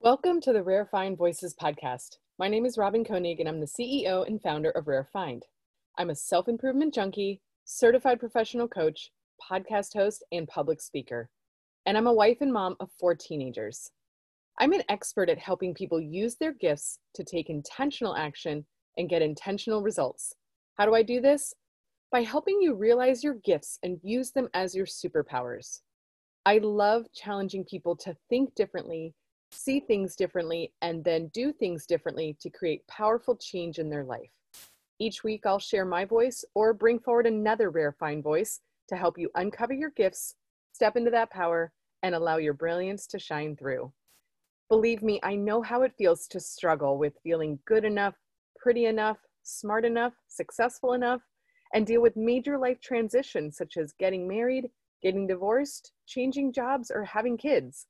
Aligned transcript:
Welcome 0.00 0.40
to 0.42 0.52
the 0.52 0.62
Rare 0.62 0.86
Find 0.86 1.18
Voices 1.18 1.56
podcast. 1.60 2.18
My 2.38 2.46
name 2.46 2.64
is 2.64 2.78
Robin 2.78 3.04
Koenig, 3.04 3.40
and 3.40 3.48
I'm 3.48 3.58
the 3.58 3.66
CEO 3.66 4.24
and 4.24 4.40
founder 4.40 4.70
of 4.70 4.86
Rare 4.86 5.08
Find. 5.12 5.44
I'm 5.98 6.08
a 6.10 6.14
self 6.14 6.46
improvement 6.46 6.94
junkie, 6.94 7.40
certified 7.64 8.20
professional 8.20 8.68
coach, 8.68 9.10
podcast 9.50 9.94
host, 9.94 10.24
and 10.30 10.46
public 10.46 10.80
speaker. 10.80 11.30
And 11.84 11.98
I'm 11.98 12.06
a 12.06 12.12
wife 12.12 12.36
and 12.40 12.52
mom 12.52 12.76
of 12.78 12.92
four 13.00 13.16
teenagers. 13.16 13.90
I'm 14.60 14.72
an 14.72 14.84
expert 14.88 15.28
at 15.28 15.38
helping 15.38 15.74
people 15.74 16.00
use 16.00 16.36
their 16.36 16.52
gifts 16.52 17.00
to 17.14 17.24
take 17.24 17.50
intentional 17.50 18.14
action 18.14 18.66
and 18.96 19.10
get 19.10 19.20
intentional 19.20 19.82
results. 19.82 20.32
How 20.76 20.86
do 20.86 20.94
I 20.94 21.02
do 21.02 21.20
this? 21.20 21.52
By 22.12 22.22
helping 22.22 22.60
you 22.62 22.76
realize 22.76 23.24
your 23.24 23.34
gifts 23.34 23.80
and 23.82 23.98
use 24.04 24.30
them 24.30 24.48
as 24.54 24.76
your 24.76 24.86
superpowers. 24.86 25.80
I 26.46 26.58
love 26.58 27.12
challenging 27.12 27.64
people 27.64 27.96
to 27.96 28.16
think 28.30 28.54
differently 28.54 29.16
see 29.50 29.80
things 29.80 30.16
differently, 30.16 30.72
and 30.82 31.04
then 31.04 31.28
do 31.28 31.52
things 31.52 31.86
differently 31.86 32.36
to 32.40 32.50
create 32.50 32.86
powerful 32.86 33.36
change 33.36 33.78
in 33.78 33.90
their 33.90 34.04
life. 34.04 34.30
Each 34.98 35.22
week, 35.22 35.46
I'll 35.46 35.58
share 35.58 35.84
my 35.84 36.04
voice 36.04 36.44
or 36.54 36.74
bring 36.74 36.98
forward 36.98 37.26
another 37.26 37.70
rare 37.70 37.92
find 37.92 38.22
voice 38.22 38.60
to 38.88 38.96
help 38.96 39.18
you 39.18 39.30
uncover 39.34 39.72
your 39.72 39.90
gifts, 39.90 40.34
step 40.72 40.96
into 40.96 41.10
that 41.10 41.30
power, 41.30 41.72
and 42.02 42.14
allow 42.14 42.36
your 42.36 42.54
brilliance 42.54 43.06
to 43.08 43.18
shine 43.18 43.56
through. 43.56 43.92
Believe 44.68 45.02
me, 45.02 45.20
I 45.22 45.34
know 45.34 45.62
how 45.62 45.82
it 45.82 45.94
feels 45.96 46.26
to 46.28 46.40
struggle 46.40 46.98
with 46.98 47.18
feeling 47.22 47.58
good 47.64 47.84
enough, 47.84 48.14
pretty 48.56 48.86
enough, 48.86 49.18
smart 49.42 49.84
enough, 49.84 50.12
successful 50.28 50.92
enough, 50.92 51.22
and 51.72 51.86
deal 51.86 52.02
with 52.02 52.16
major 52.16 52.58
life 52.58 52.80
transitions 52.80 53.56
such 53.56 53.76
as 53.76 53.92
getting 53.98 54.26
married, 54.28 54.70
getting 55.02 55.26
divorced, 55.26 55.92
changing 56.06 56.52
jobs, 56.52 56.90
or 56.90 57.04
having 57.04 57.36
kids. 57.36 57.86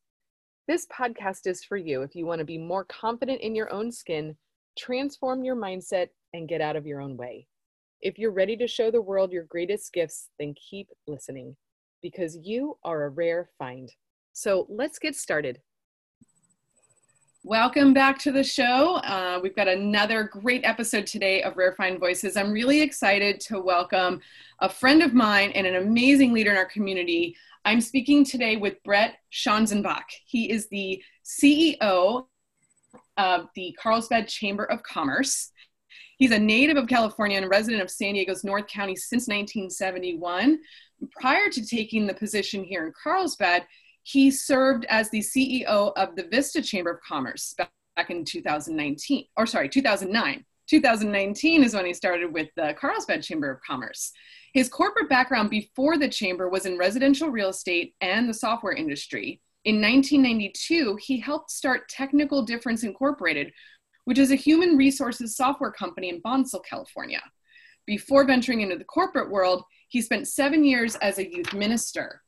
This 0.69 0.87
podcast 0.89 1.47
is 1.47 1.65
for 1.65 1.79
you 1.79 2.03
if 2.03 2.15
you 2.15 2.27
want 2.27 2.41
to 2.41 2.45
be 2.45 2.59
more 2.59 2.85
confident 2.85 3.41
in 3.41 3.55
your 3.55 3.73
own 3.73 3.91
skin, 3.91 4.37
transform 4.79 5.43
your 5.43 5.57
mindset, 5.57 6.09
and 6.35 6.47
get 6.47 6.61
out 6.61 6.77
of 6.77 6.87
your 6.87 7.01
own 7.01 7.17
way. 7.17 7.47
If 8.03 8.19
you're 8.19 8.35
ready 8.35 8.55
to 8.59 8.69
show 8.69 8.91
the 8.91 9.01
world 9.01 9.33
your 9.33 9.45
greatest 9.45 9.95
gifts, 9.95 10.29
then 10.39 10.55
keep 10.71 10.91
listening 11.07 11.57
because 12.03 12.37
you 12.43 12.77
are 12.85 13.05
a 13.05 13.09
rare 13.09 13.49
find. 13.59 13.91
So 14.35 14.67
let's 14.69 14.99
get 14.99 15.17
started. 15.17 15.59
Welcome 17.45 17.95
back 17.95 18.19
to 18.19 18.31
the 18.31 18.45
show. 18.45 18.97
Uh, 18.97 19.41
we've 19.43 19.57
got 19.57 19.69
another 19.69 20.25
great 20.25 20.67
episode 20.67 21.07
today 21.07 21.43
of 21.45 21.57
Rare 21.57 21.73
Find 21.73 21.99
Voices. 21.99 22.37
I'm 22.37 22.53
really 22.53 22.83
excited 22.83 23.41
to 23.41 23.59
welcome 23.59 24.21
a 24.61 24.69
friend 24.69 25.03
of 25.03 25.15
mine 25.15 25.53
and 25.53 25.67
an 25.67 25.77
amazing 25.77 26.35
leader 26.35 26.51
in 26.51 26.59
our 26.59 26.67
community, 26.67 27.35
I'm 27.65 27.81
speaking 27.81 28.25
today 28.25 28.57
with 28.57 28.83
Brett 28.83 29.17
Schanzenbach. 29.33 30.05
He 30.27 30.51
is 30.51 30.69
the 30.69 31.03
CEO 31.25 32.27
of 33.17 33.49
the 33.55 33.77
Carlsbad 33.81 34.29
Chamber 34.29 34.65
of 34.65 34.83
Commerce. 34.83 35.51
He's 36.19 36.31
a 36.31 36.39
native 36.39 36.77
of 36.77 36.89
California 36.89 37.37
and 37.37 37.47
a 37.47 37.49
resident 37.49 37.83
of 37.83 37.91
San 37.91 38.15
Diego's 38.15 38.45
North 38.45 38.67
County 38.69 38.97
since 38.97 39.29
1971. 39.29 40.59
Prior 41.21 41.49
to 41.51 41.67
taking 41.67 42.07
the 42.07 42.15
position 42.15 42.65
here 42.65 42.87
in 42.87 42.93
Carlsbad, 43.03 43.67
he 44.03 44.31
served 44.31 44.87
as 44.89 45.11
the 45.11 45.21
CEO 45.21 45.93
of 45.97 46.17
the 46.17 46.27
Vista 46.31 46.63
Chamber 46.63 46.93
of 46.93 47.01
Commerce 47.03 47.55
back 47.55 48.11
in 48.11 48.25
2019, 48.25 49.27
or 49.37 49.47
sorry, 49.47 49.69
2009. 49.69 50.45
2019 50.69 51.65
is 51.65 51.75
when 51.75 51.87
he 51.87 51.95
started 51.95 52.33
with 52.33 52.49
the 52.57 52.75
Carlsbad 52.79 53.23
Chamber 53.23 53.51
of 53.51 53.61
Commerce. 53.63 54.13
His 54.59 54.69
corporate 54.69 55.09
background 55.09 55.51
before 55.51 55.97
the 55.99 56.09
chamber 56.09 56.49
was 56.49 56.67
in 56.67 56.77
residential 56.77 57.29
real 57.29 57.51
estate 57.51 57.95
and 58.01 58.29
the 58.29 58.35
software 58.35 58.73
industry. 58.73 59.41
In 59.65 59.81
1992, 59.81 60.99
he 61.01 61.21
helped 61.21 61.53
start 61.53 61.89
Technical 61.89 62.43
Difference 62.43 62.83
Incorporated, 62.83 63.53
which 64.05 64.19
is 64.19 64.33
a 64.33 64.35
human 64.35 64.77
resources 64.77 65.37
software 65.37 65.71
company 65.71 66.09
in 66.09 66.21
Bonsall, 66.23 66.59
California. 66.69 67.23
Before 67.87 68.25
venturing 68.25 68.63
into 68.63 68.75
the 68.75 68.83
corporate 68.83 69.31
world, 69.31 69.63
he 69.91 70.03
spent 70.03 70.27
seven 70.27 70.65
years 70.65 70.97
as 70.97 71.19
a 71.19 71.31
youth 71.31 71.55
minister. 71.55 72.23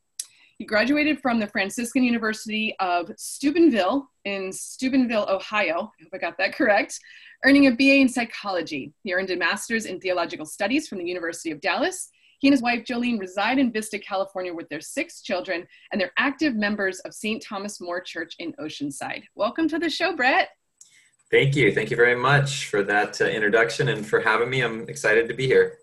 He 0.57 0.65
graduated 0.65 1.21
from 1.21 1.41
the 1.41 1.49
Franciscan 1.49 2.05
University 2.05 2.77
of 2.79 3.11
Steubenville 3.17 4.09
in 4.25 4.53
Steubenville, 4.53 5.27
Ohio. 5.29 5.91
I 5.99 6.05
hope 6.05 6.13
I 6.15 6.19
got 6.19 6.39
that 6.39 6.55
correct 6.55 7.01
earning 7.45 7.67
a 7.67 7.71
BA 7.71 7.97
in 7.97 8.09
psychology. 8.09 8.93
He 9.03 9.15
earned 9.15 9.31
a 9.31 9.37
master's 9.37 9.87
in 9.87 10.01
theological 10.01 10.47
studies 10.47 10.89
from 10.89 10.99
the 10.99 11.07
University 11.07 11.51
of 11.51 11.61
Dallas. 11.61 12.11
He 12.41 12.49
and 12.49 12.55
his 12.55 12.63
wife 12.63 12.85
Jolene 12.85 13.21
reside 13.21 13.59
in 13.59 13.71
Vista, 13.71 13.99
California 13.99 14.53
with 14.53 14.67
their 14.71 14.81
six 14.81 15.21
children, 15.21 15.67
and 15.93 16.01
they're 16.01 16.13
active 16.17 16.55
members 16.55 16.99
of 17.01 17.13
St. 17.13 17.43
Thomas 17.47 17.83
More 17.83 18.01
Church 18.01 18.35
in 18.39 18.55
Oceanside. 18.55 19.25
Welcome 19.35 19.69
to 19.69 19.79
the 19.79 19.91
show, 19.91 20.17
Brett. 20.17 20.49
Thank 21.31 21.55
you. 21.55 21.71
Thank 21.71 21.91
you 21.91 21.99
very 21.99 22.17
much 22.17 22.67
for 22.69 22.83
that 22.85 23.21
uh, 23.21 23.27
introduction 23.27 23.89
and 23.89 24.07
for 24.07 24.21
having 24.21 24.49
me. 24.49 24.63
I'm 24.63 24.89
excited 24.89 25.29
to 25.29 25.35
be 25.35 25.47
here. 25.47 25.80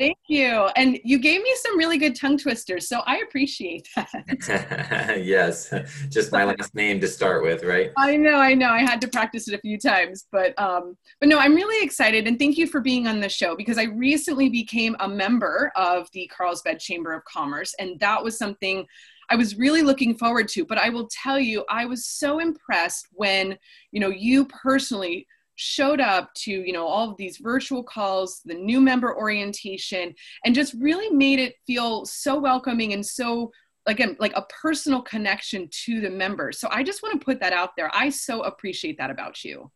Thank 0.00 0.16
you. 0.28 0.66
And 0.76 0.98
you 1.04 1.18
gave 1.18 1.42
me 1.42 1.54
some 1.62 1.76
really 1.76 1.98
good 1.98 2.16
tongue 2.16 2.38
twisters, 2.38 2.88
so 2.88 3.00
I 3.00 3.18
appreciate 3.18 3.86
that. 3.96 5.18
yes, 5.22 5.70
just 6.08 6.32
my 6.32 6.44
last 6.44 6.74
name 6.74 7.02
to 7.02 7.06
start 7.06 7.42
with, 7.42 7.64
right? 7.64 7.90
I 7.98 8.16
know, 8.16 8.36
I 8.36 8.54
know. 8.54 8.70
I 8.70 8.80
had 8.80 9.02
to 9.02 9.08
practice 9.08 9.46
it 9.46 9.52
a 9.52 9.58
few 9.58 9.78
times, 9.78 10.26
but 10.32 10.58
um, 10.58 10.96
but 11.20 11.28
no, 11.28 11.38
I'm 11.38 11.54
really 11.54 11.84
excited, 11.84 12.26
and 12.26 12.38
thank 12.38 12.56
you 12.56 12.66
for 12.66 12.80
being 12.80 13.06
on 13.08 13.20
the 13.20 13.28
show 13.28 13.54
because 13.54 13.76
I 13.76 13.84
recently 13.84 14.48
became 14.48 14.96
a 15.00 15.08
member 15.08 15.70
of 15.76 16.08
the 16.14 16.30
Carlsbad 16.34 16.80
Chamber 16.80 17.12
of 17.12 17.22
Commerce, 17.26 17.74
and 17.78 18.00
that 18.00 18.24
was 18.24 18.38
something 18.38 18.86
I 19.28 19.36
was 19.36 19.58
really 19.58 19.82
looking 19.82 20.16
forward 20.16 20.48
to. 20.48 20.64
But 20.64 20.78
I 20.78 20.88
will 20.88 21.10
tell 21.12 21.38
you, 21.38 21.62
I 21.68 21.84
was 21.84 22.06
so 22.06 22.38
impressed 22.38 23.06
when 23.12 23.58
you 23.92 24.00
know 24.00 24.08
you 24.08 24.46
personally 24.46 25.26
showed 25.60 26.00
up 26.00 26.32
to 26.32 26.50
you 26.50 26.72
know 26.72 26.86
all 26.86 27.10
of 27.10 27.16
these 27.18 27.36
virtual 27.36 27.82
calls 27.82 28.40
the 28.46 28.54
new 28.54 28.80
member 28.80 29.14
orientation 29.14 30.14
and 30.46 30.54
just 30.54 30.74
really 30.80 31.14
made 31.14 31.38
it 31.38 31.54
feel 31.66 32.06
so 32.06 32.40
welcoming 32.40 32.94
and 32.94 33.04
so 33.04 33.50
again 33.84 34.16
like 34.18 34.32
a 34.36 34.46
personal 34.62 35.02
connection 35.02 35.68
to 35.70 36.00
the 36.00 36.08
members 36.08 36.58
so 36.58 36.66
i 36.72 36.82
just 36.82 37.02
want 37.02 37.18
to 37.18 37.22
put 37.22 37.38
that 37.40 37.52
out 37.52 37.76
there. 37.76 37.90
I 37.92 38.08
so 38.08 38.42
appreciate 38.42 38.96
that 38.96 39.10
about 39.10 39.44
you. 39.44 39.70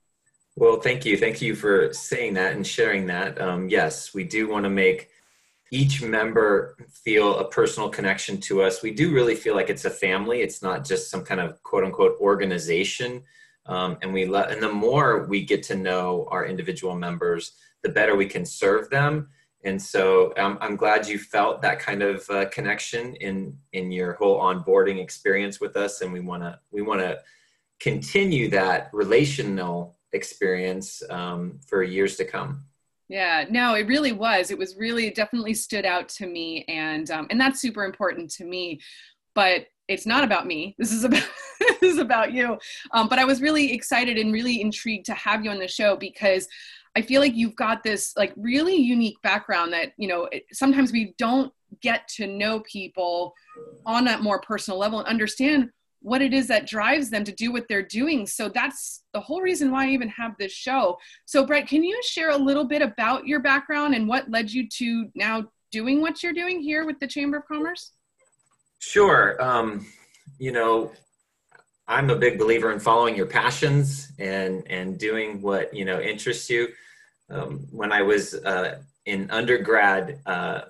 Well 0.57 0.81
thank 0.81 1.05
you. 1.05 1.19
Thank 1.19 1.43
you 1.43 1.55
for 1.55 1.93
saying 1.93 2.35
that 2.35 2.55
and 2.55 2.67
sharing 2.67 3.07
that. 3.09 3.39
Um, 3.39 3.69
yes 3.69 4.15
we 4.15 4.25
do 4.25 4.49
want 4.49 4.65
to 4.65 4.71
make 4.71 5.11
each 5.71 6.03
member 6.03 6.77
feel 7.05 7.39
a 7.39 7.49
personal 7.49 7.91
connection 7.91 8.41
to 8.41 8.63
us. 8.63 8.83
We 8.83 8.93
do 8.93 9.13
really 9.13 9.35
feel 9.35 9.55
like 9.55 9.69
it's 9.69 9.85
a 9.85 9.91
family. 9.91 10.41
It's 10.41 10.63
not 10.63 10.87
just 10.87 11.11
some 11.11 11.25
kind 11.25 11.41
of 11.41 11.63
quote 11.63 11.85
unquote 11.85 12.17
organization 12.21 13.23
um, 13.67 13.99
and 14.03 14.13
we 14.13 14.27
let 14.27 14.51
and 14.51 14.63
the 14.63 14.73
more 14.73 15.27
we 15.27 15.45
get 15.45 15.63
to 15.65 15.77
know 15.77 16.27
our 16.31 16.47
individual 16.47 16.95
members 16.95 17.53
the 17.83 17.89
better 17.91 18.17
we 18.17 18.27
can 18.27 18.45
serve 18.45 18.91
them. 18.91 19.29
And 19.65 19.81
so 19.81 20.35
um, 20.37 20.59
i'm 20.61 20.77
glad 20.77 21.07
you 21.07 21.19
felt 21.19 21.63
that 21.63 21.79
kind 21.79 22.03
of 22.03 22.29
uh, 22.29 22.47
connection 22.47 23.15
in 23.17 23.57
in 23.73 23.93
your 23.93 24.15
whole 24.15 24.41
onboarding 24.41 25.01
experience 25.01 25.61
with 25.61 25.77
us. 25.77 26.01
And 26.01 26.13
we 26.13 26.21
want 26.21 26.43
to 26.43 26.59
we 26.71 26.83
want 26.83 27.01
to 27.01 27.21
continue 27.81 28.49
that 28.51 28.91
relational 28.93 29.97
experience 30.13 31.03
um, 31.11 31.61
for 31.67 31.83
years 31.83 32.17
to 32.17 32.25
come. 32.25 32.65
Yeah 33.09 33.45
no 33.49 33.75
it 33.75 33.87
really 33.87 34.13
was. 34.13 34.51
It 34.51 34.59
was 34.59 34.77
really 34.77 35.11
definitely 35.11 35.55
stood 35.55 35.85
out 35.85 36.09
to 36.11 36.27
me. 36.27 36.65
And 36.69 37.11
um, 37.11 37.27
and 37.31 37.41
that's 37.41 37.61
super 37.61 37.85
important 37.85 38.31
to 38.33 38.45
me. 38.45 38.81
But 39.35 39.67
it's 39.89 40.07
not 40.07 40.25
about 40.25 40.47
me. 40.47 40.75
This 40.79 40.93
is 40.93 41.05
about 41.05 41.29
this 41.81 41.95
is 41.95 41.99
about 41.99 42.33
you. 42.33 42.59
Um, 42.93 43.09
but 43.09 43.19
I 43.19 43.25
was 43.25 43.41
really 43.41 43.73
excited 43.73 44.19
and 44.19 44.33
really 44.33 44.61
intrigued 44.61 45.07
to 45.07 45.15
have 45.15 45.45
you 45.45 45.51
on 45.51 45.59
the 45.59 45.69
show 45.69 45.97
because 45.97 46.49
I 46.97 47.03
feel 47.03 47.21
like 47.21 47.35
you've 47.35 47.57
got 47.57 47.83
this 47.83 48.13
like 48.17 48.33
really 48.37 48.77
unique 48.77 49.21
background 49.23 49.73
that 49.73 49.93
you 49.97 50.09
know 50.09 50.29
sometimes 50.53 50.93
we 50.93 51.15
don't 51.19 51.53
get 51.81 52.07
to 52.09 52.27
know 52.27 52.61
people 52.61 53.35
on 53.85 54.07
a 54.09 54.19
more 54.19 54.41
personal 54.41 54.79
level 54.79 55.01
and 55.01 55.09
understand 55.09 55.71
what 56.01 56.21
it 56.21 56.35
is 56.35 56.47
that 56.49 56.67
drives 56.67 57.09
them 57.09 57.25
to 57.25 57.33
do 57.33 57.51
what 57.51 57.65
they're 57.67 57.83
doing. 57.83 58.27
So 58.27 58.51
that's 58.51 59.05
the 59.15 59.21
whole 59.21 59.41
reason 59.41 59.71
why 59.71 59.87
I 59.87 59.89
even 59.89 60.09
have 60.11 60.33
this 60.39 60.53
show. 60.53 60.99
So 61.25 61.47
Brett, 61.47 61.67
can 61.67 61.83
you 61.83 61.99
share 62.05 62.31
a 62.31 62.37
little 62.37 62.65
bit 62.65 62.83
about 62.83 63.27
your 63.27 63.41
background 63.41 63.95
and 63.95 64.07
what 64.07 64.31
led 64.31 64.51
you 64.51 64.69
to 64.69 65.09
now 65.15 65.47
doing 65.73 66.03
what 66.03 66.23
you're 66.23 66.35
doing 66.35 66.61
here 66.61 66.85
with 66.85 67.01
the 67.01 67.07
Chamber 67.07 67.39
of 67.39 67.47
Commerce? 67.47 67.93
Sure. 68.87 69.43
Um, 69.43 69.87
you 70.39 70.53
know, 70.53 70.93
I'm 71.89 72.11
a 72.11 72.17
big 72.17 72.39
believer 72.39 72.71
in 72.71 72.79
following 72.79 73.17
your 73.17 73.27
passions 73.27 74.13
and 74.19 74.63
and 74.69 74.99
doing 74.99 75.41
what 75.41 75.75
you 75.75 75.85
know 75.85 76.01
interests 76.01 76.49
you. 76.51 76.69
Um, 77.31 77.67
when 77.71 77.93
I 77.93 78.03
was 78.03 78.35
uh, 78.35 78.79
in 79.07 79.31
undergrad, 79.31 80.21
uh, 80.27 80.63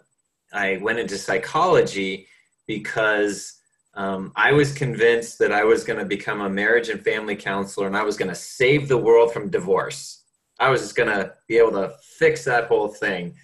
I 0.52 0.78
went 0.80 1.00
into 1.00 1.18
psychology 1.18 2.26
because 2.66 3.58
um, 3.94 4.32
I 4.36 4.52
was 4.52 4.72
convinced 4.72 5.38
that 5.40 5.52
I 5.52 5.64
was 5.64 5.84
going 5.84 5.98
to 5.98 6.04
become 6.04 6.40
a 6.40 6.48
marriage 6.48 6.88
and 6.88 7.02
family 7.02 7.36
counselor 7.36 7.86
and 7.88 7.96
I 7.96 8.04
was 8.04 8.16
going 8.16 8.30
to 8.30 8.34
save 8.34 8.88
the 8.88 8.96
world 8.96 9.32
from 9.32 9.50
divorce. 9.50 10.22
I 10.58 10.70
was 10.70 10.80
just 10.80 10.96
going 10.96 11.10
to 11.10 11.34
be 11.48 11.58
able 11.58 11.72
to 11.72 11.92
fix 12.18 12.44
that 12.44 12.66
whole 12.68 12.88
thing 12.88 13.34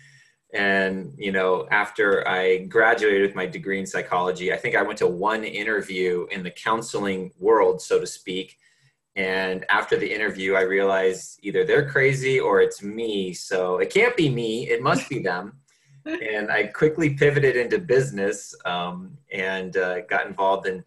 and 0.53 1.15
you 1.17 1.31
know 1.31 1.67
after 1.71 2.27
i 2.27 2.59
graduated 2.59 3.23
with 3.23 3.37
my 3.37 3.47
degree 3.47 3.79
in 3.79 3.87
psychology 3.87 4.53
i 4.53 4.57
think 4.57 4.75
i 4.75 4.83
went 4.83 4.99
to 4.99 5.07
one 5.07 5.45
interview 5.45 6.27
in 6.31 6.43
the 6.43 6.51
counseling 6.51 7.31
world 7.39 7.81
so 7.81 8.01
to 8.01 8.07
speak 8.07 8.59
And 9.17 9.65
after 9.69 9.97
the 9.97 10.13
interview, 10.13 10.55
I 10.55 10.63
realized 10.63 11.41
either 11.43 11.65
they're 11.65 11.89
crazy 11.89 12.39
or 12.39 12.61
it's 12.61 12.83
me. 12.83 13.33
So 13.35 13.79
it 13.79 13.91
can't 13.93 14.17
be 14.17 14.29
me, 14.31 14.69
it 14.69 14.83
must 14.83 15.09
be 15.09 15.19
them. 15.19 15.59
and 16.07 16.51
I 16.51 16.65
quickly 16.65 17.15
pivoted 17.15 17.57
into 17.57 17.79
business 17.79 18.55
um, 18.65 19.19
and 19.33 19.77
uh, 19.77 20.01
got 20.03 20.27
involved 20.27 20.67
in 20.67 20.83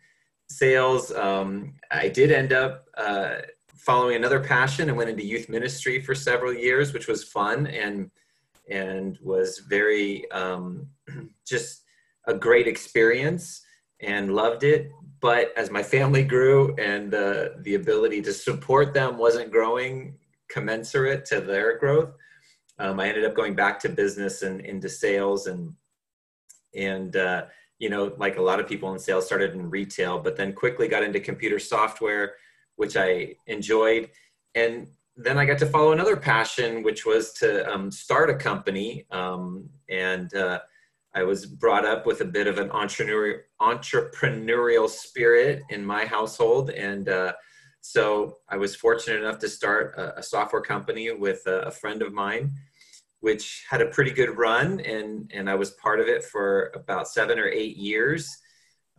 sales. 0.47 1.11
Um, 1.11 1.73
I 1.91 2.07
did 2.09 2.31
end 2.31 2.53
up 2.53 2.85
uh, 2.97 3.35
following 3.75 4.15
another 4.15 4.39
passion 4.39 4.89
and 4.89 4.97
went 4.97 5.09
into 5.09 5.25
youth 5.25 5.49
ministry 5.49 6.01
for 6.01 6.15
several 6.15 6.53
years, 6.53 6.93
which 6.93 7.07
was 7.07 7.23
fun 7.23 7.67
and 7.67 8.09
and 8.73 9.19
was 9.21 9.59
very 9.69 10.29
um, 10.31 10.87
just 11.47 11.83
a 12.27 12.33
great 12.33 12.67
experience 12.67 13.61
and 14.01 14.35
loved 14.35 14.63
it. 14.63 14.89
But 15.21 15.53
as 15.55 15.69
my 15.69 15.83
family 15.83 16.23
grew 16.23 16.75
and 16.75 17.13
uh, 17.13 17.49
the 17.61 17.75
ability 17.75 18.21
to 18.23 18.33
support 18.33 18.93
them 18.93 19.17
wasn't 19.17 19.51
growing 19.51 20.15
commensurate 20.49 21.25
to 21.25 21.39
their 21.39 21.77
growth, 21.77 22.11
um, 22.79 22.99
I 22.99 23.07
ended 23.07 23.25
up 23.25 23.35
going 23.35 23.55
back 23.55 23.79
to 23.81 23.89
business 23.89 24.41
and 24.41 24.59
into 24.61 24.89
sales 24.89 25.47
and 25.47 25.73
and 26.75 27.15
uh, 27.15 27.45
you 27.77 27.89
know 27.89 28.13
like 28.17 28.37
a 28.37 28.41
lot 28.41 28.59
of 28.59 28.67
people 28.67 28.91
in 28.91 28.99
sales 28.99 29.27
started 29.27 29.53
in 29.53 29.69
retail, 29.69 30.19
but 30.19 30.35
then 30.35 30.53
quickly 30.53 30.87
got 30.87 31.03
into 31.03 31.19
computer 31.19 31.59
software, 31.59 32.33
which 32.75 32.97
I 32.97 33.35
enjoyed, 33.45 34.09
and 34.55 34.87
then 35.15 35.37
I 35.37 35.45
got 35.45 35.59
to 35.59 35.65
follow 35.65 35.91
another 35.91 36.17
passion, 36.17 36.81
which 36.81 37.05
was 37.05 37.33
to 37.33 37.71
um, 37.71 37.91
start 37.91 38.29
a 38.29 38.35
company. 38.35 39.05
Um, 39.11 39.69
and 39.89 40.33
uh, 40.33 40.59
I 41.13 41.23
was 41.23 41.45
brought 41.45 41.85
up 41.85 42.05
with 42.05 42.21
a 42.21 42.25
bit 42.25 42.47
of 42.47 42.57
an 42.57 42.69
entrepreneurial 42.69 43.41
entrepreneurial 43.61 44.89
spirit 44.89 45.61
in 45.69 45.85
my 45.85 46.05
household, 46.05 46.71
and 46.71 47.07
uh, 47.07 47.33
so 47.81 48.37
I 48.49 48.57
was 48.57 48.75
fortunate 48.75 49.21
enough 49.21 49.39
to 49.39 49.49
start 49.49 49.93
a, 49.97 50.19
a 50.19 50.23
software 50.23 50.61
company 50.61 51.11
with 51.11 51.45
a, 51.45 51.61
a, 51.61 51.71
friend 51.71 52.01
of 52.01 52.13
mine, 52.13 52.53
which 53.19 53.63
had 53.69 53.81
a 53.81 53.87
pretty 53.87 54.11
good 54.11 54.37
run, 54.37 54.79
and 54.79 55.31
and 55.33 55.49
I 55.49 55.55
was 55.55 55.71
part 55.71 55.99
of 55.99 56.07
it 56.07 56.23
for 56.23 56.71
about 56.73 57.07
seven 57.07 57.37
or 57.37 57.47
eight 57.47 57.77
years. 57.77 58.35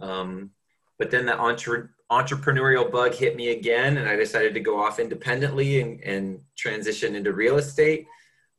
Um, 0.01 0.51
but 0.99 1.11
then 1.11 1.27
the 1.27 1.37
entre- 1.37 1.91
entrepreneurial 2.11 2.91
bug 2.91 3.15
hit 3.15 3.37
me 3.37 3.51
again, 3.51 3.97
and 3.97 4.09
I 4.09 4.17
decided 4.17 4.55
to 4.55 4.61
go 4.61 4.81
off 4.83 4.99
independently 4.99 5.81
and, 5.81 6.01
and 6.03 6.41
transition 6.57 7.17
into 7.17 7.33
real 7.33 7.57
estate. 7.57 8.07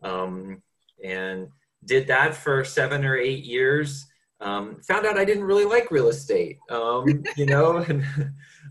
Um, 0.01 0.61
and 1.03 1.47
did 1.85 2.07
that 2.07 2.35
for 2.35 2.63
seven 2.63 3.05
or 3.05 3.15
eight 3.15 3.43
years. 3.43 4.07
Um, 4.41 4.81
found 4.81 5.05
out 5.05 5.17
I 5.17 5.25
didn't 5.25 5.45
really 5.45 5.65
like 5.65 5.91
real 5.91 6.09
estate, 6.09 6.57
um, 6.69 7.23
you 7.37 7.45
know, 7.45 7.77
and 7.89 8.05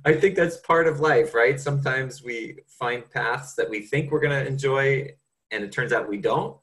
I 0.05 0.12
think 0.14 0.37
that's 0.37 0.58
part 0.58 0.87
of 0.87 1.00
life, 1.00 1.34
right? 1.34 1.58
Sometimes 1.58 2.22
we 2.22 2.58
find 2.69 3.08
paths 3.10 3.55
that 3.55 3.70
we 3.70 3.81
think 3.81 4.10
we're 4.10 4.20
going 4.20 4.44
to 4.44 4.46
enjoy, 4.46 5.14
and 5.50 5.64
it 5.64 5.72
turns 5.72 5.93
out 5.93 6.08
we 6.08 6.19
don't, 6.19 6.56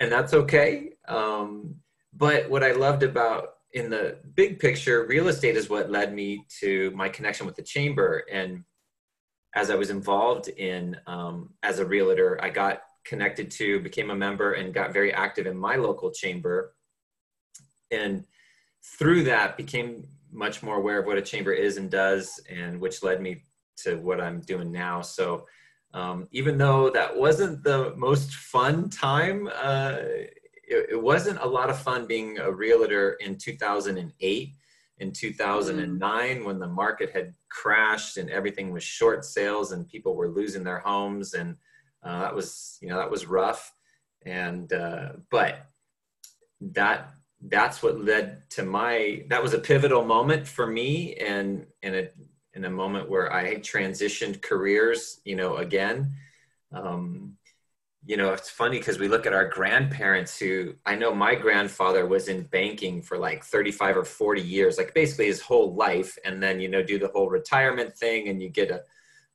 and 0.00 0.10
that's 0.10 0.32
okay. 0.32 0.92
Um, 1.06 1.76
but 2.14 2.48
what 2.48 2.64
I 2.64 2.72
loved 2.72 3.02
about 3.02 3.53
in 3.74 3.90
the 3.90 4.16
big 4.34 4.60
picture, 4.60 5.04
real 5.06 5.28
estate 5.28 5.56
is 5.56 5.68
what 5.68 5.90
led 5.90 6.14
me 6.14 6.46
to 6.60 6.92
my 6.92 7.08
connection 7.08 7.44
with 7.44 7.56
the 7.56 7.62
chamber. 7.62 8.22
And 8.32 8.62
as 9.54 9.68
I 9.68 9.74
was 9.74 9.90
involved 9.90 10.48
in 10.48 10.96
um, 11.08 11.50
as 11.62 11.80
a 11.80 11.84
realtor, 11.84 12.38
I 12.40 12.50
got 12.50 12.82
connected 13.04 13.50
to, 13.50 13.80
became 13.80 14.10
a 14.10 14.14
member, 14.14 14.52
and 14.54 14.72
got 14.72 14.92
very 14.92 15.12
active 15.12 15.46
in 15.46 15.56
my 15.56 15.74
local 15.74 16.12
chamber. 16.12 16.74
And 17.90 18.24
through 18.98 19.24
that, 19.24 19.56
became 19.56 20.06
much 20.32 20.62
more 20.62 20.76
aware 20.76 21.00
of 21.00 21.06
what 21.06 21.18
a 21.18 21.22
chamber 21.22 21.52
is 21.52 21.76
and 21.76 21.90
does, 21.90 22.40
and 22.48 22.80
which 22.80 23.02
led 23.02 23.20
me 23.20 23.42
to 23.78 23.96
what 23.96 24.20
I'm 24.20 24.40
doing 24.40 24.70
now. 24.70 25.02
So, 25.02 25.46
um, 25.92 26.28
even 26.30 26.58
though 26.58 26.90
that 26.90 27.16
wasn't 27.16 27.62
the 27.64 27.94
most 27.96 28.34
fun 28.34 28.88
time, 28.88 29.48
uh, 29.54 29.96
it, 30.66 30.90
it, 30.90 31.02
wasn't 31.02 31.40
a 31.40 31.46
lot 31.46 31.70
of 31.70 31.78
fun 31.78 32.06
being 32.06 32.38
a 32.38 32.50
realtor 32.50 33.12
in 33.14 33.36
2008. 33.36 34.54
In 34.98 35.10
2009, 35.10 36.38
mm. 36.38 36.44
when 36.44 36.58
the 36.60 36.68
market 36.68 37.10
had 37.10 37.34
crashed 37.48 38.16
and 38.16 38.30
everything 38.30 38.72
was 38.72 38.84
short 38.84 39.24
sales 39.24 39.72
and 39.72 39.88
people 39.88 40.14
were 40.14 40.28
losing 40.28 40.62
their 40.62 40.78
homes, 40.78 41.34
and 41.34 41.56
uh, 42.04 42.20
that 42.20 42.34
was 42.34 42.78
you 42.80 42.88
know 42.88 42.98
that 42.98 43.10
was 43.10 43.26
rough. 43.26 43.72
And 44.24 44.72
uh, 44.72 45.14
but 45.30 45.66
that 46.60 47.10
that's 47.48 47.82
what 47.82 48.02
led 48.02 48.48
to 48.50 48.62
my 48.62 49.24
that 49.28 49.42
was 49.42 49.52
a 49.52 49.58
pivotal 49.58 50.04
moment 50.04 50.46
for 50.46 50.66
me 50.66 51.14
and 51.16 51.66
in 51.82 51.94
a 51.94 52.08
in 52.54 52.64
a 52.64 52.70
moment 52.70 53.10
where 53.10 53.32
I 53.32 53.56
transitioned 53.56 54.40
careers, 54.40 55.20
you 55.24 55.36
know, 55.36 55.56
again. 55.56 56.14
Um, 56.72 57.36
you 58.06 58.18
know, 58.18 58.32
it's 58.32 58.50
funny 58.50 58.78
because 58.78 58.98
we 58.98 59.08
look 59.08 59.24
at 59.24 59.32
our 59.32 59.48
grandparents 59.48 60.38
who 60.38 60.74
I 60.84 60.94
know 60.94 61.14
my 61.14 61.34
grandfather 61.34 62.06
was 62.06 62.28
in 62.28 62.42
banking 62.42 63.00
for 63.00 63.16
like 63.16 63.42
35 63.44 63.96
or 63.96 64.04
40 64.04 64.42
years, 64.42 64.76
like 64.76 64.92
basically 64.92 65.26
his 65.26 65.40
whole 65.40 65.74
life, 65.74 66.18
and 66.24 66.42
then, 66.42 66.60
you 66.60 66.68
know, 66.68 66.82
do 66.82 66.98
the 66.98 67.08
whole 67.08 67.30
retirement 67.30 67.96
thing 67.96 68.28
and 68.28 68.42
you 68.42 68.50
get 68.50 68.70
a, 68.70 68.82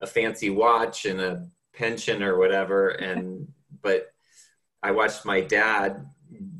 a 0.02 0.08
fancy 0.08 0.52
watch 0.52 1.06
and 1.06 1.20
a 1.20 1.48
pension 1.74 2.22
or 2.22 2.38
whatever. 2.38 2.90
And, 3.00 3.48
but 3.82 4.14
I 4.84 4.92
watched 4.92 5.26
my 5.26 5.42
dad 5.42 6.06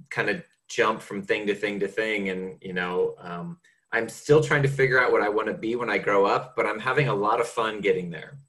kind 0.10 0.30
of 0.30 0.44
jump 0.68 1.02
from 1.02 1.22
thing 1.22 1.46
to 1.48 1.54
thing 1.54 1.80
to 1.80 1.88
thing. 1.88 2.30
And, 2.30 2.58
you 2.62 2.74
know, 2.74 3.16
um, 3.20 3.58
I'm 3.92 4.10
still 4.10 4.42
trying 4.42 4.64
to 4.64 4.70
figure 4.70 5.00
out 5.02 5.12
what 5.12 5.22
I 5.22 5.30
want 5.30 5.48
to 5.48 5.54
be 5.54 5.76
when 5.76 5.90
I 5.90 6.00
grow 6.00 6.26
up, 6.26 6.56
but 6.56 6.66
I'm 6.66 6.80
having 6.80 7.08
a 7.08 7.14
lot 7.14 7.40
of 7.40 7.48
fun 7.48 7.82
getting 7.82 8.10
there. 8.10 8.40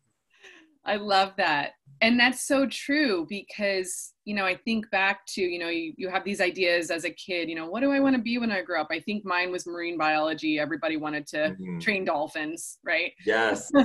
I 0.84 0.96
love 0.96 1.34
that 1.36 1.72
and 2.00 2.18
that's 2.18 2.46
so 2.46 2.66
true 2.66 3.26
because 3.28 4.12
you 4.24 4.34
know 4.34 4.44
i 4.44 4.54
think 4.54 4.90
back 4.90 5.26
to 5.26 5.42
you 5.42 5.58
know 5.58 5.68
you, 5.68 5.92
you 5.96 6.08
have 6.08 6.24
these 6.24 6.40
ideas 6.40 6.90
as 6.90 7.04
a 7.04 7.10
kid 7.10 7.48
you 7.48 7.54
know 7.54 7.68
what 7.68 7.80
do 7.80 7.92
i 7.92 8.00
want 8.00 8.14
to 8.14 8.22
be 8.22 8.38
when 8.38 8.50
i 8.50 8.62
grow 8.62 8.80
up? 8.80 8.88
I 8.90 9.00
think 9.00 9.24
mine 9.24 9.50
was 9.50 9.66
marine 9.66 9.98
biology. 9.98 10.58
Everybody 10.58 10.96
wanted 10.96 11.26
to 11.28 11.36
mm-hmm. 11.36 11.78
train 11.78 12.04
dolphins 12.04 12.78
right? 12.84 13.12
Yes. 13.26 13.70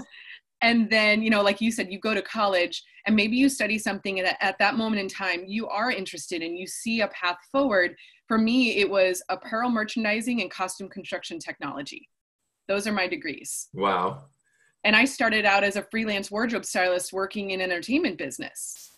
And 0.62 0.90
then 0.90 1.22
you 1.22 1.30
know 1.30 1.44
like 1.44 1.60
you 1.60 1.70
said 1.70 1.92
you 1.92 2.00
go 2.00 2.14
to 2.14 2.22
college 2.22 2.82
and 3.06 3.16
maybe 3.16 3.36
you 3.36 3.50
study 3.50 3.78
something 3.78 4.16
that 4.24 4.38
at 4.42 4.58
that 4.58 4.76
moment 4.76 5.02
in 5.02 5.10
time 5.10 5.44
you 5.46 5.68
are 5.68 5.92
interested 5.92 6.42
in 6.42 6.56
you 6.56 6.66
see 6.66 7.02
a 7.02 7.10
path 7.10 7.38
forward. 7.52 7.94
For 8.28 8.38
me 8.38 8.78
it 8.78 8.90
was 8.90 9.22
apparel 9.30 9.70
merchandising 9.70 10.42
and 10.42 10.50
costume 10.50 10.90
construction 10.90 11.40
technology. 11.40 12.08
Those 12.70 12.88
are 12.88 12.94
my 12.94 13.06
degrees. 13.06 13.68
Wow 13.74 14.24
and 14.86 14.96
I 14.96 15.06
started 15.06 15.46
out 15.46 15.64
as 15.64 15.76
a 15.76 15.82
freelance 15.82 16.30
wardrobe 16.30 16.64
stylist 16.64 17.12
working 17.12 17.50
in 17.50 17.60
entertainment 17.60 18.20
business. 18.20 18.92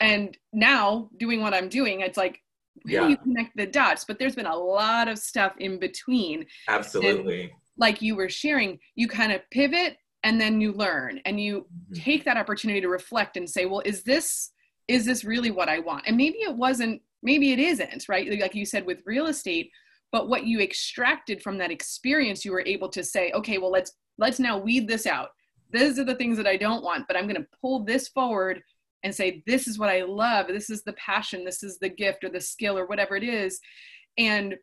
And 0.00 0.36
now 0.52 1.10
doing 1.18 1.42
what 1.42 1.54
I'm 1.54 1.68
doing, 1.68 2.00
it's 2.00 2.16
like, 2.16 2.40
yeah. 2.86 3.02
do 3.02 3.10
you 3.10 3.16
connect 3.18 3.56
the 3.56 3.66
dots? 3.66 4.04
But 4.04 4.18
there's 4.18 4.34
been 4.34 4.46
a 4.46 4.56
lot 4.56 5.08
of 5.08 5.18
stuff 5.18 5.52
in 5.58 5.78
between. 5.78 6.46
Absolutely. 6.66 7.42
And 7.42 7.50
like 7.76 8.00
you 8.00 8.16
were 8.16 8.30
sharing, 8.30 8.78
you 8.94 9.06
kind 9.06 9.32
of 9.32 9.42
pivot 9.50 9.98
and 10.24 10.40
then 10.40 10.62
you 10.62 10.72
learn 10.72 11.20
and 11.26 11.38
you 11.38 11.60
mm-hmm. 11.60 12.00
take 12.02 12.24
that 12.24 12.38
opportunity 12.38 12.80
to 12.80 12.88
reflect 12.88 13.36
and 13.36 13.48
say, 13.48 13.66
well, 13.66 13.82
is 13.84 14.02
this 14.02 14.50
is 14.88 15.04
this 15.04 15.24
really 15.24 15.50
what 15.50 15.68
I 15.68 15.80
want? 15.80 16.04
And 16.06 16.16
maybe 16.16 16.38
it 16.38 16.54
wasn't, 16.54 17.02
maybe 17.20 17.52
it 17.52 17.58
isn't, 17.58 18.08
right? 18.08 18.40
Like 18.40 18.54
you 18.54 18.64
said 18.64 18.86
with 18.86 19.02
real 19.04 19.26
estate, 19.26 19.72
but 20.12 20.28
what 20.28 20.46
you 20.46 20.60
extracted 20.60 21.42
from 21.42 21.58
that 21.58 21.72
experience, 21.72 22.44
you 22.44 22.52
were 22.52 22.62
able 22.64 22.88
to 22.90 23.02
say, 23.02 23.32
okay, 23.32 23.58
well, 23.58 23.72
let's 23.72 23.92
let's 24.18 24.40
now 24.40 24.58
weed 24.58 24.88
this 24.88 25.06
out. 25.06 25.30
These 25.72 25.98
are 25.98 26.04
the 26.04 26.14
things 26.14 26.36
that 26.36 26.46
I 26.46 26.56
don't 26.56 26.84
want, 26.84 27.06
but 27.06 27.16
I'm 27.16 27.26
going 27.26 27.40
to 27.40 27.48
pull 27.60 27.84
this 27.84 28.08
forward 28.08 28.62
and 29.02 29.14
say, 29.14 29.42
this 29.46 29.68
is 29.68 29.78
what 29.78 29.88
I 29.88 30.02
love. 30.02 30.48
This 30.48 30.70
is 30.70 30.82
the 30.82 30.94
passion. 30.94 31.44
This 31.44 31.62
is 31.62 31.78
the 31.78 31.88
gift 31.88 32.24
or 32.24 32.28
the 32.28 32.40
skill 32.40 32.78
or 32.78 32.86
whatever 32.86 33.16
it 33.16 33.24
is. 33.24 33.60
And 34.16 34.56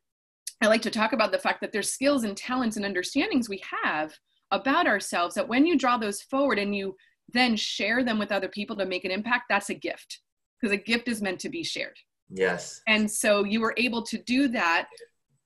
I 0.62 0.68
like 0.68 0.82
to 0.84 0.92
talk 0.92 1.14
about 1.14 1.32
the 1.32 1.40
fact 1.40 1.62
that 1.62 1.72
there's 1.72 1.92
skills 1.92 2.24
and 2.24 2.36
talents 2.36 2.78
and 2.78 2.86
understandings 2.86 3.50
we 3.50 3.62
have 3.84 4.14
about 4.52 4.88
ourselves 4.88 5.36
that 5.36 5.48
when 5.48 5.66
you 5.66 5.78
draw 5.78 5.98
those 5.98 6.22
forward 6.22 6.60
and 6.60 6.76
you 6.76 6.96
then 7.32 7.56
share 7.56 8.04
them 8.04 8.20
with 8.20 8.32
other 8.32 8.48
people 8.48 8.76
to 8.78 8.86
make 8.86 9.06
an 9.06 9.12
impact, 9.12 9.46
that's 9.50 9.70
a 9.70 9.74
gift 9.74 10.20
because 10.60 10.74
a 10.74 10.78
gift 10.78 11.08
is 11.08 11.22
meant 11.22 11.40
to 11.40 11.50
be 11.50 11.64
shared. 11.64 11.98
Yes. 12.30 12.82
And 12.88 13.10
so 13.10 13.44
you 13.44 13.60
were 13.60 13.74
able 13.78 14.04
to 14.04 14.18
do 14.18 14.48
that. 14.50 14.88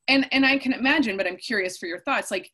And 0.08 0.28
and 0.32 0.46
I 0.46 0.58
can 0.58 0.74
imagine, 0.74 1.18
but 1.18 1.28
I'm 1.28 1.38
curious 1.38 1.78
for 1.78 1.86
your 1.86 2.00
thoughts. 2.00 2.32
Like 2.32 2.52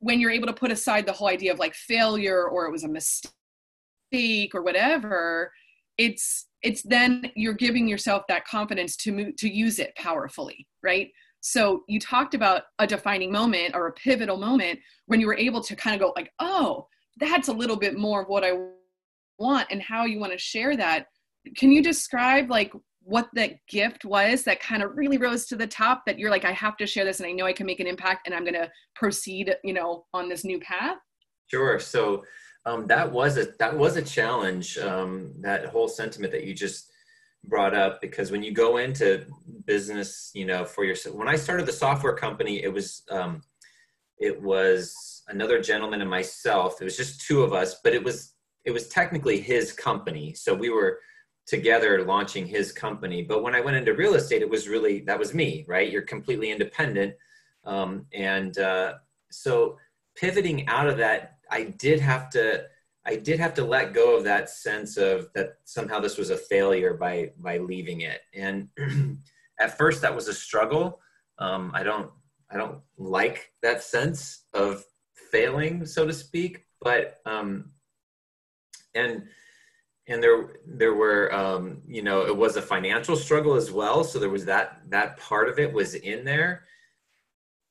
when 0.00 0.20
you're 0.20 0.30
able 0.30 0.46
to 0.46 0.52
put 0.52 0.70
aside 0.70 1.06
the 1.06 1.12
whole 1.12 1.28
idea 1.28 1.52
of 1.52 1.58
like 1.58 1.74
failure 1.74 2.48
or 2.48 2.66
it 2.66 2.72
was 2.72 2.84
a 2.84 2.88
mistake 2.88 4.54
or 4.54 4.62
whatever 4.62 5.52
it's 5.98 6.46
it's 6.62 6.82
then 6.82 7.30
you're 7.36 7.54
giving 7.54 7.86
yourself 7.86 8.22
that 8.28 8.44
confidence 8.46 8.96
to 8.96 9.12
move 9.12 9.36
to 9.36 9.48
use 9.48 9.78
it 9.78 9.94
powerfully 9.96 10.66
right? 10.82 11.08
So 11.42 11.84
you 11.88 11.98
talked 12.00 12.34
about 12.34 12.64
a 12.78 12.86
defining 12.86 13.32
moment 13.32 13.74
or 13.74 13.86
a 13.86 13.92
pivotal 13.92 14.36
moment 14.36 14.78
when 15.06 15.20
you 15.20 15.26
were 15.26 15.36
able 15.36 15.62
to 15.62 15.76
kind 15.76 15.94
of 15.94 16.00
go 16.00 16.12
like 16.16 16.30
oh 16.38 16.86
that's 17.18 17.48
a 17.48 17.52
little 17.52 17.76
bit 17.76 17.96
more 17.96 18.22
of 18.22 18.28
what 18.28 18.44
i 18.44 18.52
want 19.40 19.66
and 19.70 19.82
how 19.82 20.04
you 20.04 20.20
want 20.20 20.32
to 20.32 20.38
share 20.38 20.76
that. 20.76 21.06
Can 21.56 21.72
you 21.72 21.82
describe 21.82 22.50
like 22.50 22.72
what 23.10 23.28
that 23.34 23.52
gift 23.68 24.04
was 24.04 24.44
that 24.44 24.60
kind 24.60 24.82
of 24.82 24.96
really 24.96 25.18
rose 25.18 25.46
to 25.46 25.56
the 25.56 25.66
top 25.66 26.02
that 26.06 26.18
you're 26.18 26.30
like 26.30 26.44
i 26.44 26.52
have 26.52 26.76
to 26.76 26.86
share 26.86 27.04
this 27.04 27.20
and 27.20 27.28
i 27.28 27.32
know 27.32 27.46
i 27.46 27.52
can 27.52 27.66
make 27.66 27.80
an 27.80 27.86
impact 27.86 28.26
and 28.26 28.34
i'm 28.34 28.44
going 28.44 28.54
to 28.54 28.70
proceed 28.94 29.54
you 29.64 29.72
know 29.72 30.04
on 30.14 30.28
this 30.28 30.44
new 30.44 30.58
path 30.60 30.96
Sure. 31.50 31.80
So 31.80 32.24
um, 32.64 32.86
that 32.86 33.10
was 33.10 33.36
a 33.36 33.48
that 33.58 33.76
was 33.76 33.96
a 33.96 34.02
challenge. 34.02 34.78
Um, 34.78 35.32
that 35.40 35.66
whole 35.66 35.88
sentiment 35.88 36.32
that 36.32 36.44
you 36.44 36.54
just 36.54 36.90
brought 37.44 37.74
up, 37.74 38.00
because 38.00 38.30
when 38.30 38.42
you 38.42 38.52
go 38.52 38.76
into 38.76 39.26
business, 39.66 40.30
you 40.34 40.46
know, 40.46 40.64
for 40.64 40.84
yourself. 40.84 41.16
When 41.16 41.28
I 41.28 41.36
started 41.36 41.66
the 41.66 41.72
software 41.72 42.14
company, 42.14 42.62
it 42.62 42.72
was 42.72 43.02
um, 43.10 43.42
it 44.18 44.40
was 44.40 45.22
another 45.28 45.60
gentleman 45.60 46.02
and 46.02 46.10
myself. 46.10 46.80
It 46.80 46.84
was 46.84 46.96
just 46.96 47.26
two 47.26 47.42
of 47.42 47.52
us, 47.52 47.80
but 47.82 47.94
it 47.94 48.04
was 48.04 48.34
it 48.64 48.70
was 48.70 48.88
technically 48.88 49.40
his 49.40 49.72
company. 49.72 50.34
So 50.34 50.54
we 50.54 50.70
were 50.70 51.00
together 51.50 52.04
launching 52.04 52.46
his 52.46 52.70
company. 52.70 53.22
But 53.22 53.42
when 53.42 53.56
I 53.56 53.60
went 53.60 53.76
into 53.76 53.92
real 53.92 54.14
estate, 54.14 54.40
it 54.40 54.48
was 54.48 54.68
really 54.68 55.00
that 55.00 55.18
was 55.18 55.34
me, 55.34 55.64
right? 55.66 55.90
You're 55.90 56.02
completely 56.02 56.50
independent, 56.52 57.14
um, 57.64 58.06
and 58.14 58.56
uh, 58.56 58.94
so 59.30 59.76
pivoting 60.16 60.68
out 60.68 60.88
of 60.88 60.96
that 60.98 61.38
I 61.50 61.64
did 61.64 62.00
have 62.00 62.30
to 62.30 62.64
I 63.04 63.16
did 63.16 63.40
have 63.40 63.54
to 63.54 63.64
let 63.64 63.94
go 63.94 64.16
of 64.16 64.24
that 64.24 64.48
sense 64.48 64.96
of 64.96 65.28
that 65.34 65.54
somehow 65.64 66.00
this 66.00 66.16
was 66.16 66.30
a 66.30 66.36
failure 66.36 66.94
by 66.94 67.32
by 67.38 67.58
leaving 67.58 68.02
it. 68.02 68.20
And 68.34 68.68
at 69.60 69.76
first 69.76 70.02
that 70.02 70.14
was 70.14 70.28
a 70.28 70.34
struggle. 70.34 71.00
Um, 71.38 71.72
I 71.74 71.82
don't 71.82 72.10
I 72.50 72.56
don't 72.56 72.80
like 72.96 73.52
that 73.62 73.82
sense 73.82 74.44
of 74.54 74.84
failing, 75.14 75.84
so 75.86 76.06
to 76.06 76.12
speak. 76.12 76.66
But 76.80 77.18
um, 77.26 77.72
and 78.94 79.24
and 80.08 80.22
there 80.22 80.48
there 80.66 80.94
were 80.94 81.32
um, 81.34 81.82
you 81.86 82.02
know 82.02 82.26
it 82.26 82.36
was 82.36 82.56
a 82.56 82.62
financial 82.62 83.16
struggle 83.16 83.54
as 83.54 83.70
well. 83.70 84.04
So 84.04 84.18
there 84.18 84.30
was 84.30 84.44
that 84.46 84.80
that 84.88 85.16
part 85.18 85.48
of 85.48 85.58
it 85.58 85.72
was 85.72 85.94
in 85.94 86.24
there. 86.24 86.64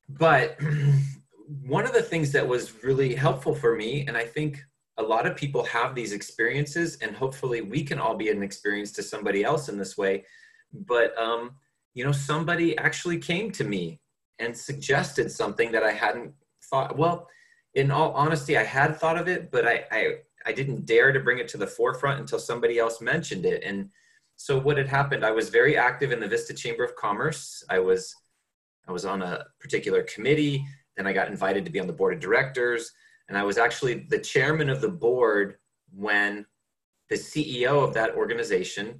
But 0.07 0.59
one 1.65 1.86
of 1.86 1.93
the 1.93 2.01
things 2.01 2.31
that 2.31 2.48
was 2.48 2.83
really 2.83 3.15
helpful 3.15 3.53
for 3.53 3.75
me, 3.75 4.05
and 4.07 4.15
I 4.15 4.25
think 4.25 4.63
a 4.98 5.03
lot 5.03 5.25
of 5.25 5.36
people 5.36 5.63
have 5.65 5.95
these 5.95 6.13
experiences, 6.13 6.98
and 7.01 7.15
hopefully 7.15 7.62
we 7.62 7.83
can 7.83 8.00
all 8.00 8.15
be 8.15 8.29
an 8.29 8.43
experience 8.43 8.91
to 8.93 9.03
somebody 9.03 9.43
else 9.43 9.69
in 9.69 9.77
this 9.77 9.98
way. 9.98 10.25
But 10.74 11.17
um, 11.17 11.55
you 11.93 12.03
know, 12.03 12.12
somebody 12.12 12.77
actually 12.77 13.17
came 13.17 13.51
to 13.51 13.63
me 13.63 14.00
and 14.39 14.55
suggested 14.55 15.31
something 15.31 15.71
that 15.71 15.83
I 15.83 15.91
hadn't 15.91 16.33
thought. 16.69 16.98
Well, 16.98 17.27
in 17.74 17.91
all 17.91 18.12
honesty, 18.13 18.57
I 18.57 18.63
had 18.63 18.98
thought 18.98 19.17
of 19.17 19.27
it, 19.27 19.51
but 19.51 19.67
I, 19.67 19.86
I 19.91 20.13
I 20.46 20.51
didn't 20.51 20.86
dare 20.86 21.12
to 21.12 21.19
bring 21.19 21.39
it 21.39 21.48
to 21.50 21.58
the 21.58 21.67
forefront 21.67 22.19
until 22.19 22.39
somebody 22.39 22.79
else 22.79 23.01
mentioned 23.01 23.46
it. 23.46 23.63
And 23.63 23.89
so 24.36 24.60
what 24.60 24.77
had 24.77 24.88
happened, 24.88 25.25
I 25.25 25.31
was 25.31 25.50
very 25.50 25.77
active 25.77 26.12
in 26.12 26.19
the 26.19 26.27
Vista 26.27 26.53
Chamber 26.53 26.84
of 26.84 26.96
Commerce. 26.96 27.63
I 27.69 27.79
was 27.79 28.15
I 28.88 28.91
was 28.91 29.05
on 29.05 29.22
a 29.22 29.46
particular 29.60 30.01
committee. 30.03 30.65
Then 30.98 31.05
I 31.05 31.13
got 31.13 31.27
invited 31.27 31.63
to 31.65 31.72
be 31.72 31.79
on 31.79 31.88
the 31.88 31.93
board 31.93 32.13
of 32.13 32.19
directors. 32.19 32.91
And 33.27 33.38
I 33.38 33.43
was 33.43 33.60
actually 33.60 34.05
the 34.10 34.17
chairman 34.17 34.69
of 34.69 34.81
the 34.81 34.89
board 34.89 35.58
when 35.93 36.46
the 37.10 37.15
CEO 37.15 37.84
of 37.84 37.93
that 37.93 38.15
organization 38.15 39.00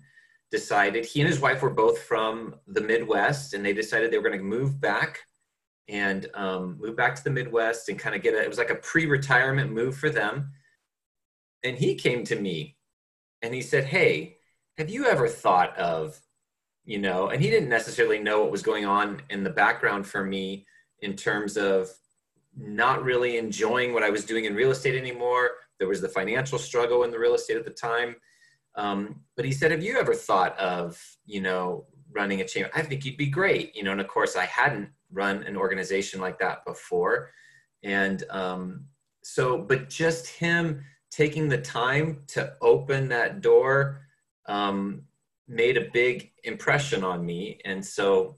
decided, 0.52 1.06
he 1.06 1.22
and 1.22 1.30
his 1.30 1.40
wife 1.40 1.62
were 1.62 1.70
both 1.70 2.00
from 2.00 2.56
the 2.68 2.82
Midwest, 2.82 3.54
and 3.54 3.66
they 3.66 3.74
decided 3.74 4.12
they 4.12 4.18
were 4.18 4.30
going 4.30 4.40
to 4.40 4.44
move 4.44 4.80
back 4.82 5.20
and 5.88 6.28
um, 6.34 6.78
move 6.80 6.96
back 6.96 7.16
to 7.16 7.24
the 7.24 7.30
Midwest 7.30 7.90
and 7.90 7.98
kind 7.98 8.16
of 8.16 8.22
get 8.22 8.34
a, 8.34 8.42
it 8.42 8.50
was 8.50 8.58
like 8.58 8.70
a 8.70 8.76
pre 8.76 9.06
retirement 9.06 9.72
move 9.72 9.96
for 9.96 10.10
them. 10.10 10.52
And 11.64 11.78
he 11.78 11.96
came 11.96 12.24
to 12.26 12.36
me 12.36 12.78
and 13.42 13.54
he 13.54 13.62
said, 13.62 13.86
Hey, 13.86 14.38
have 14.78 14.90
you 14.90 15.06
ever 15.06 15.28
thought 15.28 15.78
of, 15.78 16.20
you 16.86 17.00
know, 17.00 17.30
and 17.30 17.42
he 17.42 17.50
didn't 17.50 17.70
necessarily 17.70 18.20
know 18.20 18.42
what 18.42 18.52
was 18.52 18.62
going 18.62 18.86
on 18.86 19.22
in 19.30 19.44
the 19.44 19.50
background 19.50 20.08
for 20.08 20.24
me 20.24 20.66
in 21.02 21.16
terms 21.16 21.58
of 21.58 21.90
not 22.58 23.04
really 23.04 23.38
enjoying 23.38 23.94
what 23.94 24.04
I 24.04 24.10
was 24.10 24.26
doing 24.26 24.46
in 24.46 24.56
real 24.56 24.72
estate 24.72 24.98
anymore. 24.98 25.52
There 25.78 25.88
was 25.88 26.02
the 26.02 26.10
financial 26.10 26.58
struggle 26.58 27.04
in 27.04 27.12
the 27.12 27.20
real 27.20 27.36
estate 27.36 27.58
at 27.58 27.66
the 27.66 27.72
time. 27.72 28.16
Um, 28.76 29.22
but 29.36 29.46
he 29.46 29.52
said, 29.52 29.72
Have 29.72 29.84
you 29.84 29.98
ever 29.98 30.14
thought 30.14 30.58
of, 30.58 31.02
you 31.26 31.42
know, 31.42 31.86
running 32.12 32.42
a 32.42 32.48
chamber? 32.48 32.70
I 32.74 32.82
think 32.82 33.06
you'd 33.06 33.18
be 33.18 33.28
great. 33.28 33.76
You 33.76 33.84
know, 33.84 33.92
and 33.92 34.02
of 34.02 34.08
course, 34.08 34.36
I 34.36 34.46
hadn't 34.46 34.90
run 35.12 35.44
an 35.44 35.58
organization 35.58 36.22
like 36.22 36.40
that 36.40 36.66
before. 36.66 37.32
And 37.84 38.24
um, 38.30 38.86
so, 39.24 39.58
but 39.58 39.90
just 39.90 40.28
him 40.28 40.84
taking 41.12 41.50
the 41.50 41.58
time 41.58 42.24
to 42.28 42.54
open 42.62 43.10
that 43.10 43.42
door 43.42 44.02
um, 44.48 45.04
made 45.48 45.78
a 45.78 45.90
big 45.92 46.32
impression 46.44 47.04
on 47.04 47.26
me. 47.26 47.60
And 47.66 47.84
so 47.84 48.38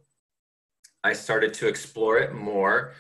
I 1.04 1.14
started 1.14 1.54
to 1.56 1.68
explore 1.68 2.18
it 2.20 2.34
more 2.34 2.94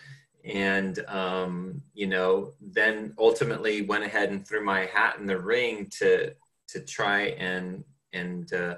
and 0.44 1.00
um, 1.08 1.82
you 1.94 2.08
know 2.08 2.54
then 2.60 3.14
ultimately 3.18 3.82
went 3.84 4.04
ahead 4.04 4.30
and 4.30 4.48
threw 4.48 4.64
my 4.64 4.86
hat 4.88 5.18
in 5.20 5.26
the 5.26 5.40
ring 5.40 5.88
to 5.92 6.34
to 6.68 6.80
try 6.82 7.28
and 7.38 7.84
and 8.14 8.54
uh, 8.54 8.76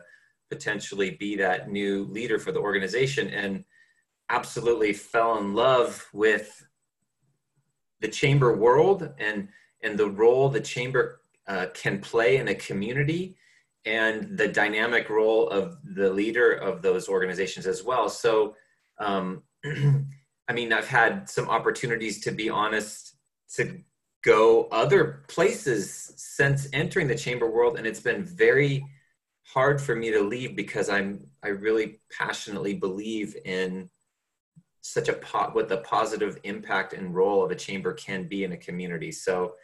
potentially 0.50 1.12
be 1.12 1.36
that 1.36 1.72
new 1.72 2.06
leader 2.06 2.38
for 2.38 2.52
the 2.52 2.60
organization 2.60 3.30
and 3.30 3.64
absolutely 4.30 4.94
fell 4.94 5.38
in 5.38 5.54
love 5.54 6.08
with 6.14 6.66
the 8.02 8.08
chamber 8.08 8.56
world 8.56 9.10
and 9.18 9.48
and 9.84 9.98
the 9.98 10.10
role 10.10 10.50
the 10.50 10.60
chamber 10.60 11.22
uh, 11.48 11.68
can 11.74 12.00
play 12.00 12.38
in 12.38 12.48
a 12.48 12.56
community 12.56 13.36
and 13.86 14.38
the 14.38 14.48
dynamic 14.48 15.10
role 15.10 15.50
of 15.50 15.78
the 15.96 16.10
leader 16.10 16.52
of 16.52 16.82
those 16.82 17.10
organizations 17.10 17.68
as 17.68 17.84
well 17.84 18.10
so 18.10 18.56
um, 19.00 19.44
I 20.48 20.54
mean, 20.54 20.74
I've 20.74 20.88
had 20.88 21.30
some 21.30 21.50
opportunities 21.50 22.22
to 22.22 22.32
be 22.32 22.50
honest 22.50 23.16
to 23.56 23.80
go 24.24 24.68
other 24.72 25.24
places 25.28 26.14
since 26.16 26.68
entering 26.74 27.08
the 27.08 27.16
chamber 27.16 27.50
world, 27.50 27.78
and 27.78 27.88
it's 27.88 28.00
been 28.00 28.24
very 28.24 28.86
hard 29.46 29.82
for 29.82 29.96
me 29.96 30.12
to 30.12 30.22
leave 30.22 30.56
because 30.56 30.90
I'm 30.90 31.28
I 31.44 31.50
really 31.50 32.00
passionately 32.18 32.74
believe 32.74 33.36
in 33.46 33.90
such 34.82 35.08
a 35.08 35.14
pot 35.14 35.56
what 35.56 35.70
the 35.70 35.78
positive 35.78 36.40
impact 36.44 36.94
and 36.94 37.16
role 37.16 37.44
of 37.44 37.52
a 37.52 37.56
chamber 37.56 37.94
can 37.94 38.28
be 38.28 38.44
in 38.44 38.52
a 38.52 38.58
community. 38.58 39.12
So 39.12 39.56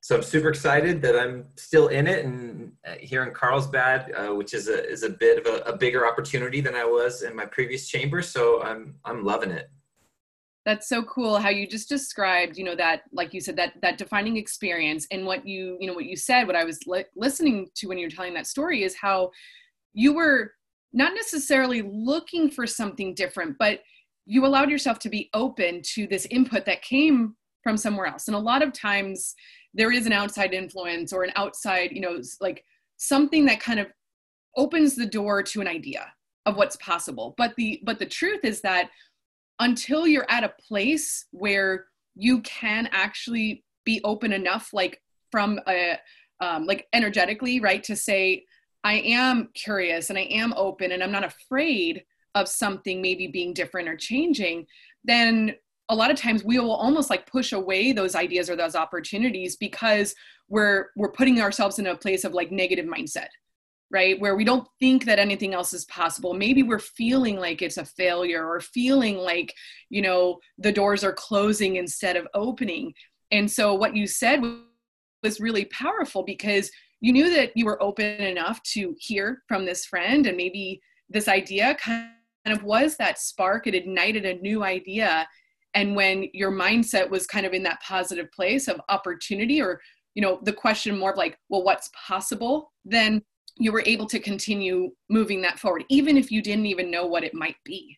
so 0.00 0.16
I'm 0.16 0.22
super 0.22 0.48
excited 0.48 1.02
that 1.02 1.18
I'm 1.18 1.46
still 1.56 1.88
in 1.88 2.06
it 2.06 2.24
and 2.24 2.72
uh, 2.86 2.94
here 3.00 3.24
in 3.24 3.34
Carlsbad, 3.34 4.12
uh, 4.16 4.34
which 4.34 4.54
is 4.54 4.68
a 4.68 4.88
is 4.88 5.02
a 5.02 5.10
bit 5.10 5.44
of 5.44 5.52
a, 5.52 5.72
a, 5.72 5.76
bigger 5.76 6.06
opportunity 6.06 6.60
than 6.60 6.74
I 6.74 6.84
was 6.84 7.22
in 7.22 7.34
my 7.34 7.44
previous 7.44 7.88
chamber. 7.88 8.22
So 8.22 8.62
I'm 8.62 8.94
I'm 9.04 9.24
loving 9.24 9.50
it. 9.50 9.70
That's 10.64 10.88
so 10.88 11.02
cool 11.04 11.38
how 11.38 11.48
you 11.48 11.66
just 11.66 11.88
described, 11.88 12.58
you 12.58 12.64
know, 12.64 12.76
that 12.76 13.02
like 13.12 13.34
you 13.34 13.40
said 13.40 13.56
that 13.56 13.72
that 13.82 13.98
defining 13.98 14.36
experience 14.36 15.06
and 15.10 15.26
what 15.26 15.46
you 15.46 15.76
you 15.80 15.88
know 15.88 15.94
what 15.94 16.04
you 16.04 16.16
said. 16.16 16.46
What 16.46 16.56
I 16.56 16.64
was 16.64 16.78
li- 16.86 17.04
listening 17.16 17.68
to 17.76 17.88
when 17.88 17.98
you're 17.98 18.10
telling 18.10 18.34
that 18.34 18.46
story 18.46 18.84
is 18.84 18.94
how 18.94 19.30
you 19.94 20.12
were 20.14 20.52
not 20.92 21.12
necessarily 21.14 21.82
looking 21.82 22.50
for 22.50 22.66
something 22.66 23.14
different, 23.14 23.56
but 23.58 23.80
you 24.26 24.46
allowed 24.46 24.70
yourself 24.70 24.98
to 25.00 25.08
be 25.08 25.28
open 25.34 25.82
to 25.94 26.06
this 26.06 26.26
input 26.26 26.64
that 26.66 26.82
came 26.82 27.34
from 27.62 27.76
somewhere 27.76 28.06
else. 28.06 28.28
And 28.28 28.36
a 28.36 28.40
lot 28.40 28.62
of 28.62 28.72
times 28.72 29.34
there 29.74 29.92
is 29.92 30.06
an 30.06 30.12
outside 30.12 30.54
influence 30.54 31.12
or 31.12 31.24
an 31.24 31.32
outside 31.36 31.90
you 31.92 32.00
know 32.00 32.20
like 32.40 32.64
something 32.96 33.46
that 33.46 33.60
kind 33.60 33.80
of 33.80 33.86
opens 34.56 34.96
the 34.96 35.06
door 35.06 35.42
to 35.42 35.60
an 35.60 35.68
idea 35.68 36.12
of 36.46 36.56
what's 36.56 36.76
possible. 36.76 37.34
But 37.36 37.54
the 37.56 37.80
but 37.84 37.98
the 37.98 38.06
truth 38.06 38.44
is 38.44 38.60
that 38.62 38.90
until 39.60 40.06
you're 40.06 40.30
at 40.30 40.44
a 40.44 40.54
place 40.68 41.26
where 41.30 41.86
you 42.14 42.40
can 42.40 42.88
actually 42.92 43.64
be 43.84 44.00
open 44.04 44.32
enough 44.32 44.70
like 44.72 45.00
from 45.30 45.60
a 45.68 45.98
um, 46.40 46.66
like 46.66 46.86
energetically 46.92 47.58
right 47.58 47.82
to 47.82 47.96
say 47.96 48.44
i 48.84 48.94
am 48.94 49.48
curious 49.54 50.10
and 50.10 50.18
i 50.18 50.22
am 50.22 50.52
open 50.56 50.92
and 50.92 51.02
i'm 51.02 51.10
not 51.10 51.24
afraid 51.24 52.04
of 52.34 52.48
something 52.48 53.02
maybe 53.02 53.26
being 53.26 53.52
different 53.52 53.88
or 53.88 53.96
changing 53.96 54.66
then 55.04 55.54
a 55.88 55.94
lot 55.94 56.10
of 56.10 56.16
times 56.16 56.44
we 56.44 56.58
will 56.58 56.74
almost 56.74 57.10
like 57.10 57.26
push 57.26 57.52
away 57.52 57.92
those 57.92 58.14
ideas 58.14 58.50
or 58.50 58.56
those 58.56 58.74
opportunities 58.74 59.56
because 59.56 60.14
we're 60.48 60.86
we're 60.96 61.12
putting 61.12 61.40
ourselves 61.40 61.78
in 61.78 61.86
a 61.86 61.96
place 61.96 62.24
of 62.24 62.34
like 62.34 62.50
negative 62.50 62.86
mindset 62.86 63.28
right? 63.90 64.20
Where 64.20 64.36
we 64.36 64.44
don't 64.44 64.68
think 64.78 65.04
that 65.06 65.18
anything 65.18 65.54
else 65.54 65.72
is 65.72 65.86
possible. 65.86 66.34
Maybe 66.34 66.62
we're 66.62 66.78
feeling 66.78 67.36
like 67.36 67.62
it's 67.62 67.78
a 67.78 67.84
failure 67.84 68.46
or 68.46 68.60
feeling 68.60 69.16
like 69.16 69.54
you 69.88 70.02
know 70.02 70.38
the 70.58 70.72
doors 70.72 71.04
are 71.04 71.12
closing 71.12 71.76
instead 71.76 72.16
of 72.16 72.28
opening. 72.34 72.92
And 73.30 73.50
so 73.50 73.74
what 73.74 73.96
you 73.96 74.06
said 74.06 74.42
was 75.22 75.40
really 75.40 75.66
powerful 75.66 76.22
because 76.22 76.70
you 77.00 77.12
knew 77.12 77.30
that 77.34 77.52
you 77.54 77.64
were 77.64 77.82
open 77.82 78.20
enough 78.20 78.62
to 78.74 78.94
hear 78.98 79.42
from 79.46 79.64
this 79.64 79.84
friend 79.84 80.26
and 80.26 80.36
maybe 80.36 80.80
this 81.08 81.28
idea 81.28 81.74
kind 81.76 82.10
of 82.46 82.62
was 82.62 82.96
that 82.96 83.18
spark. 83.18 83.66
It 83.66 83.74
ignited 83.74 84.24
a 84.24 84.40
new 84.40 84.64
idea 84.64 85.28
and 85.74 85.94
when 85.94 86.28
your 86.32 86.50
mindset 86.50 87.08
was 87.08 87.26
kind 87.26 87.46
of 87.46 87.52
in 87.52 87.62
that 87.62 87.80
positive 87.82 88.30
place 88.32 88.68
of 88.68 88.80
opportunity 88.88 89.60
or 89.60 89.80
you 90.14 90.22
know 90.22 90.40
the 90.42 90.52
question 90.52 90.98
more 90.98 91.12
of 91.12 91.16
like 91.16 91.38
well 91.48 91.62
what's 91.62 91.90
possible 92.06 92.72
then 92.84 93.22
you 93.56 93.72
were 93.72 93.82
able 93.86 94.06
to 94.06 94.20
continue 94.20 94.90
moving 95.10 95.40
that 95.42 95.58
forward 95.58 95.84
even 95.88 96.16
if 96.16 96.30
you 96.30 96.42
didn't 96.42 96.66
even 96.66 96.90
know 96.90 97.06
what 97.06 97.24
it 97.24 97.34
might 97.34 97.56
be 97.64 97.96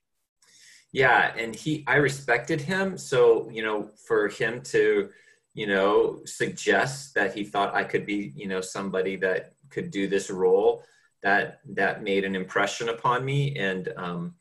yeah 0.93 1.33
and 1.37 1.55
he 1.55 1.85
i 1.87 1.97
respected 1.97 2.61
him 2.61 2.99
so 2.99 3.49
you 3.51 3.63
know 3.63 3.91
for 4.07 4.29
him 4.29 4.61
to 4.63 5.09
you 5.55 5.67
know, 5.67 6.21
suggest 6.25 7.15
that 7.15 7.35
he 7.35 7.45
thought 7.45 7.75
I 7.75 7.85
could 7.85 8.07
be, 8.07 8.33
you 8.37 8.47
know, 8.47 8.61
somebody 8.61 9.17
that 9.17 9.53
could 9.69 9.91
do 9.91 10.09
this 10.09 10.31
role. 10.31 10.85
That 11.23 11.61
that 11.75 12.03
made 12.03 12.25
an 12.25 12.35
impression 12.35 12.89
upon 12.89 13.27
me, 13.27 13.55
and 13.57 13.93
um, 13.97 14.35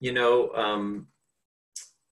you 0.00 0.12
know, 0.12 0.50
um, 0.54 1.08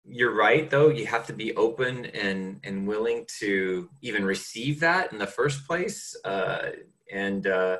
you're 0.05 0.36
right 0.36 0.69
though. 0.69 0.89
You 0.89 1.05
have 1.05 1.25
to 1.27 1.33
be 1.33 1.55
open 1.55 2.05
and 2.07 2.60
and 2.63 2.88
willing 2.88 3.25
to 3.39 3.89
even 4.01 4.25
receive 4.25 4.79
that 4.81 5.12
in 5.12 5.17
the 5.17 5.27
first 5.27 5.67
place, 5.67 6.15
uh, 6.25 6.69
and. 7.12 7.48
Uh, 7.48 7.77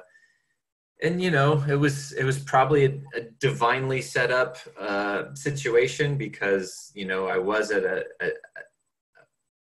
and 1.01 1.21
you 1.21 1.31
know 1.31 1.61
it 1.67 1.75
was 1.75 2.13
it 2.13 2.23
was 2.23 2.39
probably 2.39 2.85
a, 2.85 3.17
a 3.17 3.21
divinely 3.39 4.01
set 4.01 4.31
up 4.31 4.57
uh, 4.79 5.33
situation 5.33 6.17
because 6.17 6.91
you 6.95 7.05
know 7.05 7.27
I 7.27 7.37
was 7.37 7.71
at 7.71 7.83
a, 7.83 8.05
a, 8.21 8.29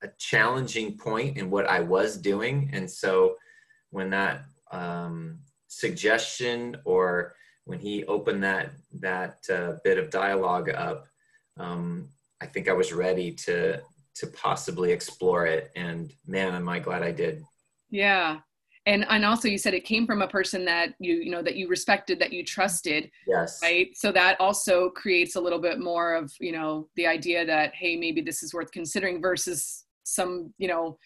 a 0.02 0.09
challenging 0.18 0.99
point 0.99 1.38
in 1.38 1.49
what 1.49 1.66
I 1.66 1.80
was 1.80 2.18
doing, 2.18 2.71
and 2.75 2.90
so 2.90 3.37
when 3.90 4.11
that 4.11 4.44
um, 4.73 5.38
suggestion 5.68 6.76
or 6.85 7.35
when 7.64 7.78
he 7.78 8.04
opened 8.04 8.44
that 8.44 8.73
that 9.00 9.38
uh, 9.50 9.75
bit 9.85 9.99
of 9.99 10.11
dialogue 10.11 10.68
up, 10.68 11.06
um, 11.59 12.09
I 12.43 12.47
think 12.47 12.69
I 12.69 12.73
was 12.73 12.93
ready 12.93 13.31
to 13.47 13.81
to 14.15 14.27
possibly 14.27 14.91
explore 14.91 15.47
it, 15.47 15.71
and 15.77 16.13
man, 16.27 16.55
am 16.55 16.69
I 16.69 16.81
glad 16.81 17.03
I 17.03 17.13
did. 17.13 17.43
Yeah, 17.89 18.41
and 18.85 19.07
and 19.09 19.25
also 19.25 19.47
you 19.47 19.59
said 19.59 19.75
it 19.75 19.85
came 19.85 20.07
from 20.07 20.23
a 20.23 20.29
person 20.29 20.65
that 20.65 20.95
you 20.99 21.15
you 21.15 21.31
know 21.31 21.43
that 21.43 21.55
you 21.55 21.69
respected 21.69 22.19
that 22.19 22.33
you 22.33 22.45
trusted 22.45 23.11
yes. 23.29 23.61
right? 23.63 23.91
So 23.95 24.11
that 24.13 24.41
also 24.41 24.91
creates 24.91 25.37
a 25.37 25.41
little 25.41 25.61
bit 25.61 25.79
more 25.79 26.15
of 26.15 26.33
you 26.41 26.51
know 26.51 26.89
the 26.97 27.07
idea 27.07 27.47
that 27.47 27.75
hey 27.75 27.97
maybe 27.97 28.21
this 28.21 28.43
is 28.43 28.53
worth 28.53 28.73
considering 28.73 29.23
versus 29.23 29.85
some 30.03 30.53
you 30.59 30.67
know 30.67 30.99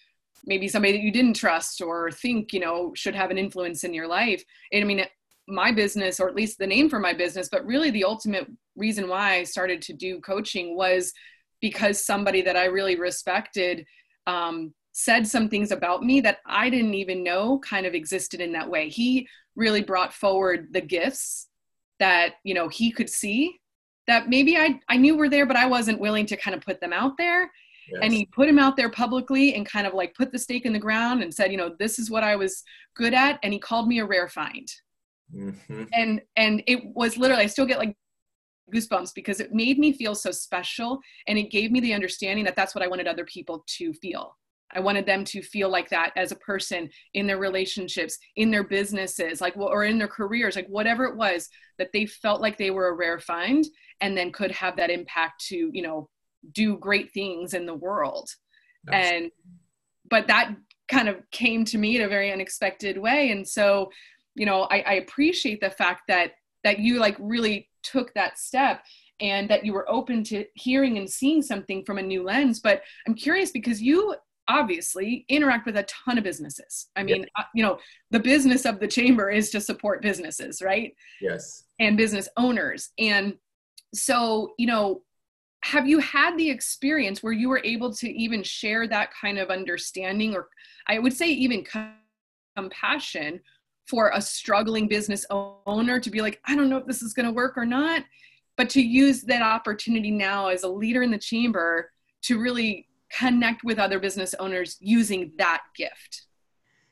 maybe 0.46 0.68
somebody 0.68 0.92
that 0.92 1.02
you 1.02 1.12
didn't 1.12 1.34
trust 1.34 1.82
or 1.82 2.10
think 2.10 2.54
you 2.54 2.60
know 2.60 2.92
should 2.94 3.14
have 3.14 3.30
an 3.30 3.38
influence 3.38 3.84
in 3.84 3.92
your 3.92 4.08
life. 4.08 4.42
And 4.72 4.82
i 4.82 4.86
mean 4.86 5.04
my 5.48 5.70
business 5.70 6.18
or 6.18 6.28
at 6.28 6.34
least 6.34 6.58
the 6.58 6.66
name 6.66 6.88
for 6.88 6.98
my 6.98 7.12
business 7.12 7.48
but 7.48 7.64
really 7.64 7.90
the 7.90 8.04
ultimate 8.04 8.46
reason 8.76 9.08
why 9.08 9.36
i 9.36 9.42
started 9.42 9.80
to 9.80 9.92
do 9.92 10.20
coaching 10.20 10.76
was 10.76 11.12
because 11.60 12.04
somebody 12.04 12.42
that 12.42 12.56
i 12.56 12.64
really 12.64 12.96
respected 12.96 13.86
um, 14.26 14.74
said 14.96 15.26
some 15.26 15.50
things 15.50 15.72
about 15.72 16.02
me 16.02 16.22
that 16.22 16.38
I 16.46 16.70
didn't 16.70 16.94
even 16.94 17.22
know 17.22 17.58
kind 17.58 17.84
of 17.84 17.94
existed 17.94 18.40
in 18.40 18.52
that 18.52 18.70
way. 18.70 18.88
He 18.88 19.28
really 19.54 19.82
brought 19.82 20.14
forward 20.14 20.68
the 20.72 20.80
gifts 20.80 21.48
that, 21.98 22.36
you 22.44 22.54
know, 22.54 22.68
he 22.68 22.90
could 22.90 23.10
see 23.10 23.60
that 24.06 24.30
maybe 24.30 24.56
I, 24.56 24.80
I 24.88 24.96
knew 24.96 25.14
were 25.14 25.28
there, 25.28 25.44
but 25.44 25.56
I 25.56 25.66
wasn't 25.66 26.00
willing 26.00 26.24
to 26.26 26.36
kind 26.38 26.54
of 26.54 26.62
put 26.62 26.80
them 26.80 26.94
out 26.94 27.18
there. 27.18 27.50
Yes. 27.92 28.00
And 28.02 28.12
he 28.14 28.24
put 28.24 28.48
him 28.48 28.58
out 28.58 28.74
there 28.78 28.88
publicly 28.88 29.54
and 29.54 29.66
kind 29.66 29.86
of 29.86 29.92
like 29.92 30.14
put 30.14 30.32
the 30.32 30.38
stake 30.38 30.64
in 30.64 30.72
the 30.72 30.78
ground 30.78 31.22
and 31.22 31.32
said, 31.32 31.50
you 31.50 31.58
know, 31.58 31.76
this 31.78 31.98
is 31.98 32.10
what 32.10 32.24
I 32.24 32.36
was 32.36 32.62
good 32.94 33.12
at. 33.12 33.38
And 33.42 33.52
he 33.52 33.58
called 33.58 33.88
me 33.88 33.98
a 33.98 34.06
rare 34.06 34.28
find. 34.28 34.66
Mm-hmm. 35.34 35.84
And 35.92 36.22
and 36.36 36.62
it 36.66 36.80
was 36.94 37.16
literally, 37.16 37.44
I 37.44 37.46
still 37.46 37.66
get 37.66 37.78
like 37.78 37.96
goosebumps 38.74 39.14
because 39.14 39.40
it 39.40 39.52
made 39.52 39.78
me 39.78 39.92
feel 39.92 40.14
so 40.14 40.30
special 40.30 40.98
and 41.28 41.38
it 41.38 41.50
gave 41.50 41.70
me 41.70 41.80
the 41.80 41.94
understanding 41.94 42.44
that 42.44 42.56
that's 42.56 42.74
what 42.74 42.82
I 42.82 42.88
wanted 42.88 43.06
other 43.06 43.24
people 43.24 43.64
to 43.78 43.92
feel 43.94 44.36
I 44.74 44.80
wanted 44.80 45.06
them 45.06 45.24
to 45.26 45.42
feel 45.42 45.68
like 45.68 45.88
that 45.90 46.12
as 46.16 46.32
a 46.32 46.36
person 46.36 46.90
in 47.14 47.26
their 47.26 47.38
relationships, 47.38 48.18
in 48.36 48.50
their 48.50 48.64
businesses, 48.64 49.40
like 49.40 49.56
or 49.56 49.84
in 49.84 49.98
their 49.98 50.08
careers, 50.08 50.56
like 50.56 50.66
whatever 50.68 51.04
it 51.04 51.16
was 51.16 51.48
that 51.78 51.92
they 51.92 52.06
felt 52.06 52.40
like 52.40 52.58
they 52.58 52.70
were 52.70 52.88
a 52.88 52.94
rare 52.94 53.20
find 53.20 53.64
and 54.00 54.16
then 54.16 54.32
could 54.32 54.50
have 54.50 54.76
that 54.76 54.90
impact 54.90 55.44
to, 55.46 55.70
you 55.72 55.82
know, 55.82 56.08
do 56.52 56.76
great 56.78 57.12
things 57.12 57.54
in 57.54 57.66
the 57.66 57.74
world. 57.74 58.28
And 58.92 59.30
but 60.08 60.28
that 60.28 60.54
kind 60.88 61.08
of 61.08 61.16
came 61.32 61.64
to 61.64 61.78
me 61.78 61.96
in 61.96 62.02
a 62.02 62.08
very 62.08 62.32
unexpected 62.32 62.96
way. 62.96 63.30
And 63.30 63.46
so, 63.46 63.90
you 64.36 64.46
know, 64.46 64.62
I, 64.70 64.80
I 64.80 64.92
appreciate 64.94 65.60
the 65.60 65.70
fact 65.70 66.02
that 66.08 66.32
that 66.64 66.78
you 66.78 66.98
like 66.98 67.16
really 67.18 67.68
took 67.82 68.12
that 68.14 68.38
step 68.38 68.84
and 69.20 69.48
that 69.48 69.64
you 69.64 69.72
were 69.72 69.88
open 69.90 70.22
to 70.24 70.44
hearing 70.54 70.98
and 70.98 71.08
seeing 71.08 71.40
something 71.40 71.84
from 71.84 71.96
a 71.96 72.02
new 72.02 72.22
lens 72.22 72.60
but 72.60 72.82
i'm 73.06 73.14
curious 73.14 73.50
because 73.50 73.80
you 73.80 74.14
obviously 74.48 75.24
interact 75.28 75.66
with 75.66 75.76
a 75.76 75.84
ton 75.84 76.18
of 76.18 76.24
businesses. 76.24 76.86
I 76.96 77.02
mean, 77.02 77.22
yep. 77.22 77.28
Uh, 77.36 77.42
you 77.54 77.62
know, 77.62 77.78
the 78.10 78.20
business 78.20 78.64
of 78.64 78.80
the 78.80 78.86
chamber 78.86 79.30
is 79.30 79.50
to 79.50 79.60
support 79.60 80.02
businesses, 80.02 80.62
right? 80.62 80.94
Yes. 81.20 81.64
And 81.78 81.96
business 81.96 82.28
owners. 82.36 82.90
And 82.98 83.34
so, 83.94 84.54
you 84.58 84.66
know, 84.66 85.02
have 85.64 85.88
you 85.88 85.98
had 85.98 86.36
the 86.36 86.48
experience 86.48 87.22
where 87.22 87.32
you 87.32 87.48
were 87.48 87.62
able 87.64 87.92
to 87.94 88.08
even 88.08 88.42
share 88.42 88.86
that 88.86 89.10
kind 89.20 89.38
of 89.38 89.50
understanding 89.50 90.34
or 90.34 90.48
I 90.86 90.98
would 90.98 91.12
say 91.12 91.28
even 91.28 91.64
compassion 92.56 93.40
for 93.86 94.10
a 94.14 94.20
struggling 94.20 94.88
business 94.88 95.24
owner 95.30 96.00
to 96.00 96.10
be 96.10 96.20
like, 96.20 96.40
I 96.44 96.56
don't 96.56 96.68
know 96.68 96.78
if 96.78 96.86
this 96.86 97.02
is 97.02 97.12
going 97.12 97.26
to 97.26 97.32
work 97.32 97.56
or 97.56 97.66
not, 97.66 98.02
but 98.56 98.68
to 98.70 98.82
use 98.82 99.22
that 99.22 99.42
opportunity 99.42 100.10
now 100.10 100.48
as 100.48 100.62
a 100.64 100.68
leader 100.68 101.02
in 101.02 101.10
the 101.10 101.18
chamber 101.18 101.92
to 102.22 102.40
really 102.40 102.88
connect 103.10 103.62
with 103.62 103.78
other 103.78 104.00
business 104.00 104.34
owners 104.40 104.76
using 104.80 105.32
that 105.38 105.62
gift. 105.76 106.22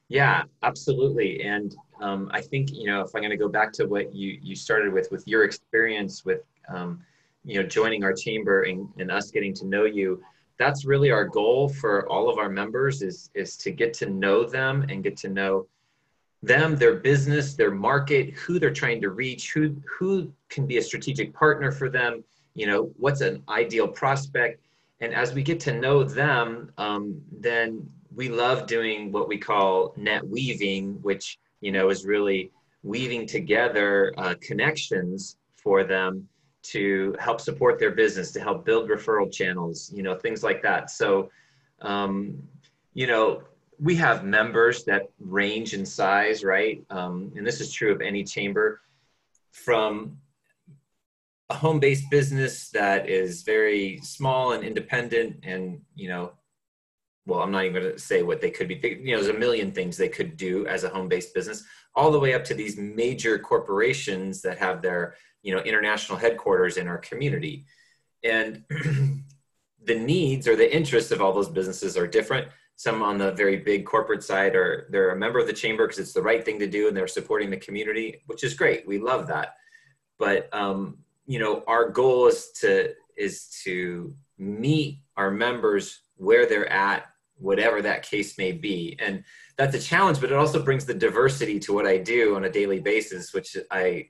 Yeah 0.08 0.44
absolutely. 0.62 1.42
And 1.42 1.74
um, 2.00 2.30
i 2.32 2.40
think 2.40 2.70
you 2.72 2.86
know 2.86 3.00
if 3.00 3.10
i'm 3.14 3.20
going 3.20 3.30
to 3.30 3.36
go 3.36 3.48
back 3.48 3.72
to 3.72 3.86
what 3.86 4.14
you 4.14 4.38
you 4.42 4.54
started 4.54 4.92
with 4.92 5.10
with 5.10 5.26
your 5.26 5.44
experience 5.44 6.24
with 6.24 6.42
um, 6.68 7.00
you 7.44 7.60
know 7.60 7.66
joining 7.66 8.04
our 8.04 8.12
chamber 8.12 8.62
and, 8.62 8.88
and 8.98 9.10
us 9.10 9.30
getting 9.30 9.54
to 9.54 9.66
know 9.66 9.84
you 9.84 10.22
that's 10.58 10.84
really 10.84 11.10
our 11.10 11.24
goal 11.24 11.68
for 11.68 12.08
all 12.08 12.28
of 12.30 12.38
our 12.38 12.48
members 12.48 13.02
is 13.02 13.30
is 13.34 13.56
to 13.56 13.70
get 13.70 13.92
to 13.94 14.06
know 14.06 14.44
them 14.44 14.84
and 14.88 15.02
get 15.02 15.16
to 15.16 15.28
know 15.28 15.66
them 16.44 16.76
their 16.76 16.96
business 16.96 17.54
their 17.54 17.70
market 17.70 18.34
who 18.34 18.58
they're 18.58 18.72
trying 18.72 19.00
to 19.00 19.10
reach 19.10 19.52
who 19.52 19.74
who 19.86 20.32
can 20.48 20.66
be 20.66 20.78
a 20.78 20.82
strategic 20.82 21.32
partner 21.32 21.70
for 21.70 21.88
them 21.88 22.22
you 22.54 22.66
know 22.66 22.90
what's 22.96 23.20
an 23.20 23.42
ideal 23.48 23.88
prospect 23.88 24.64
and 25.00 25.14
as 25.14 25.34
we 25.34 25.42
get 25.42 25.60
to 25.60 25.72
know 25.72 26.04
them, 26.04 26.72
um, 26.78 27.20
then 27.30 27.86
we 28.14 28.28
love 28.28 28.66
doing 28.66 29.10
what 29.10 29.28
we 29.28 29.36
call 29.36 29.92
net 29.96 30.26
weaving, 30.26 30.94
which 31.02 31.38
you 31.60 31.72
know 31.72 31.90
is 31.90 32.06
really 32.06 32.50
weaving 32.82 33.26
together 33.26 34.14
uh, 34.18 34.34
connections 34.40 35.36
for 35.56 35.84
them 35.84 36.28
to 36.62 37.14
help 37.18 37.40
support 37.40 37.78
their 37.78 37.90
business, 37.90 38.32
to 38.32 38.40
help 38.40 38.64
build 38.64 38.88
referral 38.88 39.30
channels, 39.30 39.92
you 39.94 40.02
know, 40.02 40.14
things 40.14 40.42
like 40.42 40.62
that. 40.62 40.90
So, 40.90 41.30
um, 41.82 42.42
you 42.94 43.06
know, 43.06 43.42
we 43.78 43.94
have 43.96 44.24
members 44.24 44.84
that 44.84 45.10
range 45.18 45.74
in 45.74 45.84
size, 45.84 46.44
right? 46.44 46.84
Um, 46.90 47.32
and 47.36 47.46
this 47.46 47.60
is 47.60 47.72
true 47.72 47.92
of 47.92 48.00
any 48.00 48.24
chamber, 48.24 48.80
from 49.52 50.18
a 51.50 51.54
home-based 51.54 52.10
business 52.10 52.70
that 52.70 53.08
is 53.08 53.42
very 53.42 54.00
small 54.02 54.52
and 54.52 54.64
independent 54.64 55.36
and 55.42 55.78
you 55.94 56.08
know 56.08 56.32
well 57.26 57.40
i'm 57.40 57.50
not 57.50 57.64
even 57.64 57.82
going 57.82 57.92
to 57.92 57.98
say 57.98 58.22
what 58.22 58.40
they 58.40 58.50
could 58.50 58.66
be. 58.66 58.80
You 58.82 59.14
know 59.14 59.22
there's 59.22 59.34
a 59.34 59.38
million 59.38 59.70
things 59.70 59.96
they 59.96 60.08
could 60.08 60.36
do 60.36 60.66
as 60.66 60.84
a 60.84 60.88
home-based 60.88 61.34
business 61.34 61.64
all 61.94 62.10
the 62.10 62.18
way 62.18 62.34
up 62.34 62.44
to 62.44 62.54
these 62.54 62.76
major 62.76 63.38
corporations 63.38 64.42
that 64.42 64.58
have 64.58 64.82
their 64.82 65.14
you 65.42 65.54
know 65.54 65.62
international 65.62 66.18
headquarters 66.18 66.76
in 66.76 66.88
our 66.88 66.98
community. 66.98 67.66
And 68.22 68.64
the 69.84 69.94
needs 69.94 70.48
or 70.48 70.56
the 70.56 70.74
interests 70.74 71.12
of 71.12 71.20
all 71.20 71.32
those 71.32 71.50
businesses 71.50 71.96
are 71.96 72.06
different 72.06 72.48
some 72.76 73.02
on 73.02 73.18
the 73.18 73.32
very 73.32 73.56
big 73.56 73.86
corporate 73.86 74.22
side 74.22 74.54
are 74.56 74.88
they're 74.90 75.10
a 75.10 75.16
member 75.16 75.38
of 75.38 75.46
the 75.46 75.52
chamber 75.52 75.86
because 75.86 75.98
it's 75.98 76.12
the 76.12 76.22
right 76.22 76.44
thing 76.44 76.58
to 76.58 76.66
do 76.66 76.88
and 76.88 76.96
they're 76.96 77.06
supporting 77.06 77.50
the 77.50 77.56
community 77.56 78.22
which 78.26 78.44
is 78.44 78.54
great. 78.54 78.86
We 78.86 78.98
love 78.98 79.26
that. 79.28 79.54
But 80.18 80.52
um, 80.52 80.98
you 81.26 81.38
know 81.38 81.62
our 81.66 81.88
goal 81.88 82.26
is 82.26 82.50
to 82.60 82.92
is 83.16 83.48
to 83.64 84.14
meet 84.38 85.00
our 85.16 85.30
members 85.30 86.00
where 86.16 86.46
they're 86.46 86.70
at 86.72 87.06
whatever 87.36 87.82
that 87.82 88.02
case 88.02 88.38
may 88.38 88.52
be. 88.52 88.96
And 89.00 89.24
that's 89.56 89.74
a 89.74 89.80
challenge 89.80 90.20
but 90.20 90.32
it 90.32 90.36
also 90.36 90.62
brings 90.62 90.84
the 90.84 90.94
diversity 90.94 91.60
to 91.60 91.72
what 91.72 91.86
i 91.86 91.96
do 91.96 92.34
on 92.34 92.44
a 92.44 92.50
daily 92.50 92.80
basis 92.80 93.32
which 93.32 93.56
i 93.70 94.08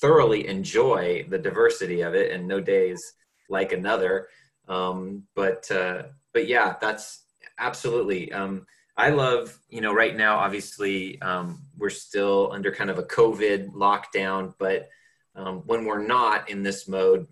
thoroughly 0.00 0.46
enjoy 0.46 1.24
the 1.28 1.38
diversity 1.38 2.00
of 2.00 2.14
it 2.14 2.32
and 2.32 2.46
no 2.46 2.60
days 2.60 3.00
like 3.48 3.72
another. 3.72 4.28
Um, 4.68 5.24
but 5.34 5.70
uh, 5.70 6.04
but 6.32 6.46
yeah 6.46 6.76
that's 6.80 7.24
absolutely 7.60 8.32
um, 8.32 8.66
i 8.96 9.10
love 9.10 9.56
you 9.68 9.80
know 9.80 9.92
right 9.92 10.16
now 10.16 10.36
obviously 10.36 11.20
um, 11.22 11.62
we're 11.78 11.90
still 11.90 12.50
under 12.52 12.72
kind 12.72 12.90
of 12.90 12.98
a 12.98 13.04
covid 13.04 13.72
lockdown 13.72 14.52
but 14.58 14.88
um, 15.34 15.62
when 15.66 15.84
we're 15.84 16.04
not 16.04 16.50
in 16.50 16.62
this 16.62 16.88
mode, 16.88 17.26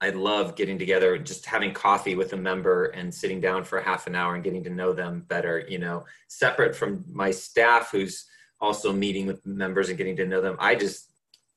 I 0.00 0.10
love 0.10 0.56
getting 0.56 0.78
together, 0.78 1.16
just 1.16 1.46
having 1.46 1.72
coffee 1.72 2.14
with 2.14 2.32
a 2.32 2.36
member 2.36 2.86
and 2.86 3.12
sitting 3.12 3.40
down 3.40 3.64
for 3.64 3.80
half 3.80 4.06
an 4.06 4.14
hour 4.14 4.34
and 4.34 4.44
getting 4.44 4.64
to 4.64 4.70
know 4.70 4.92
them 4.92 5.24
better, 5.26 5.64
you 5.68 5.78
know, 5.78 6.04
separate 6.28 6.76
from 6.76 7.04
my 7.10 7.30
staff 7.30 7.90
who's 7.90 8.26
also 8.60 8.92
meeting 8.92 9.26
with 9.26 9.44
members 9.46 9.88
and 9.88 9.96
getting 9.96 10.16
to 10.16 10.26
know 10.26 10.42
them. 10.42 10.56
I 10.58 10.74
just, 10.74 11.10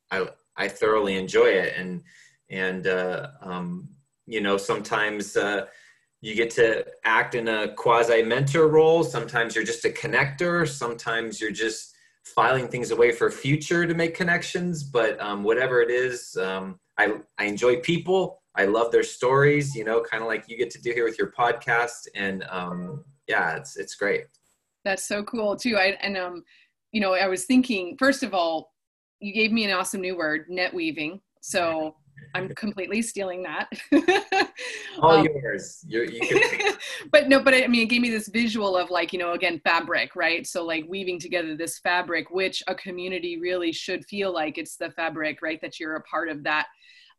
I, 0.09 0.29
I 0.55 0.69
thoroughly 0.69 1.17
enjoy 1.17 1.47
it. 1.47 1.73
And, 1.75 2.03
and, 2.49 2.87
uh, 2.87 3.27
um, 3.41 3.89
you 4.25 4.41
know, 4.41 4.57
sometimes, 4.57 5.35
uh, 5.35 5.65
you 6.21 6.35
get 6.35 6.49
to 6.51 6.85
act 7.05 7.35
in 7.35 7.47
a 7.47 7.73
quasi 7.75 8.21
mentor 8.23 8.67
role. 8.67 9.03
Sometimes 9.03 9.55
you're 9.55 9.63
just 9.63 9.85
a 9.85 9.89
connector. 9.89 10.67
Sometimes 10.67 11.39
you're 11.39 11.51
just 11.51 11.95
filing 12.23 12.67
things 12.67 12.91
away 12.91 13.11
for 13.11 13.31
future 13.31 13.87
to 13.87 13.93
make 13.93 14.15
connections. 14.15 14.83
But 14.83 15.19
um, 15.21 15.43
whatever 15.43 15.81
it 15.81 15.89
is, 15.89 16.35
um, 16.37 16.79
I, 16.97 17.15
I 17.37 17.45
enjoy 17.45 17.77
people. 17.77 18.41
I 18.55 18.65
love 18.65 18.91
their 18.91 19.03
stories, 19.03 19.75
you 19.75 19.85
know, 19.85 20.01
kind 20.01 20.21
of 20.21 20.27
like 20.27 20.45
you 20.49 20.57
get 20.57 20.69
to 20.71 20.81
do 20.81 20.91
here 20.91 21.05
with 21.05 21.17
your 21.17 21.31
podcast. 21.31 22.07
And 22.15 22.43
um, 22.49 23.05
yeah, 23.27 23.55
it's, 23.55 23.77
it's 23.77 23.95
great. 23.95 24.25
That's 24.83 25.07
so 25.07 25.23
cool 25.23 25.55
too. 25.55 25.77
I, 25.77 25.97
and, 26.01 26.17
um, 26.17 26.43
you 26.91 26.99
know, 26.99 27.13
I 27.13 27.27
was 27.27 27.45
thinking, 27.45 27.95
first 27.97 28.23
of 28.23 28.33
all, 28.33 28.73
you 29.21 29.33
gave 29.33 29.51
me 29.51 29.63
an 29.63 29.71
awesome 29.71 30.01
new 30.01 30.17
word, 30.17 30.45
net 30.49 30.73
weaving. 30.73 31.21
So 31.41 31.95
I'm 32.33 32.49
completely 32.55 33.01
stealing 33.01 33.43
that. 33.43 33.69
All 35.01 35.17
um, 35.17 35.27
yours. 35.27 35.83
You're, 35.87 36.05
you 36.05 36.19
can... 36.19 36.77
but 37.11 37.27
no, 37.27 37.41
but 37.41 37.53
I 37.53 37.67
mean, 37.67 37.83
it 37.83 37.89
gave 37.89 38.01
me 38.01 38.09
this 38.09 38.27
visual 38.27 38.77
of 38.77 38.89
like, 38.89 39.13
you 39.13 39.19
know, 39.19 39.33
again, 39.33 39.61
fabric, 39.63 40.15
right? 40.15 40.45
So 40.45 40.65
like 40.65 40.85
weaving 40.87 41.19
together 41.19 41.55
this 41.55 41.79
fabric, 41.79 42.29
which 42.31 42.63
a 42.67 42.75
community 42.75 43.39
really 43.39 43.71
should 43.71 44.05
feel 44.05 44.33
like 44.33 44.57
it's 44.57 44.75
the 44.75 44.91
fabric, 44.91 45.41
right? 45.41 45.59
That 45.61 45.79
you're 45.79 45.95
a 45.95 46.03
part 46.03 46.29
of 46.29 46.43
that. 46.43 46.67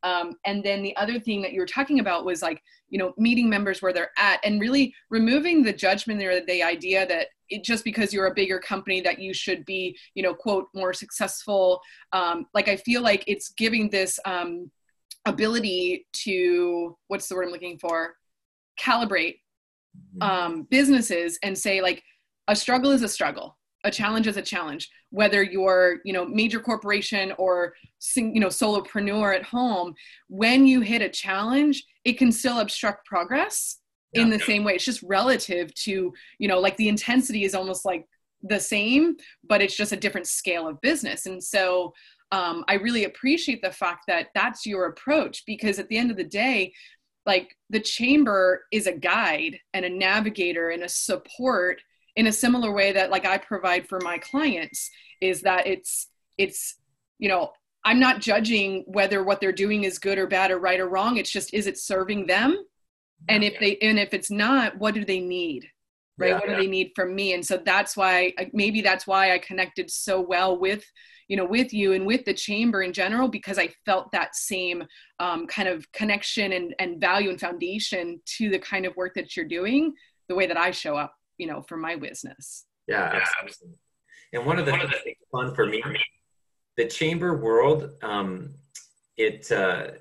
Um, 0.03 0.37
and 0.47 0.65
then 0.65 0.83
the 0.83 0.97
other 0.97 1.21
thing 1.21 1.43
that 1.43 1.53
you 1.53 1.61
were 1.61 1.67
talking 1.67 2.01
about 2.01 2.25
was 2.25 2.43
like, 2.43 2.63
you 2.89 2.99
know, 2.99 3.13
meeting 3.19 3.49
members 3.49 3.83
where 3.83 3.93
they're 3.93 4.13
at 4.17 4.41
and 4.45 4.61
really 4.61 4.95
removing 5.11 5.63
the 5.63 5.73
judgment 5.73 6.23
or 6.23 6.45
the 6.45 6.63
idea 6.63 7.07
that 7.07 7.29
it, 7.51 7.65
just 7.65 7.85
because 7.85 8.13
you're 8.13 8.27
a 8.27 8.35
bigger 8.35 8.59
company 8.59 9.01
that 9.03 9.19
you 9.19 9.35
should 9.35 9.65
be, 9.67 9.97
you 10.15 10.23
know, 10.23 10.35
quote, 10.35 10.69
more 10.75 10.93
successful. 10.93 11.81
Um, 12.13 12.47
like, 12.55 12.69
I 12.69 12.77
feel 12.77 13.03
like 13.03 13.25
it's 13.27 13.51
giving 13.51 13.91
this, 13.91 14.19
um, 14.25 14.71
ability 15.27 16.07
to 16.13 16.97
what's 17.09 17.29
the 17.29 17.35
word 17.35 17.47
i'm 17.47 17.53
looking 17.53 17.79
for? 17.79 18.15
Calibrate 18.79 19.41
mm-hmm. 20.17 20.23
um, 20.23 20.63
businesses 20.71 21.39
and 21.43 21.57
say 21.57 21.81
like 21.81 22.03
a 22.49 22.57
struggle 22.57 22.91
is 22.91 23.03
a 23.03 23.09
struggle. 23.09 23.57
A 23.85 23.91
challenge 23.91 24.27
is 24.27 24.37
a 24.37 24.43
challenge. 24.43 24.91
Whether 25.11 25.43
you're 25.43 25.99
you 26.05 26.13
know 26.13 26.27
major 26.27 26.61
corporation 26.61 27.33
or 27.39 27.75
you 28.17 28.41
know 28.41 28.49
solopreneur 28.49 29.35
at 29.35 29.45
home 29.45 29.95
when 30.29 30.67
you 30.67 30.81
hit 30.81 31.03
a 31.03 31.09
challenge 31.09 31.85
it 32.05 32.15
can 32.15 32.33
still 32.33 32.61
obstruct 32.61 33.07
progress 33.07 33.79
yeah. 34.13 34.23
in 34.23 34.31
the 34.31 34.39
same 34.41 34.65
way. 34.65 34.75
It's 34.75 34.85
just 34.85 35.03
relative 35.03 35.73
to 35.75 36.13
you 36.39 36.49
know 36.49 36.59
like 36.61 36.77
the 36.77 36.89
intensity 36.89 37.45
is 37.45 37.55
almost 37.55 37.85
like 37.85 38.07
the 38.43 38.61
same 38.61 39.17
but 39.47 39.61
it's 39.61 39.77
just 39.77 39.93
a 39.93 39.97
different 39.97 40.27
scale 40.27 40.67
of 40.67 40.81
business. 40.81 41.27
And 41.27 41.43
so 41.43 41.93
um, 42.33 42.65
I 42.69 42.75
really 42.75 43.05
appreciate 43.05 43.63
the 43.63 43.73
fact 43.73 44.05
that 44.07 44.29
that's 44.35 44.65
your 44.65 44.87
approach 44.87 45.45
because 45.47 45.79
at 45.79 45.89
the 45.89 45.99
end 45.99 46.11
of 46.11 46.17
the 46.17 46.25
day, 46.25 46.73
like 47.27 47.57
the 47.69 47.81
chamber 47.81 48.65
is 48.73 48.87
a 48.87 48.93
guide 48.93 49.59
and 49.75 49.85
a 49.85 49.91
navigator 49.91 50.71
and 50.71 50.83
a 50.83 50.89
support 50.89 51.81
in 52.17 52.27
a 52.27 52.33
similar 52.33 52.73
way 52.73 52.93
that 52.93 53.11
like 53.11 53.27
I 53.27 53.39
provide 53.39 53.89
for 53.89 54.01
my 54.01 54.19
clients 54.19 54.91
is 55.21 55.43
that 55.43 55.67
it's 55.67 56.09
it's 56.39 56.77
you 57.19 57.29
know 57.29 57.53
I'm 57.85 58.01
not 58.01 58.21
judging 58.21 58.85
whether 58.87 59.23
what 59.23 59.41
they're 59.41 59.53
doing 59.53 59.85
is 59.85 59.99
good 59.99 60.19
or 60.19 60.27
bad 60.27 60.51
or 60.51 60.59
right 60.59 60.81
or 60.81 60.89
wrong. 60.89 61.17
It's 61.17 61.31
just 61.31 61.55
is 61.55 61.67
it 61.67 61.79
serving 61.79 62.27
them? 62.27 62.65
And 63.29 63.45
if 63.45 63.59
they 63.59 63.77
and 63.83 63.99
if 63.99 64.15
it's 64.15 64.31
not 64.31 64.79
what 64.79 64.95
do 64.95 65.05
they 65.05 65.21
need? 65.21 65.67
Right? 66.19 66.31
Yeah, 66.31 66.35
what 66.35 66.49
do 66.49 66.57
they 66.57 66.67
need 66.67 66.93
from 66.95 67.15
me? 67.15 67.33
And 67.33 67.45
so 67.45 67.57
that's 67.57 67.97
why 67.97 68.35
maybe 68.53 68.83
that's 68.83 69.07
why 69.07 69.33
I 69.33 69.39
connected 69.39 69.91
so 69.91 70.21
well 70.21 70.59
with 70.59 70.85
you 71.31 71.37
know 71.37 71.45
with 71.47 71.73
you 71.73 71.93
and 71.93 72.05
with 72.05 72.25
the 72.25 72.35
chamber 72.35 72.83
in 72.83 72.93
general 72.93 73.29
because 73.29 73.59
i 73.59 73.69
felt 73.87 74.11
that 74.13 74.35
same 74.35 74.85
um, 75.21 75.47
kind 75.47 75.69
of 75.69 75.91
connection 75.93 76.53
and, 76.53 76.75
and 76.79 77.01
value 77.01 77.31
and 77.31 77.41
foundation 77.41 78.21
to 78.27 78.51
the 78.51 78.59
kind 78.59 78.85
of 78.85 78.95
work 78.97 79.15
that 79.15 79.37
you're 79.37 79.47
doing 79.47 79.95
the 80.29 80.35
way 80.35 80.47
that 80.47 80.59
i 80.59 80.71
show 80.71 80.97
up 80.97 81.15
you 81.39 81.47
know 81.47 81.63
for 81.63 81.77
my 81.77 81.97
business. 81.97 82.67
Yeah 82.87 83.23
absolutely. 83.43 83.79
And 84.33 84.45
one 84.45 84.59
of 84.59 84.67
the, 84.67 84.73
one 84.73 84.81
things 84.81 84.93
that's 85.05 85.31
fun 85.33 85.55
for 85.55 85.67
me 85.67 85.83
the 86.77 86.87
chamber 86.87 87.37
world 87.37 87.91
um, 88.03 88.55
it 89.17 89.49
because 89.49 89.99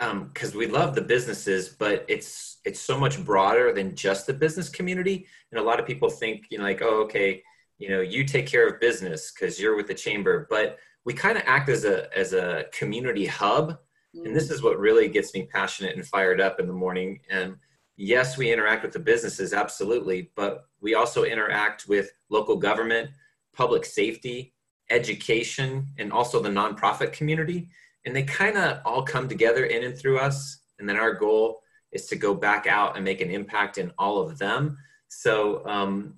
uh, 0.00 0.52
um, 0.52 0.58
we 0.58 0.66
love 0.66 0.94
the 0.94 1.00
businesses, 1.00 1.68
but 1.68 2.04
it's 2.08 2.58
it's 2.64 2.80
so 2.80 2.98
much 2.98 3.24
broader 3.24 3.72
than 3.72 3.94
just 3.94 4.26
the 4.26 4.32
business 4.32 4.68
community. 4.68 5.26
And 5.50 5.60
a 5.60 5.62
lot 5.62 5.80
of 5.80 5.86
people 5.86 6.08
think, 6.08 6.46
you 6.50 6.58
know, 6.58 6.64
like, 6.64 6.82
oh, 6.82 7.02
okay, 7.04 7.42
you 7.78 7.88
know 7.88 8.00
you 8.00 8.24
take 8.24 8.46
care 8.46 8.66
of 8.66 8.80
business 8.80 9.32
because 9.32 9.60
you're 9.60 9.76
with 9.76 9.86
the 9.86 9.94
chamber. 9.94 10.46
But 10.48 10.78
we 11.04 11.14
kind 11.14 11.38
of 11.38 11.44
act 11.46 11.68
as 11.68 11.84
a 11.84 12.16
as 12.16 12.32
a 12.32 12.66
community 12.72 13.26
hub. 13.26 13.78
And 14.24 14.34
this 14.34 14.50
is 14.50 14.62
what 14.62 14.78
really 14.78 15.08
gets 15.08 15.34
me 15.34 15.46
passionate 15.52 15.94
and 15.94 16.06
fired 16.06 16.40
up 16.40 16.58
in 16.58 16.66
the 16.66 16.72
morning. 16.72 17.20
And 17.28 17.56
yes 17.98 18.38
we 18.38 18.50
interact 18.50 18.82
with 18.82 18.92
the 18.92 18.98
businesses 18.98 19.52
absolutely. 19.52 20.30
But 20.36 20.64
we 20.80 20.94
also 20.94 21.24
interact 21.24 21.86
with 21.86 22.10
local 22.30 22.56
government 22.56 23.10
public 23.54 23.84
safety 23.84 24.54
education 24.88 25.86
and 25.98 26.12
also 26.12 26.40
the 26.40 26.48
nonprofit 26.48 27.12
community. 27.12 27.68
And 28.06 28.16
they 28.16 28.22
kind 28.22 28.56
of 28.56 28.80
all 28.86 29.02
come 29.02 29.28
together 29.28 29.64
in 29.64 29.84
and 29.84 29.98
through 29.98 30.18
us. 30.18 30.60
And 30.78 30.88
then 30.88 30.96
our 30.96 31.12
goal 31.12 31.60
is 31.92 32.06
to 32.06 32.16
go 32.16 32.34
back 32.34 32.66
out 32.66 32.96
and 32.96 33.04
make 33.04 33.20
an 33.20 33.30
impact 33.30 33.78
in 33.78 33.92
all 33.98 34.18
of 34.18 34.38
them. 34.38 34.78
So 35.08 35.66
um, 35.66 36.14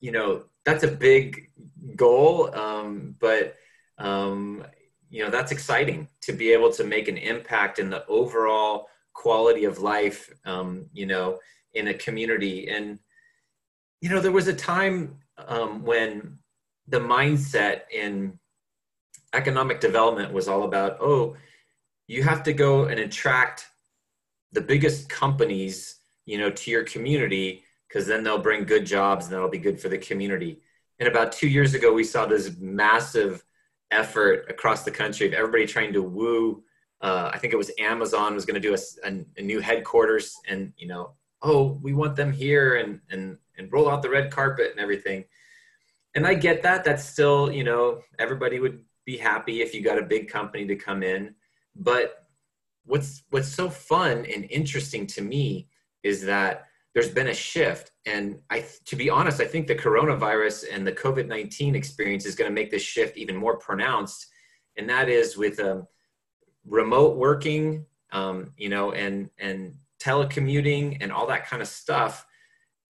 you 0.00 0.12
know 0.12 0.44
that's 0.64 0.84
a 0.84 0.88
big 0.88 1.50
goal, 1.96 2.54
um, 2.54 3.16
but 3.18 3.56
um, 3.98 4.64
you 5.08 5.24
know 5.24 5.30
that's 5.30 5.52
exciting 5.52 6.08
to 6.22 6.32
be 6.32 6.52
able 6.52 6.72
to 6.72 6.84
make 6.84 7.08
an 7.08 7.16
impact 7.16 7.78
in 7.78 7.90
the 7.90 8.06
overall 8.06 8.88
quality 9.12 9.64
of 9.64 9.78
life. 9.78 10.30
Um, 10.44 10.86
you 10.92 11.06
know, 11.06 11.38
in 11.74 11.88
a 11.88 11.94
community, 11.94 12.68
and 12.68 12.98
you 14.00 14.10
know 14.10 14.20
there 14.20 14.32
was 14.32 14.48
a 14.48 14.54
time 14.54 15.18
um, 15.38 15.82
when 15.84 16.38
the 16.88 17.00
mindset 17.00 17.82
in 17.92 18.38
economic 19.32 19.80
development 19.80 20.32
was 20.32 20.48
all 20.48 20.64
about 20.64 20.96
oh 21.00 21.36
you 22.08 22.22
have 22.22 22.42
to 22.42 22.52
go 22.52 22.86
and 22.86 22.98
attract 22.98 23.68
the 24.52 24.60
biggest 24.60 25.08
companies 25.08 26.00
you 26.26 26.36
know 26.36 26.50
to 26.50 26.70
your 26.70 26.82
community 26.82 27.62
because 27.90 28.06
then 28.06 28.22
they'll 28.22 28.38
bring 28.38 28.64
good 28.64 28.86
jobs 28.86 29.26
and 29.26 29.34
that'll 29.34 29.48
be 29.48 29.58
good 29.58 29.80
for 29.80 29.88
the 29.88 29.98
community. 29.98 30.60
And 31.00 31.08
about 31.08 31.32
two 31.32 31.48
years 31.48 31.74
ago, 31.74 31.92
we 31.92 32.04
saw 32.04 32.24
this 32.24 32.56
massive 32.58 33.44
effort 33.90 34.46
across 34.48 34.84
the 34.84 34.92
country 34.92 35.26
of 35.26 35.32
everybody 35.32 35.66
trying 35.66 35.92
to 35.94 36.02
woo. 36.02 36.62
Uh, 37.00 37.30
I 37.32 37.38
think 37.38 37.52
it 37.52 37.56
was 37.56 37.72
Amazon 37.78 38.34
was 38.34 38.44
going 38.44 38.60
to 38.60 38.68
do 38.68 38.74
a, 38.74 39.08
a, 39.08 39.24
a, 39.38 39.42
new 39.42 39.58
headquarters, 39.60 40.36
and 40.46 40.72
you 40.76 40.86
know, 40.86 41.14
oh, 41.42 41.80
we 41.82 41.94
want 41.94 42.14
them 42.14 42.30
here, 42.30 42.76
and 42.76 43.00
and 43.10 43.38
and 43.56 43.72
roll 43.72 43.90
out 43.90 44.02
the 44.02 44.10
red 44.10 44.30
carpet 44.30 44.70
and 44.70 44.78
everything. 44.78 45.24
And 46.14 46.26
I 46.26 46.34
get 46.34 46.62
that. 46.62 46.84
That's 46.84 47.04
still, 47.04 47.50
you 47.50 47.64
know, 47.64 48.02
everybody 48.18 48.60
would 48.60 48.84
be 49.06 49.16
happy 49.16 49.62
if 49.62 49.74
you 49.74 49.82
got 49.82 49.98
a 49.98 50.02
big 50.02 50.28
company 50.28 50.66
to 50.66 50.76
come 50.76 51.02
in. 51.02 51.34
But 51.74 52.26
what's 52.84 53.22
what's 53.30 53.48
so 53.48 53.70
fun 53.70 54.26
and 54.26 54.46
interesting 54.50 55.06
to 55.08 55.22
me 55.22 55.68
is 56.02 56.22
that 56.24 56.66
there's 56.94 57.10
been 57.10 57.28
a 57.28 57.34
shift. 57.34 57.92
And 58.06 58.38
i 58.50 58.64
to 58.86 58.96
be 58.96 59.10
honest 59.10 59.40
i 59.40 59.44
think 59.44 59.66
the 59.66 59.74
coronavirus 59.74 60.64
and 60.72 60.86
the 60.86 60.92
covid-19 60.92 61.74
experience 61.74 62.24
is 62.26 62.34
going 62.34 62.50
to 62.50 62.54
make 62.54 62.70
this 62.70 62.82
shift 62.82 63.16
even 63.16 63.36
more 63.36 63.58
pronounced. 63.58 64.26
And 64.76 64.88
that 64.88 65.08
is 65.08 65.36
with 65.36 65.60
um, 65.60 65.86
remote 66.66 67.16
working 67.16 67.86
um, 68.12 68.52
you 68.56 68.68
know 68.68 68.92
and 68.92 69.30
and 69.38 69.74
telecommuting 70.00 70.96
and 71.00 71.12
all 71.12 71.26
that 71.26 71.46
kind 71.46 71.60
of 71.60 71.68
stuff. 71.68 72.26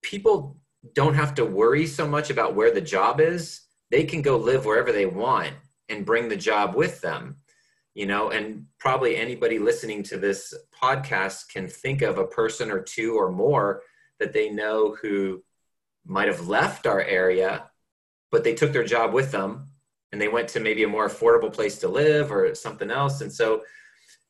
People 0.02 0.56
don't 0.94 1.14
have 1.14 1.34
to 1.34 1.44
worry 1.44 1.86
so 1.86 2.06
much 2.06 2.30
about 2.30 2.54
where 2.54 2.72
the 2.72 2.80
job 2.80 3.20
is. 3.20 3.62
They 3.90 4.04
can 4.04 4.22
go 4.22 4.36
live 4.36 4.64
wherever 4.64 4.92
they 4.92 5.06
want 5.06 5.52
and 5.88 6.06
bring 6.06 6.28
the 6.28 6.36
job 6.36 6.76
with 6.76 7.00
them 7.00 7.36
you 7.94 8.06
know? 8.06 8.30
And 8.30 8.66
probably 8.78 9.16
anybody 9.16 9.58
listening 9.58 10.02
to 10.04 10.16
this 10.16 10.54
podcast 10.82 11.48
can 11.48 11.68
think 11.68 12.02
of 12.02 12.18
a 12.18 12.26
person 12.26 12.70
or 12.70 12.80
two 12.80 13.14
or 13.14 13.30
more 13.30 13.82
that 14.20 14.32
they 14.32 14.50
know 14.50 14.96
who 15.02 15.42
might 16.04 16.28
have 16.28 16.46
left 16.46 16.86
our 16.86 17.02
area, 17.02 17.68
but 18.30 18.44
they 18.44 18.54
took 18.54 18.72
their 18.72 18.84
job 18.84 19.12
with 19.12 19.32
them 19.32 19.68
and 20.12 20.20
they 20.20 20.28
went 20.28 20.48
to 20.48 20.60
maybe 20.60 20.84
a 20.84 20.88
more 20.88 21.08
affordable 21.08 21.52
place 21.52 21.78
to 21.78 21.88
live 21.88 22.30
or 22.30 22.54
something 22.54 22.90
else. 22.90 23.20
And 23.20 23.32
so, 23.32 23.62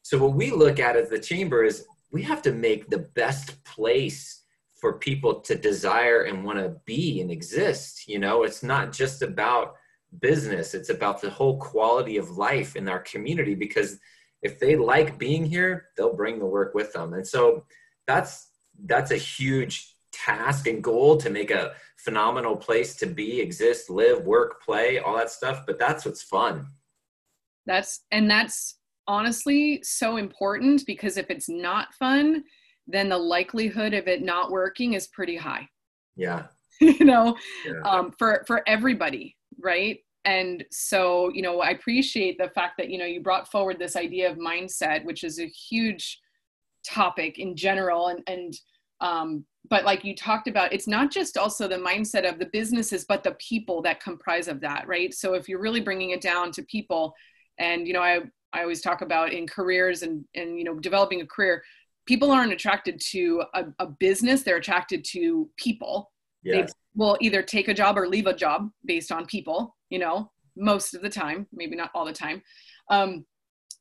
so 0.03 0.19
what 0.19 0.35
we 0.35 0.51
look 0.51 0.79
at 0.79 0.97
as 0.97 1.09
the 1.09 1.19
chamber 1.19 1.65
is 1.65 1.85
we 2.11 2.23
have 2.23 2.43
to 2.43 2.53
make 2.53 2.89
the 2.89 2.99
best 3.15 3.63
place 3.65 4.43
for 4.81 4.95
people 4.99 5.41
to 5.41 5.55
desire 5.55 6.23
and 6.23 6.45
want 6.45 6.59
to 6.59 6.77
be 6.87 7.21
and 7.21 7.31
exist. 7.31 8.09
You 8.09 8.19
know, 8.19 8.43
it's 8.43 8.63
not 8.63 8.93
just 8.93 9.23
about 9.23 9.75
business, 10.21 10.75
it's 10.75 10.89
about 10.89 11.21
the 11.21 11.31
whole 11.31 11.59
quality 11.59 12.17
of 12.17 12.37
life 12.37 12.77
in 12.77 12.89
our 12.89 13.01
community 13.01 13.55
because 13.55 13.99
if 14.43 14.59
they 14.59 14.75
like 14.75 15.19
being 15.19 15.45
here, 15.45 15.89
they'll 15.97 16.17
bring 16.17 16.39
the 16.39 16.47
work 16.47 16.75
with 16.75 16.93
them. 16.93 17.13
And 17.13 17.27
so 17.27 17.65
that's 18.07 18.49
that's 18.87 19.11
a 19.11 19.17
huge 19.17 19.95
task 20.13 20.67
and 20.67 20.83
goal 20.83 21.17
to 21.19 21.31
make 21.31 21.51
a 21.51 21.73
phenomenal 21.97 22.57
place 22.57 22.97
to 22.97 23.07
be, 23.07 23.41
exist, 23.41 23.91
live, 23.91 24.25
work, 24.25 24.63
play, 24.63 24.99
all 24.99 25.17
that 25.17 25.31
stuff. 25.31 25.65
But 25.67 25.79
that's 25.79 26.05
what's 26.05 26.23
fun. 26.23 26.67
That's 27.67 28.05
and 28.11 28.31
that's 28.31 28.79
honestly 29.07 29.81
so 29.83 30.17
important 30.17 30.85
because 30.87 31.17
if 31.17 31.31
it's 31.31 31.49
not 31.49 31.95
fun, 31.95 32.45
then 32.87 33.09
the 33.09 33.19
likelihood 33.19 33.95
of 33.95 34.09
it 34.09 34.23
not 34.23 34.51
working 34.51 34.95
is 34.95 35.09
pretty 35.09 35.37
high. 35.37 35.69
Yeah. 36.17 36.47
you 36.81 37.05
know, 37.05 37.37
yeah. 37.67 37.81
Um, 37.85 38.13
for 38.19 38.45
for 38.47 38.63
everybody, 38.67 39.37
right? 39.59 39.99
And 40.25 40.65
so, 40.71 41.31
you 41.33 41.43
know, 41.43 41.61
I 41.61 41.71
appreciate 41.71 42.37
the 42.39 42.51
fact 42.51 42.75
that 42.79 42.91
you 42.91 42.99
know 42.99 43.05
you 43.05 43.21
brought 43.21 43.51
forward 43.51 43.79
this 43.79 43.97
idea 43.97 44.31
of 44.31 44.39
mindset, 44.39 45.05
which 45.05 45.25
is 45.25 45.39
a 45.39 45.47
huge 45.47 46.19
topic 46.87 47.39
in 47.39 47.57
general, 47.57 48.09
and 48.09 48.23
and 48.27 48.55
um, 49.01 49.45
but 49.69 49.85
like 49.85 50.05
you 50.05 50.15
talked 50.15 50.49
about 50.49 50.73
it's 50.73 50.89
not 50.89 51.11
just 51.11 51.37
also 51.37 51.69
the 51.69 51.77
mindset 51.77 52.29
of 52.29 52.39
the 52.39 52.47
businesses 52.47 53.05
but 53.05 53.23
the 53.23 53.33
people 53.33 53.83
that 53.83 54.03
comprise 54.03 54.49
of 54.49 54.61
that 54.61 54.87
right? 54.87 55.15
So 55.15 55.35
if 55.35 55.49
you're 55.49 55.61
really 55.61 55.81
bringing 55.81 56.11
it 56.11 56.21
down 56.21 56.53
to 56.53 56.63
people 56.63 57.15
and 57.59 57.87
you 57.87 57.93
know 57.93 58.03
i 58.03 58.21
i 58.53 58.63
always 58.63 58.81
talk 58.81 59.03
about 59.03 59.33
in 59.33 59.47
careers 59.47 60.03
and 60.03 60.25
and 60.35 60.59
you 60.59 60.65
know 60.65 60.79
developing 60.79 61.21
a 61.21 61.27
career 61.27 61.63
people 62.07 62.33
aren't 62.33 62.53
attracted 62.53 63.01
to 63.01 63.43
a, 63.55 63.67
a 63.79 63.87
business 63.87 64.43
they're 64.43 64.57
attracted 64.57 65.05
to 65.05 65.49
people. 65.57 66.11
They 66.67 66.73
will 66.97 67.17
either 67.21 67.43
take 67.43 67.69
a 67.69 67.75
job 67.75 67.97
or 67.99 68.09
leave 68.09 68.27
a 68.27 68.35
job 68.35 68.71
based 68.85 69.13
on 69.13 69.27
people 69.27 69.77
you 69.91 69.99
know 69.99 70.31
most 70.57 70.95
of 70.95 71.03
the 71.03 71.11
time 71.11 71.47
maybe 71.53 71.77
not 71.77 71.91
all 71.95 72.05
the 72.05 72.13
time. 72.13 72.43
Um, 72.91 73.25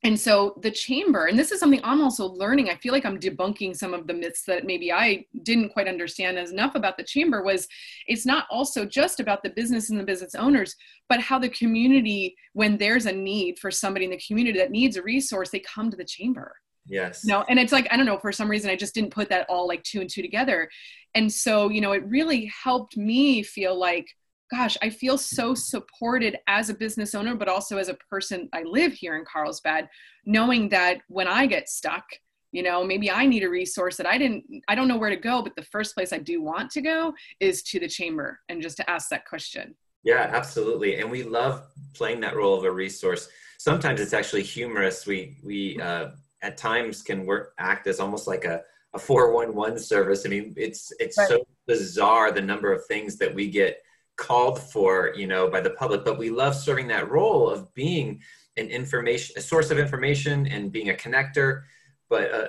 and 0.03 0.17
so 0.17 0.57
the 0.61 0.71
chamber 0.71 1.25
and 1.25 1.37
this 1.37 1.51
is 1.51 1.59
something 1.59 1.81
i'm 1.83 2.01
also 2.01 2.27
learning 2.27 2.69
i 2.69 2.75
feel 2.75 2.93
like 2.93 3.05
i'm 3.05 3.19
debunking 3.19 3.75
some 3.75 3.93
of 3.93 4.07
the 4.07 4.13
myths 4.13 4.43
that 4.43 4.65
maybe 4.65 4.91
i 4.91 5.23
didn't 5.43 5.69
quite 5.69 5.87
understand 5.87 6.37
as 6.37 6.51
enough 6.51 6.75
about 6.75 6.97
the 6.97 7.03
chamber 7.03 7.43
was 7.43 7.67
it's 8.07 8.25
not 8.25 8.45
also 8.49 8.85
just 8.85 9.19
about 9.19 9.43
the 9.43 9.49
business 9.49 9.89
and 9.89 9.99
the 9.99 10.03
business 10.03 10.35
owners 10.35 10.75
but 11.09 11.19
how 11.19 11.37
the 11.37 11.49
community 11.49 12.35
when 12.53 12.77
there's 12.77 13.07
a 13.07 13.11
need 13.11 13.59
for 13.59 13.71
somebody 13.71 14.05
in 14.05 14.11
the 14.11 14.21
community 14.25 14.57
that 14.57 14.71
needs 14.71 14.95
a 14.95 15.01
resource 15.01 15.49
they 15.49 15.59
come 15.59 15.89
to 15.89 15.97
the 15.97 16.05
chamber. 16.05 16.55
Yes. 16.85 17.25
No 17.25 17.43
and 17.49 17.59
it's 17.59 17.71
like 17.71 17.87
i 17.91 17.97
don't 17.97 18.05
know 18.05 18.17
for 18.17 18.31
some 18.31 18.49
reason 18.49 18.69
i 18.69 18.75
just 18.75 18.95
didn't 18.95 19.13
put 19.13 19.29
that 19.29 19.45
all 19.49 19.67
like 19.67 19.83
two 19.83 20.01
and 20.01 20.09
two 20.09 20.21
together. 20.21 20.69
And 21.15 21.31
so 21.31 21.69
you 21.69 21.81
know 21.81 21.91
it 21.91 22.03
really 22.05 22.51
helped 22.63 22.95
me 22.95 23.43
feel 23.43 23.77
like 23.77 24.07
gosh, 24.51 24.77
I 24.81 24.89
feel 24.89 25.17
so 25.17 25.53
supported 25.53 26.37
as 26.47 26.69
a 26.69 26.73
business 26.73 27.13
owner, 27.13 27.35
but 27.35 27.47
also 27.47 27.77
as 27.77 27.89
a 27.89 27.97
person. 28.09 28.49
I 28.53 28.63
live 28.63 28.93
here 28.93 29.15
in 29.15 29.25
Carlsbad, 29.25 29.87
knowing 30.25 30.69
that 30.69 31.01
when 31.07 31.27
I 31.27 31.45
get 31.45 31.69
stuck, 31.69 32.05
you 32.51 32.63
know, 32.63 32.83
maybe 32.83 33.11
I 33.11 33.27
need 33.27 33.43
a 33.43 33.49
resource 33.49 33.95
that 33.97 34.07
I 34.07 34.17
didn't, 34.17 34.43
I 34.67 34.75
don't 34.75 34.87
know 34.87 34.97
where 34.97 35.11
to 35.11 35.15
go, 35.15 35.43
but 35.43 35.55
the 35.55 35.63
first 35.63 35.93
place 35.93 36.11
I 36.11 36.17
do 36.17 36.41
want 36.41 36.71
to 36.71 36.81
go 36.81 37.13
is 37.39 37.61
to 37.63 37.79
the 37.79 37.87
chamber 37.87 38.39
and 38.49 38.61
just 38.61 38.77
to 38.77 38.89
ask 38.89 39.09
that 39.09 39.25
question. 39.25 39.75
Yeah, 40.03 40.31
absolutely. 40.33 40.99
And 40.99 41.11
we 41.11 41.23
love 41.23 41.67
playing 41.93 42.21
that 42.21 42.35
role 42.35 42.57
of 42.57 42.63
a 42.63 42.71
resource. 42.71 43.29
Sometimes 43.59 43.99
it's 43.99 44.13
actually 44.13 44.43
humorous. 44.43 45.05
We, 45.05 45.37
we, 45.43 45.79
uh, 45.79 46.11
at 46.41 46.57
times 46.57 47.03
can 47.03 47.25
work, 47.25 47.53
act 47.59 47.85
as 47.85 47.99
almost 47.99 48.25
like 48.25 48.45
a, 48.45 48.61
a 48.93 48.99
411 48.99 49.77
service. 49.77 50.25
I 50.25 50.29
mean, 50.29 50.53
it's, 50.57 50.91
it's 50.99 51.17
right. 51.17 51.27
so 51.27 51.45
bizarre 51.67 52.31
the 52.31 52.41
number 52.41 52.73
of 52.73 52.85
things 52.87 53.17
that 53.17 53.35
we 53.35 53.49
get 53.49 53.83
called 54.19 54.61
for, 54.61 55.13
you 55.15 55.25
know, 55.25 55.49
by 55.49 55.61
the 55.61 55.69
public, 55.71 56.03
but 56.03 56.17
we 56.17 56.29
love 56.29 56.53
serving 56.53 56.87
that 56.89 57.09
role 57.09 57.49
of 57.49 57.73
being 57.73 58.21
an 58.57 58.67
information, 58.67 59.35
a 59.37 59.41
source 59.41 59.71
of 59.71 59.79
information 59.79 60.45
and 60.47 60.71
being 60.71 60.89
a 60.89 60.93
connector. 60.93 61.63
But 62.09 62.33
uh, 62.33 62.47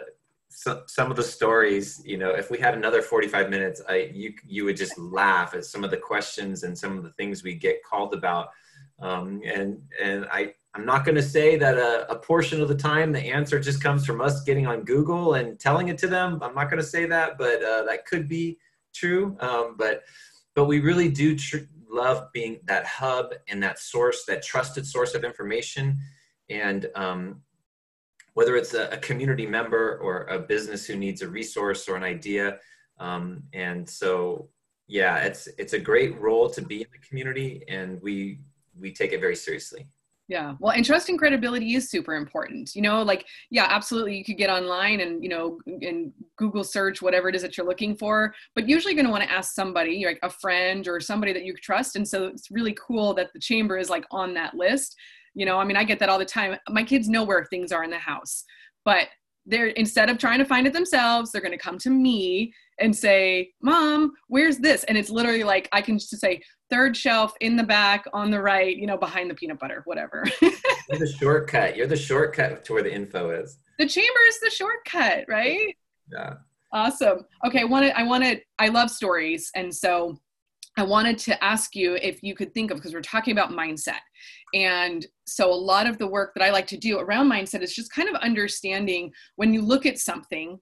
so, 0.49 0.83
some 0.87 1.11
of 1.11 1.17
the 1.17 1.23
stories, 1.23 2.03
you 2.05 2.19
know, 2.19 2.31
if 2.31 2.51
we 2.51 2.59
had 2.59 2.75
another 2.75 3.03
45 3.03 3.49
minutes, 3.49 3.81
I, 3.89 4.11
you, 4.13 4.35
you 4.45 4.65
would 4.65 4.77
just 4.77 4.99
laugh 4.99 5.55
at 5.55 5.65
some 5.65 5.85
of 5.85 5.91
the 5.91 5.97
questions 5.97 6.65
and 6.65 6.77
some 6.77 6.99
of 6.99 7.05
the 7.05 7.13
things 7.13 7.45
we 7.45 7.55
get 7.55 7.85
called 7.85 8.15
about. 8.15 8.49
Um, 8.99 9.41
and, 9.47 9.81
and 10.03 10.27
I, 10.31 10.55
I'm 10.75 10.85
not 10.85 11.05
going 11.05 11.15
to 11.15 11.23
say 11.23 11.57
that 11.57 11.79
a, 11.79 12.11
a, 12.11 12.17
portion 12.17 12.61
of 12.61 12.69
the 12.69 12.75
time 12.75 13.13
the 13.13 13.21
answer 13.21 13.59
just 13.59 13.83
comes 13.83 14.05
from 14.05 14.21
us 14.21 14.43
getting 14.43 14.67
on 14.67 14.85
Google 14.85 15.35
and 15.35 15.59
telling 15.59 15.89
it 15.89 15.97
to 15.99 16.07
them. 16.07 16.39
I'm 16.43 16.55
not 16.55 16.69
going 16.69 16.83
to 16.83 16.87
say 16.87 17.07
that, 17.07 17.39
but 17.39 17.63
uh, 17.65 17.85
that 17.85 18.05
could 18.05 18.29
be 18.29 18.59
true. 18.93 19.37
Um, 19.41 19.77
but 19.79 20.03
but 20.55 20.65
we 20.67 20.81
really 20.81 21.09
do 21.09 21.37
tr- 21.37 21.59
love 21.89 22.29
being 22.33 22.61
that 22.65 22.87
hub 22.87 23.35
and 23.49 23.63
that 23.63 23.79
source, 23.79 24.25
that 24.27 24.43
trusted 24.43 24.87
source 24.87 25.15
of 25.15 25.25
information. 25.25 25.99
And 26.49 26.87
um, 26.95 27.43
whether 28.35 28.57
it's 28.57 28.75
a, 28.75 28.89
a, 28.91 28.97
community 28.97 29.47
member 29.47 29.99
or 29.99 30.25
a 30.25 30.39
business 30.39 30.87
who 30.87 30.97
needs 30.97 31.23
a 31.23 31.29
resource 31.29 31.89
or 31.89 31.97
an 31.97 32.03
idea. 32.03 32.59
Um, 32.99 33.43
and 33.53 33.89
so, 33.89 34.49
yeah, 34.87 35.19
it's 35.19 35.49
it's 35.59 35.73
a 35.73 35.79
great 35.79 36.19
role 36.21 36.51
to 36.51 36.63
be 36.63 36.83
in 36.83 36.87
the 36.93 36.99
community, 37.07 37.65
and 37.69 38.01
we 38.03 38.41
we 38.79 38.93
take 38.93 39.13
it 39.13 39.21
very 39.21 39.37
seriously. 39.37 39.87
Yeah. 40.31 40.55
Well, 40.61 40.73
and 40.73 40.85
trust 40.85 41.09
and 41.09 41.19
credibility 41.19 41.75
is 41.75 41.91
super 41.91 42.15
important. 42.15 42.77
You 42.77 42.83
know, 42.83 43.03
like, 43.03 43.27
yeah, 43.51 43.67
absolutely. 43.69 44.17
You 44.17 44.25
could 44.25 44.37
get 44.37 44.49
online 44.49 45.01
and, 45.01 45.21
you 45.25 45.29
know, 45.29 45.59
and 45.67 46.13
Google 46.37 46.63
search 46.63 47.03
whatever 47.03 47.29
it 47.29 47.35
is 47.35 47.43
that 47.43 47.57
you're 47.57 47.67
looking 47.67 47.97
for, 47.97 48.33
but 48.55 48.69
usually 48.69 48.95
you're 48.95 49.03
going 49.03 49.13
to 49.13 49.19
want 49.19 49.25
to 49.25 49.37
ask 49.37 49.57
somebody, 49.57 50.07
like 50.07 50.21
a 50.23 50.31
friend 50.31 50.87
or 50.87 51.01
somebody 51.01 51.33
that 51.33 51.45
you 51.45 51.53
trust. 51.55 51.97
And 51.97 52.07
so 52.07 52.27
it's 52.27 52.49
really 52.49 52.77
cool 52.81 53.13
that 53.15 53.33
the 53.33 53.41
chamber 53.41 53.77
is 53.77 53.91
like 53.91 54.05
on 54.13 54.33
that 54.35 54.55
list. 54.55 54.95
You 55.35 55.47
know, 55.47 55.59
I 55.59 55.65
mean, 55.65 55.77
I 55.77 55.83
get 55.83 55.99
that 55.99 56.09
all 56.09 56.19
the 56.21 56.25
time. 56.25 56.57
My 56.69 56.85
kids 56.85 57.09
know 57.09 57.25
where 57.25 57.45
things 57.47 57.73
are 57.73 57.83
in 57.83 57.91
the 57.91 57.99
house, 57.99 58.45
but 58.85 59.09
they're 59.51 59.69
instead 59.69 60.09
of 60.09 60.19
trying 60.19 60.39
to 60.39 60.45
find 60.45 60.67
it 60.67 60.73
themselves, 60.73 61.31
they're 61.31 61.43
going 61.43 61.53
to 61.53 61.59
come 61.59 61.79
to 61.79 61.91
me 61.91 62.53
and 62.79 62.95
say, 62.95 63.51
Mom, 63.63 64.13
where's 64.29 64.59
this? 64.59 64.85
And 64.85 64.97
it's 64.97 65.11
literally 65.11 65.45
like, 65.45 65.69
I 65.73 65.83
can 65.83 65.99
just 65.99 66.19
say, 66.19 66.41
third 66.71 66.97
shelf 66.97 67.35
in 67.41 67.57
the 67.57 67.65
back 67.65 68.07
on 68.13 68.31
the 68.31 68.41
right, 68.41 68.75
you 68.75 68.87
know, 68.87 68.97
behind 68.97 69.29
the 69.29 69.35
peanut 69.35 69.59
butter, 69.59 69.83
whatever. 69.85 70.25
You're 70.41 70.99
the 70.99 71.15
shortcut. 71.19 71.77
You're 71.77 71.89
the 71.89 71.97
shortcut 71.97 72.65
to 72.65 72.73
where 72.73 72.83
the 72.83 72.95
info 72.95 73.31
is. 73.31 73.59
The 73.79 73.87
chamber 73.87 74.21
is 74.29 74.41
the 74.41 74.51
shortcut, 74.51 75.25
right? 75.29 75.77
Yeah. 76.11 76.35
Awesome. 76.73 77.27
Okay, 77.45 77.63
I 77.63 77.65
wanted 77.65 77.93
I 77.99 78.05
wanted 78.05 78.43
I 78.59 78.69
love 78.69 78.91
stories 78.91 79.51
and 79.57 79.75
so 79.75 80.21
I 80.77 80.83
wanted 80.83 81.19
to 81.19 81.45
ask 81.45 81.75
you 81.75 81.95
if 81.97 82.23
you 82.23 82.35
could 82.35 82.55
think 82.55 82.71
of 82.71 82.79
because 82.79 82.95
we're 82.95 83.03
talking 83.03 83.33
about 83.33 83.51
mindset. 83.51 84.01
And 84.55 85.07
so 85.27 85.53
a 85.53 85.55
lot 85.55 85.87
of 85.87 85.99
the 85.99 86.07
work 86.07 86.33
that 86.35 86.45
I 86.45 86.51
like 86.51 86.67
to 86.69 86.77
do 86.77 86.99
around 86.99 87.31
mindset 87.31 87.63
is 87.63 87.75
just 87.75 87.93
kind 87.93 88.09
of 88.09 88.15
understanding 88.17 89.13
when 89.37 89.53
you 89.53 89.63
look 89.63 89.85
at 89.85 89.99
something 89.99 90.59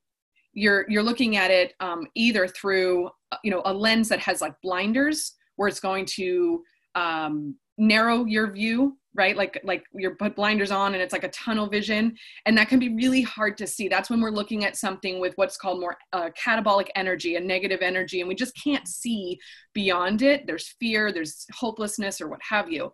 you're 0.59 0.87
you're 0.89 1.03
looking 1.03 1.37
at 1.37 1.51
it 1.51 1.75
um, 1.81 2.07
either 2.15 2.49
through 2.49 3.11
you 3.45 3.51
know 3.51 3.63
a 3.65 3.73
lens 3.73 4.09
that 4.09 4.19
has 4.19 4.41
like 4.41 4.55
blinders 4.63 5.35
where 5.57 5.69
it's 5.69 5.81
going 5.81 6.05
to 6.05 6.63
um, 6.95 7.55
narrow 7.79 8.25
your 8.25 8.51
view 8.53 8.99
right? 9.19 9.37
Like 9.37 9.61
like 9.65 9.85
you're 9.93 10.15
put 10.15 10.37
blinders 10.37 10.71
on 10.71 10.95
and 10.95 11.03
it's 11.03 11.13
like 11.13 11.25
a 11.25 11.31
tunnel 11.31 11.67
vision. 11.67 12.17
And 12.47 12.57
that 12.57 12.69
can 12.69 12.79
be 12.79 12.95
really 12.95 13.23
hard 13.23 13.59
to 13.59 13.67
see. 13.67 13.89
That's 13.89 14.09
when 14.09 14.21
we're 14.21 14.31
looking 14.31 14.65
at 14.65 14.77
something 14.77 15.19
with 15.21 15.35
what's 15.37 15.57
called 15.57 15.81
more 15.81 15.99
uh, 16.13 16.31
catabolic 16.39 16.87
energy 16.95 17.35
a 17.35 17.41
negative 17.41 17.81
energy 17.83 18.21
and 18.21 18.29
we 18.29 18.37
just 18.37 18.57
can't 18.63 18.87
see 18.87 19.39
beyond 19.75 20.23
it. 20.23 20.47
There's 20.47 20.75
fear 20.79 21.13
there's 21.13 21.47
hopelessness 21.53 22.21
or 22.21 22.29
what 22.29 22.41
have 22.49 22.71
you. 22.71 22.93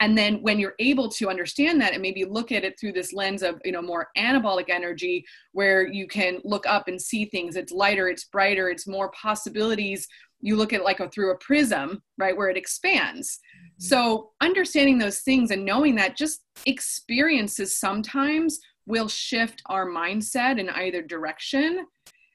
And 0.00 0.16
then 0.16 0.42
when 0.42 0.58
you're 0.58 0.74
able 0.78 1.08
to 1.12 1.30
understand 1.30 1.80
that 1.80 1.94
and 1.94 2.02
maybe 2.02 2.24
look 2.24 2.52
at 2.52 2.64
it 2.64 2.78
through 2.78 2.92
this 2.92 3.12
lens 3.12 3.42
of 3.42 3.60
you 3.64 3.72
know 3.72 3.82
more 3.82 4.08
anabolic 4.16 4.68
energy 4.68 5.24
where 5.52 5.86
you 5.86 6.06
can 6.06 6.40
look 6.44 6.66
up 6.66 6.88
and 6.88 7.00
see 7.00 7.26
things. 7.26 7.56
It's 7.56 7.72
lighter 7.72 8.08
it's 8.08 8.24
brighter 8.24 8.70
it's 8.70 8.86
more 8.86 9.10
possibilities 9.10 10.06
you 10.40 10.56
look 10.56 10.72
at 10.72 10.84
like 10.84 11.00
a, 11.00 11.08
through 11.08 11.32
a 11.32 11.38
prism 11.38 12.02
right 12.18 12.36
where 12.36 12.48
it 12.48 12.56
expands. 12.56 13.38
Mm-hmm. 13.38 13.84
so 13.84 14.30
understanding 14.40 14.98
those 14.98 15.20
things 15.20 15.50
and 15.50 15.64
knowing 15.64 15.94
that 15.96 16.16
just 16.16 16.42
experiences 16.66 17.78
sometimes 17.78 18.60
will 18.86 19.08
shift 19.08 19.62
our 19.66 19.86
mindset 19.86 20.58
in 20.58 20.70
either 20.70 21.02
direction. 21.02 21.86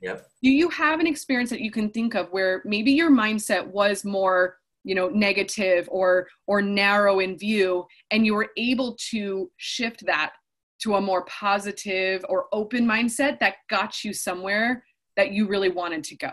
Yep. 0.02 0.28
Do 0.44 0.50
you 0.50 0.70
have 0.70 1.00
an 1.00 1.08
experience 1.08 1.50
that 1.52 1.62
you 1.62 1.72
can 1.72 1.90
think 1.90 2.16
of 2.16 2.28
where 2.32 2.62
maybe 2.66 2.92
your 2.92 3.12
mindset 3.12 3.66
was 3.66 4.04
more 4.04 4.58
you 4.84 4.96
know 4.96 5.10
negative 5.10 5.88
or 5.92 6.28
or 6.48 6.62
narrow 6.62 7.20
in 7.20 7.38
view 7.38 7.86
and 8.10 8.26
you 8.26 8.34
were 8.34 8.50
able 8.58 8.96
to 9.12 9.50
shift 9.58 10.04
that 10.06 10.34
to 10.82 10.96
a 10.96 11.02
more 11.02 11.24
positive 11.26 12.26
or 12.30 12.48
open 12.52 12.86
mindset 12.86 13.40
that 13.40 13.58
got 13.70 14.04
you 14.04 14.12
somewhere 14.12 14.84
that 15.16 15.32
you 15.32 15.48
really 15.48 15.70
wanted 15.70 16.04
to 16.04 16.16
go 16.18 16.32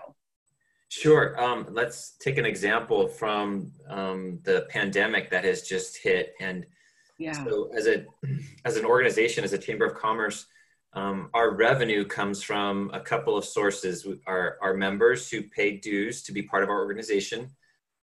Sure. 0.89 1.39
Um, 1.41 1.67
let's 1.71 2.13
take 2.19 2.39
an 2.39 2.47
example 2.47 3.09
from 3.09 3.73
um, 3.89 4.41
the 4.45 4.67
pandemic 4.71 5.31
that 5.31 5.45
has 5.45 5.63
just 5.63 5.99
hit. 5.99 6.35
And 6.41 6.65
yeah. 7.19 7.33
so, 7.45 7.71
as 7.77 7.87
a 7.87 8.07
as 8.65 8.77
an 8.77 8.85
organization, 8.85 9.45
as 9.45 9.53
a 9.53 9.59
chamber 9.59 9.85
of 9.85 9.95
commerce, 9.95 10.47
um, 10.95 11.29
our 11.35 11.55
revenue 11.55 12.05
comes 12.05 12.43
from 12.43 12.91
a 12.95 13.01
couple 13.01 13.37
of 13.37 13.45
sources. 13.45 14.07
Our 14.27 14.57
our 14.63 14.75
members 14.75 15.29
who 15.29 15.43
pay 15.43 15.77
dues 15.77 16.23
to 16.23 16.33
be 16.33 16.43
part 16.43 16.63
of 16.63 16.71
our 16.71 16.79
organization, 16.79 17.51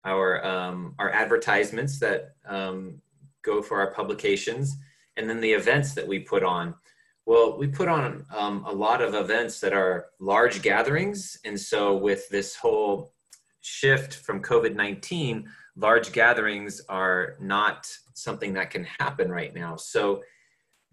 our 0.04 0.46
um, 0.46 0.93
our 1.00 1.10
advertisements 1.10 2.00
that 2.00 2.36
um, 2.46 3.02
go 3.43 3.62
for 3.62 3.80
our 3.80 3.93
publications, 3.93 4.76
and 5.15 5.30
then 5.30 5.39
the 5.39 5.54
events 5.54 5.93
that 5.93 6.08
we 6.08 6.19
put 6.19 6.43
on. 6.43 6.76
Well, 7.25 7.57
we 7.57 7.67
put 7.67 7.88
on 7.88 8.25
um, 8.36 8.65
a 8.65 8.71
lot 8.71 9.01
of 9.01 9.13
events 9.13 9.59
that 9.62 9.73
are 9.73 10.07
large 10.19 10.62
gatherings. 10.62 11.38
And 11.45 11.59
so, 11.59 11.95
with 11.95 12.27
this 12.29 12.55
whole 12.55 13.13
shift 13.62 14.15
from 14.15 14.41
COVID 14.41 14.75
19, 14.75 15.49
large 15.75 16.12
gatherings 16.12 16.81
are 16.89 17.38
not 17.39 17.89
something 18.13 18.53
that 18.53 18.71
can 18.71 18.86
happen 18.99 19.29
right 19.29 19.55
now. 19.55 19.77
So, 19.77 20.21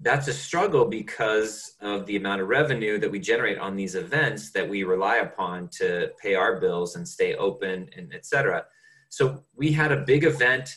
that's 0.02 0.28
a 0.28 0.32
struggle 0.32 0.86
because 0.86 1.74
of 1.80 2.06
the 2.06 2.16
amount 2.16 2.40
of 2.40 2.48
revenue 2.48 2.98
that 2.98 3.10
we 3.10 3.18
generate 3.18 3.58
on 3.58 3.76
these 3.76 3.94
events 3.94 4.50
that 4.52 4.68
we 4.68 4.82
rely 4.82 5.16
upon 5.16 5.68
to 5.68 6.10
pay 6.22 6.34
our 6.34 6.58
bills 6.58 6.96
and 6.96 7.06
stay 7.06 7.34
open 7.34 7.88
and 7.96 8.14
etc. 8.14 8.64
So 9.10 9.44
we 9.54 9.72
had 9.72 9.92
a 9.92 9.98
big 9.98 10.24
event 10.24 10.74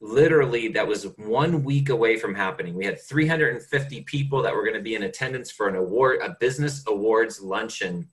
literally 0.00 0.68
that 0.68 0.86
was 0.86 1.04
one 1.16 1.62
week 1.62 1.90
away 1.90 2.16
from 2.16 2.34
happening. 2.34 2.74
We 2.74 2.86
had 2.86 3.00
350 3.00 4.02
people 4.02 4.42
that 4.42 4.54
were 4.54 4.62
going 4.62 4.76
to 4.76 4.82
be 4.82 4.94
in 4.94 5.02
attendance 5.02 5.50
for 5.50 5.68
an 5.68 5.76
award, 5.76 6.20
a 6.22 6.36
business 6.40 6.82
awards 6.86 7.40
luncheon. 7.40 8.08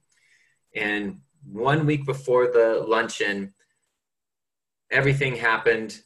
And 0.76 1.21
one 1.50 1.86
week 1.86 2.06
before 2.06 2.47
the 2.47 2.84
luncheon, 2.86 3.54
everything 4.91 5.36
happened. 5.36 6.02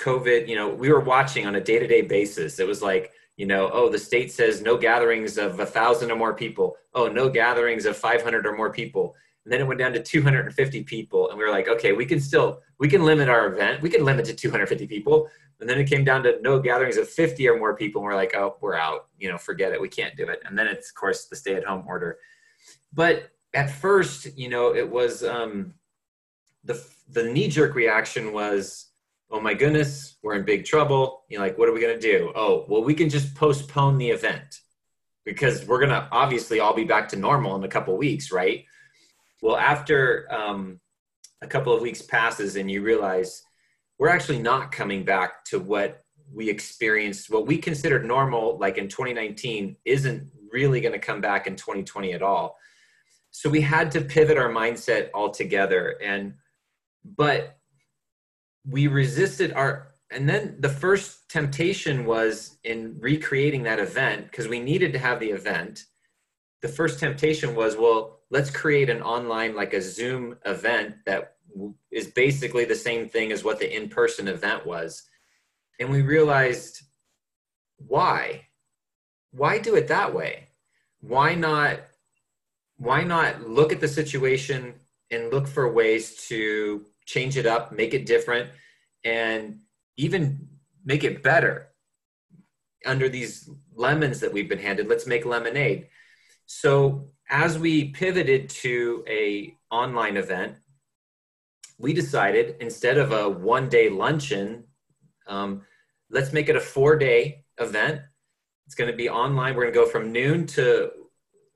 COVID, 0.00 0.48
you 0.48 0.56
know, 0.56 0.68
we 0.68 0.90
were 0.90 1.00
watching 1.00 1.46
on 1.46 1.56
a 1.56 1.60
day 1.60 1.78
to 1.78 1.86
day 1.86 2.02
basis. 2.02 2.58
It 2.58 2.66
was 2.66 2.82
like, 2.82 3.12
you 3.36 3.46
know, 3.46 3.70
oh, 3.72 3.88
the 3.88 3.98
state 3.98 4.32
says 4.32 4.62
no 4.62 4.76
gatherings 4.76 5.38
of 5.38 5.60
a 5.60 5.66
thousand 5.66 6.10
or 6.10 6.16
more 6.16 6.34
people. 6.34 6.76
Oh, 6.94 7.08
no 7.08 7.28
gatherings 7.28 7.84
of 7.84 7.96
500 7.96 8.46
or 8.46 8.56
more 8.56 8.72
people. 8.72 9.14
And 9.48 9.52
then 9.54 9.62
it 9.62 9.66
went 9.66 9.80
down 9.80 9.94
to 9.94 10.02
250 10.02 10.82
people. 10.84 11.30
And 11.30 11.38
we 11.38 11.42
were 11.42 11.50
like, 11.50 11.68
okay, 11.68 11.92
we 11.92 12.04
can 12.04 12.20
still, 12.20 12.60
we 12.78 12.86
can 12.86 13.02
limit 13.02 13.30
our 13.30 13.46
event. 13.46 13.80
We 13.80 13.88
can 13.88 14.04
limit 14.04 14.26
to 14.26 14.34
250 14.34 14.86
people. 14.86 15.30
And 15.58 15.66
then 15.66 15.78
it 15.78 15.88
came 15.88 16.04
down 16.04 16.22
to 16.24 16.38
no 16.42 16.60
gatherings 16.60 16.98
of 16.98 17.08
50 17.08 17.48
or 17.48 17.58
more 17.58 17.74
people. 17.74 18.02
And 18.02 18.04
we're 18.04 18.14
like, 18.14 18.36
oh, 18.36 18.58
we're 18.60 18.74
out, 18.74 19.06
you 19.18 19.30
know, 19.30 19.38
forget 19.38 19.72
it. 19.72 19.80
We 19.80 19.88
can't 19.88 20.14
do 20.18 20.28
it. 20.28 20.42
And 20.44 20.58
then 20.58 20.66
it's, 20.66 20.90
of 20.90 20.96
course, 20.96 21.28
the 21.28 21.36
stay 21.36 21.54
at 21.54 21.64
home 21.64 21.84
order. 21.86 22.18
But 22.92 23.30
at 23.54 23.70
first, 23.70 24.36
you 24.36 24.50
know, 24.50 24.74
it 24.74 24.86
was 24.86 25.24
um, 25.24 25.72
the, 26.64 26.78
the 27.08 27.22
knee 27.22 27.48
jerk 27.48 27.74
reaction 27.74 28.34
was, 28.34 28.88
oh 29.30 29.40
my 29.40 29.54
goodness, 29.54 30.18
we're 30.22 30.34
in 30.34 30.44
big 30.44 30.66
trouble. 30.66 31.22
You 31.30 31.38
know, 31.38 31.44
like, 31.44 31.56
what 31.56 31.70
are 31.70 31.72
we 31.72 31.80
going 31.80 31.98
to 31.98 32.06
do? 32.06 32.32
Oh, 32.34 32.66
well, 32.68 32.84
we 32.84 32.92
can 32.92 33.08
just 33.08 33.34
postpone 33.34 33.96
the 33.96 34.10
event 34.10 34.60
because 35.24 35.64
we're 35.64 35.80
going 35.80 35.88
to 35.88 36.06
obviously 36.12 36.60
all 36.60 36.74
be 36.74 36.84
back 36.84 37.08
to 37.08 37.16
normal 37.16 37.56
in 37.56 37.64
a 37.64 37.68
couple 37.68 37.96
weeks, 37.96 38.30
right? 38.30 38.66
Well, 39.42 39.56
after 39.56 40.26
um, 40.32 40.80
a 41.42 41.46
couple 41.46 41.74
of 41.74 41.80
weeks 41.80 42.02
passes 42.02 42.56
and 42.56 42.70
you 42.70 42.82
realize 42.82 43.42
we're 43.98 44.08
actually 44.08 44.38
not 44.40 44.72
coming 44.72 45.04
back 45.04 45.44
to 45.46 45.58
what 45.58 46.04
we 46.32 46.48
experienced, 46.48 47.30
what 47.30 47.46
we 47.46 47.58
considered 47.58 48.04
normal, 48.04 48.58
like 48.58 48.78
in 48.78 48.88
2019, 48.88 49.76
isn't 49.84 50.30
really 50.52 50.80
going 50.80 50.92
to 50.92 50.98
come 50.98 51.20
back 51.20 51.46
in 51.46 51.56
2020 51.56 52.12
at 52.12 52.22
all. 52.22 52.56
So 53.30 53.48
we 53.48 53.60
had 53.60 53.90
to 53.92 54.00
pivot 54.00 54.38
our 54.38 54.48
mindset 54.48 55.10
altogether. 55.14 55.96
And, 56.02 56.34
but 57.04 57.58
we 58.68 58.86
resisted 58.86 59.52
our 59.52 59.88
and 60.10 60.26
then 60.28 60.56
the 60.60 60.68
first 60.68 61.28
temptation 61.28 62.06
was 62.06 62.56
in 62.64 62.96
recreating 62.98 63.62
that 63.64 63.78
event 63.78 64.30
because 64.30 64.48
we 64.48 64.58
needed 64.58 64.92
to 64.92 64.98
have 64.98 65.20
the 65.20 65.30
event 65.30 65.84
the 66.62 66.68
first 66.68 66.98
temptation 66.98 67.54
was 67.54 67.76
well 67.76 68.17
let's 68.30 68.50
create 68.50 68.90
an 68.90 69.02
online 69.02 69.54
like 69.54 69.72
a 69.74 69.82
zoom 69.82 70.36
event 70.44 70.94
that 71.06 71.36
is 71.90 72.08
basically 72.08 72.64
the 72.64 72.74
same 72.74 73.08
thing 73.08 73.32
as 73.32 73.42
what 73.42 73.58
the 73.58 73.76
in-person 73.76 74.28
event 74.28 74.66
was 74.66 75.04
and 75.80 75.90
we 75.90 76.02
realized 76.02 76.82
why 77.78 78.42
why 79.32 79.58
do 79.58 79.74
it 79.74 79.88
that 79.88 80.14
way 80.14 80.48
why 81.00 81.34
not 81.34 81.80
why 82.76 83.02
not 83.02 83.48
look 83.48 83.72
at 83.72 83.80
the 83.80 83.88
situation 83.88 84.74
and 85.10 85.32
look 85.32 85.46
for 85.48 85.70
ways 85.72 86.26
to 86.28 86.84
change 87.06 87.36
it 87.36 87.46
up, 87.46 87.72
make 87.72 87.94
it 87.94 88.06
different, 88.06 88.50
and 89.04 89.60
even 89.96 90.48
make 90.84 91.04
it 91.04 91.22
better 91.22 91.68
under 92.86 93.08
these 93.08 93.50
lemons 93.74 94.20
that 94.20 94.32
we've 94.32 94.48
been 94.48 94.58
handed. 94.58 94.88
Let's 94.88 95.06
make 95.06 95.24
lemonade. 95.24 95.88
So 96.46 97.10
as 97.28 97.58
we 97.58 97.90
pivoted 97.90 98.48
to 98.48 99.04
a 99.08 99.54
online 99.70 100.16
event, 100.16 100.56
we 101.78 101.92
decided 101.92 102.56
instead 102.60 102.98
of 102.98 103.12
a 103.12 103.28
one 103.28 103.68
day 103.68 103.88
luncheon, 103.88 104.64
um, 105.26 105.62
let's 106.10 106.32
make 106.32 106.48
it 106.48 106.56
a 106.56 106.60
four 106.60 106.96
day 106.96 107.44
event. 107.58 108.00
It's 108.66 108.74
going 108.74 108.90
to 108.90 108.96
be 108.96 109.08
online. 109.08 109.54
We're 109.54 109.64
going 109.64 109.74
to 109.74 109.80
go 109.80 109.86
from 109.86 110.12
noon 110.12 110.46
to 110.48 110.90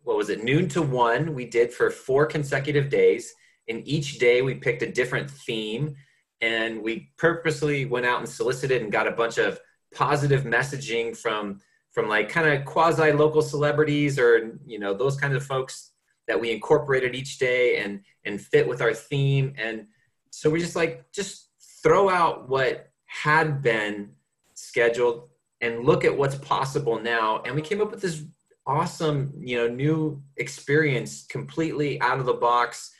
what 0.05 0.17
was 0.17 0.31
it? 0.31 0.43
Noon 0.43 0.69
to 0.71 0.83
one. 0.83 1.35
We 1.35 1.47
did 1.47 1.73
for 1.73 1.91
four 1.91 2.27
consecutive 2.27 2.89
days 2.89 3.33
and 3.69 3.87
each 3.87 4.19
day 4.19 4.43
we 4.43 4.55
picked 4.55 4.83
a 4.83 4.91
different 4.91 5.31
theme 5.31 5.95
and 6.41 6.83
we 6.83 7.13
purposely 7.17 7.85
went 7.85 8.07
out 8.07 8.19
and 8.19 8.29
solicited 8.29 8.83
and 8.83 8.91
got 8.91 9.07
a 9.07 9.13
bunch 9.13 9.39
of 9.39 9.61
positive 9.95 10.43
messaging 10.43 11.17
from 11.17 11.61
from 11.93 12.09
like 12.09 12.29
kind 12.29 12.49
of 12.49 12.65
quasi 12.65 13.13
local 13.13 13.43
celebrities 13.43 14.19
or 14.19 14.59
you 14.67 14.79
know 14.79 14.95
those 14.95 15.17
kinds 15.17 15.37
of 15.37 15.45
folks 15.45 15.93
that 16.27 16.41
we 16.41 16.51
incorporated 16.51 17.15
each 17.15 17.39
day 17.39 17.79
and 17.79 18.01
and 18.25 18.41
fit 18.41 18.67
with 18.67 18.81
our 18.81 18.95
theme. 18.95 19.55
And 19.57 19.87
so 20.31 20.51
we 20.51 20.61
just 20.61 20.77
like 20.77 21.11
just 21.13 21.51
throw 21.83 22.09
out 22.09 22.49
what 22.49 22.91
had 23.07 23.63
been 23.63 24.13
scheduled 24.55 25.29
and 25.61 25.85
look 25.85 26.05
at 26.05 26.17
what's 26.17 26.37
possible 26.37 26.99
now. 26.99 27.43
And 27.45 27.55
we 27.55 27.63
came 27.63 27.81
up 27.81 27.91
with 27.91 28.01
this 28.01 28.25
awesome 28.65 29.33
you 29.41 29.59
know 29.59 29.69
new 29.69 30.23
experience 30.37 31.27
completely 31.27 32.01
out 32.01 32.19
of 32.19 32.27
the 32.27 32.35
box. 32.35 32.93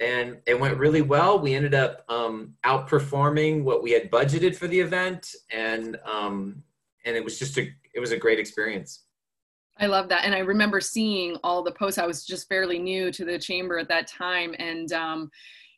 And 0.00 0.38
it 0.46 0.58
went 0.58 0.78
really 0.78 1.02
well. 1.02 1.38
We 1.38 1.54
ended 1.54 1.74
up 1.74 2.06
um, 2.08 2.54
outperforming 2.64 3.64
what 3.64 3.82
we 3.82 3.90
had 3.90 4.10
budgeted 4.10 4.56
for 4.56 4.66
the 4.66 4.80
event, 4.80 5.34
and 5.52 5.98
um, 6.06 6.62
and 7.04 7.16
it 7.16 7.24
was 7.24 7.38
just 7.38 7.58
a 7.58 7.68
it 7.94 8.00
was 8.00 8.12
a 8.12 8.16
great 8.16 8.38
experience. 8.38 9.04
I 9.78 9.86
love 9.86 10.08
that, 10.10 10.24
and 10.24 10.34
I 10.34 10.40
remember 10.40 10.80
seeing 10.80 11.36
all 11.42 11.62
the 11.62 11.72
posts. 11.72 11.98
I 11.98 12.06
was 12.06 12.24
just 12.24 12.48
fairly 12.48 12.78
new 12.78 13.10
to 13.12 13.24
the 13.24 13.38
chamber 13.38 13.78
at 13.78 13.88
that 13.88 14.06
time, 14.06 14.54
and 14.58 14.92
um, 14.92 15.30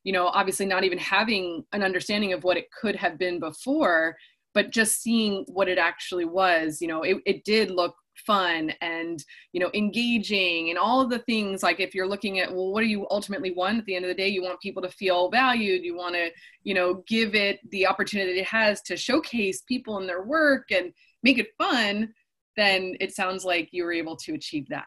you 0.05 0.13
know, 0.13 0.27
obviously 0.27 0.67
not 0.67 0.85
even 0.85 0.99
having 0.99 1.65
an 1.73 1.83
understanding 1.83 2.33
of 2.33 2.45
what 2.45 2.57
it 2.57 2.71
could 2.73 2.97
have 2.97 3.19
been 3.19 3.39
before, 3.39 4.17
but 4.55 4.71
just 4.71 5.01
seeing 5.01 5.45
what 5.47 5.69
it 5.69 5.79
actually 5.79 6.25
was. 6.25 6.81
You 6.81 6.89
know, 6.89 7.03
it, 7.03 7.19
it 7.27 7.45
did 7.45 7.71
look 7.71 7.95
fun 8.27 8.73
and 8.81 9.25
you 9.53 9.61
know 9.61 9.71
engaging 9.75 10.69
and 10.69 10.79
all 10.79 11.01
of 11.01 11.11
the 11.11 11.19
things 11.21 11.63
like 11.63 11.81
if 11.81 11.95
you're 11.95 12.07
looking 12.07 12.41
at 12.41 12.53
well 12.53 12.71
what 12.71 12.83
do 12.83 12.87
you 12.87 13.07
ultimately 13.11 13.51
want 13.51 13.79
at 13.79 13.85
the 13.87 13.97
end 13.97 14.05
of 14.05 14.09
the 14.11 14.15
day 14.15 14.29
you 14.29 14.43
want 14.43 14.61
people 14.61 14.83
to 14.83 14.89
feel 14.91 15.31
valued 15.31 15.83
you 15.83 15.97
want 15.97 16.15
to 16.15 16.31
you 16.63 16.75
know 16.75 17.03
give 17.09 17.35
it 17.35 17.59
the 17.71 17.87
opportunity 17.87 18.39
it 18.39 18.45
has 18.45 18.83
to 18.83 18.97
showcase 18.97 19.63
people 19.63 19.99
and 19.99 20.09
their 20.09 20.23
work 20.25 20.71
and 20.71 20.93
make 21.23 21.39
it 21.39 21.49
fun 21.59 22.13
then 22.57 22.97
it 23.01 23.15
sounds 23.15 23.45
like 23.45 23.71
you 23.73 23.83
were 23.85 23.93
able 23.93 24.15
to 24.15 24.35
achieve 24.35 24.69
that. 24.69 24.85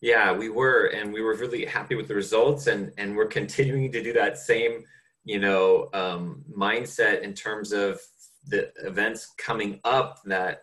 Yeah 0.00 0.32
we 0.32 0.48
were 0.48 0.86
and 0.94 1.12
we 1.12 1.20
were 1.20 1.34
really 1.34 1.64
happy 1.64 1.94
with 1.94 2.08
the 2.08 2.14
results 2.14 2.66
and 2.66 2.92
and 2.96 3.16
we're 3.16 3.26
continuing 3.26 3.92
to 3.92 4.02
do 4.02 4.12
that 4.14 4.38
same 4.38 4.84
you 5.24 5.38
know 5.38 5.88
um, 5.92 6.42
mindset 6.56 7.22
in 7.22 7.34
terms 7.34 7.72
of 7.72 8.00
the 8.46 8.72
events 8.84 9.32
coming 9.36 9.80
up 9.84 10.20
that 10.24 10.62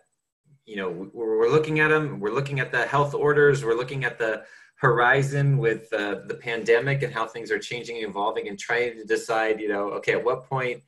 you 0.66 0.76
know 0.76 1.08
we're 1.12 1.50
looking 1.50 1.80
at 1.80 1.88
them 1.88 2.18
we're 2.20 2.34
looking 2.34 2.60
at 2.60 2.72
the 2.72 2.84
health 2.86 3.14
orders 3.14 3.64
we're 3.64 3.76
looking 3.76 4.04
at 4.04 4.18
the 4.18 4.42
horizon 4.74 5.58
with 5.58 5.92
uh, 5.92 6.16
the 6.26 6.34
pandemic 6.34 7.02
and 7.02 7.12
how 7.12 7.26
things 7.26 7.50
are 7.50 7.58
changing 7.58 7.96
and 7.98 8.08
evolving 8.08 8.48
and 8.48 8.58
trying 8.58 8.96
to 8.96 9.04
decide 9.04 9.60
you 9.60 9.68
know 9.68 9.90
okay 9.90 10.12
at 10.12 10.24
what 10.24 10.44
point 10.44 10.82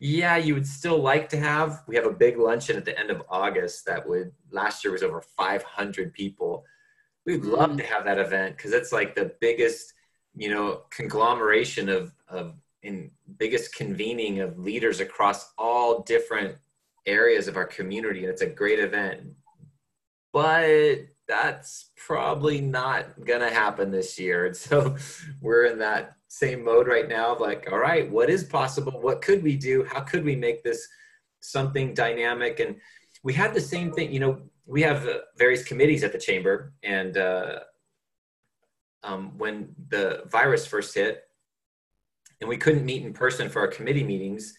yeah 0.00 0.36
you 0.36 0.54
would 0.54 0.66
still 0.66 0.98
like 0.98 1.28
to 1.28 1.36
have 1.36 1.82
we 1.86 1.94
have 1.94 2.06
a 2.06 2.12
big 2.12 2.38
luncheon 2.38 2.76
at 2.76 2.86
the 2.86 2.98
end 2.98 3.10
of 3.10 3.22
august 3.28 3.84
that 3.84 4.08
would 4.08 4.32
last 4.50 4.82
year 4.82 4.92
was 4.92 5.02
over 5.02 5.20
500 5.20 6.12
people 6.14 6.64
we'd 7.26 7.42
mm. 7.42 7.52
love 7.52 7.76
to 7.76 7.84
have 7.84 8.04
that 8.04 8.18
event 8.18 8.56
because 8.56 8.72
it's 8.72 8.92
like 8.92 9.14
the 9.14 9.32
biggest 9.40 9.92
you 10.34 10.48
know 10.48 10.82
conglomeration 10.90 11.88
of 11.88 12.12
of 12.28 12.54
in 12.82 13.10
biggest 13.38 13.74
convening 13.74 14.40
of 14.40 14.58
leaders 14.58 15.00
across 15.00 15.52
all 15.58 16.02
different 16.02 16.56
areas 17.06 17.46
of 17.46 17.56
our 17.56 17.66
community 17.66 18.20
and 18.20 18.30
it's 18.30 18.42
a 18.42 18.46
great 18.46 18.78
event 18.78 19.20
but 20.32 20.96
that's 21.28 21.90
probably 21.96 22.60
not 22.60 23.06
gonna 23.26 23.50
happen 23.50 23.90
this 23.90 24.18
year 24.18 24.46
and 24.46 24.56
so 24.66 24.96
we're 25.42 25.66
in 25.66 25.78
that 25.78 26.16
same 26.32 26.64
mode 26.64 26.86
right 26.86 27.08
now 27.08 27.34
of 27.34 27.40
like 27.40 27.66
all 27.70 27.78
right 27.78 28.10
what 28.10 28.30
is 28.30 28.44
possible? 28.44 29.00
What 29.00 29.22
could 29.22 29.42
we 29.42 29.56
do? 29.56 29.84
How 29.84 30.00
could 30.00 30.24
we 30.24 30.36
make 30.36 30.62
this 30.62 30.86
something 31.40 31.94
dynamic? 31.94 32.60
And 32.60 32.76
we 33.22 33.32
had 33.32 33.54
the 33.54 33.60
same 33.60 33.92
thing 33.92 34.12
you 34.12 34.20
know 34.20 34.42
we 34.66 34.82
have 34.82 35.06
uh, 35.06 35.18
various 35.36 35.64
committees 35.64 36.04
at 36.04 36.12
the 36.12 36.18
chamber 36.18 36.72
and 36.82 37.16
uh, 37.16 37.60
um, 39.02 39.36
when 39.38 39.74
the 39.88 40.22
virus 40.26 40.66
first 40.66 40.94
hit 40.94 41.24
and 42.40 42.48
we 42.48 42.56
couldn't 42.56 42.84
meet 42.84 43.04
in 43.04 43.12
person 43.12 43.48
for 43.48 43.60
our 43.60 43.68
committee 43.68 44.04
meetings 44.04 44.54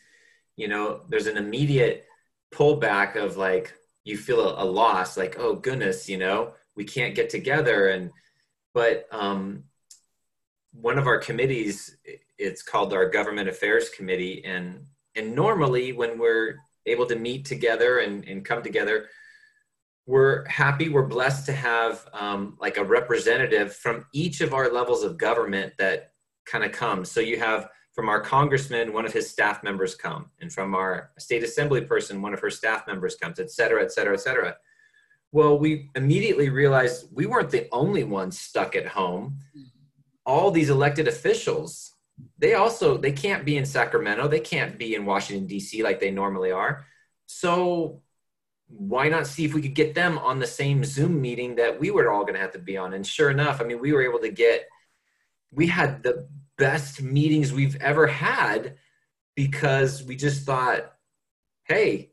you 0.57 0.67
know 0.67 1.01
there's 1.09 1.27
an 1.27 1.37
immediate 1.37 2.05
pullback 2.53 3.15
of 3.15 3.37
like 3.37 3.73
you 4.03 4.17
feel 4.17 4.41
a, 4.41 4.63
a, 4.63 4.65
loss 4.65 5.15
like 5.15 5.37
oh 5.39 5.55
goodness 5.55 6.09
you 6.09 6.17
know 6.17 6.53
we 6.75 6.83
can't 6.83 7.15
get 7.15 7.29
together. 7.29 7.89
And 7.89 8.11
but 8.73 9.07
um, 9.11 9.63
one 10.73 10.97
of 10.97 11.07
our 11.07 11.17
committees 11.17 11.97
it's 12.37 12.63
called 12.63 12.93
our 12.93 13.09
government 13.09 13.49
affairs 13.49 13.89
committee 13.89 14.43
and 14.45 14.85
and 15.15 15.35
normally 15.35 15.91
when 15.91 16.17
we're 16.17 16.57
able 16.85 17.05
to 17.05 17.15
meet 17.15 17.45
together 17.45 17.99
and, 17.99 18.25
and 18.25 18.45
come 18.45 18.63
together 18.63 19.07
we're 20.11 20.45
happy, 20.47 20.89
we're 20.89 21.05
blessed 21.05 21.45
to 21.45 21.53
have 21.53 22.07
um, 22.13 22.57
like 22.59 22.77
a 22.77 22.83
representative 22.83 23.73
from 23.73 24.05
each 24.13 24.41
of 24.41 24.53
our 24.53 24.71
levels 24.71 25.03
of 25.03 25.17
government 25.17 25.73
that 25.77 26.13
kind 26.45 26.63
of 26.63 26.71
comes. 26.71 27.11
So 27.11 27.19
you 27.19 27.39
have 27.39 27.69
from 27.93 28.09
our 28.09 28.19
congressman, 28.19 28.93
one 28.93 29.05
of 29.05 29.13
his 29.13 29.29
staff 29.29 29.63
members 29.63 29.95
come, 29.95 30.31
and 30.39 30.51
from 30.51 30.73
our 30.73 31.11
state 31.19 31.43
assembly 31.43 31.81
person, 31.81 32.21
one 32.21 32.33
of 32.33 32.39
her 32.39 32.49
staff 32.49 32.87
members 32.87 33.15
comes, 33.15 33.39
et 33.39 33.51
cetera, 33.51 33.83
et 33.83 33.91
cetera, 33.91 34.13
et 34.13 34.21
cetera. 34.21 34.55
Well, 35.33 35.59
we 35.59 35.89
immediately 35.95 36.49
realized 36.49 37.07
we 37.13 37.25
weren't 37.25 37.49
the 37.49 37.67
only 37.71 38.03
ones 38.03 38.39
stuck 38.39 38.75
at 38.75 38.87
home. 38.87 39.37
All 40.25 40.51
these 40.51 40.69
elected 40.69 41.07
officials, 41.07 41.93
they 42.37 42.53
also 42.53 42.97
they 42.97 43.11
can't 43.11 43.45
be 43.45 43.57
in 43.57 43.65
Sacramento, 43.65 44.27
they 44.27 44.39
can't 44.39 44.77
be 44.77 44.95
in 44.95 45.05
Washington 45.05 45.47
D.C. 45.47 45.83
like 45.83 45.99
they 45.99 46.11
normally 46.11 46.51
are. 46.51 46.85
So 47.25 48.01
why 48.67 49.09
not 49.09 49.27
see 49.27 49.45
if 49.45 49.53
we 49.53 49.61
could 49.61 49.73
get 49.73 49.95
them 49.95 50.17
on 50.17 50.39
the 50.39 50.47
same 50.47 50.83
Zoom 50.83 51.19
meeting 51.19 51.55
that 51.55 51.79
we 51.79 51.91
were 51.91 52.11
all 52.11 52.21
going 52.21 52.35
to 52.35 52.39
have 52.39 52.53
to 52.53 52.59
be 52.59 52.77
on? 52.77 52.93
And 52.93 53.05
sure 53.05 53.29
enough, 53.29 53.59
I 53.59 53.63
mean, 53.65 53.79
we 53.79 53.91
were 53.91 54.03
able 54.03 54.19
to 54.19 54.29
get 54.29 54.67
we 55.51 55.67
had 55.67 56.03
the 56.03 56.27
best 56.57 57.01
meetings 57.01 57.51
we've 57.51 57.75
ever 57.77 58.07
had 58.07 58.77
because 59.35 60.03
we 60.03 60.15
just 60.15 60.45
thought, 60.45 60.93
hey, 61.63 62.11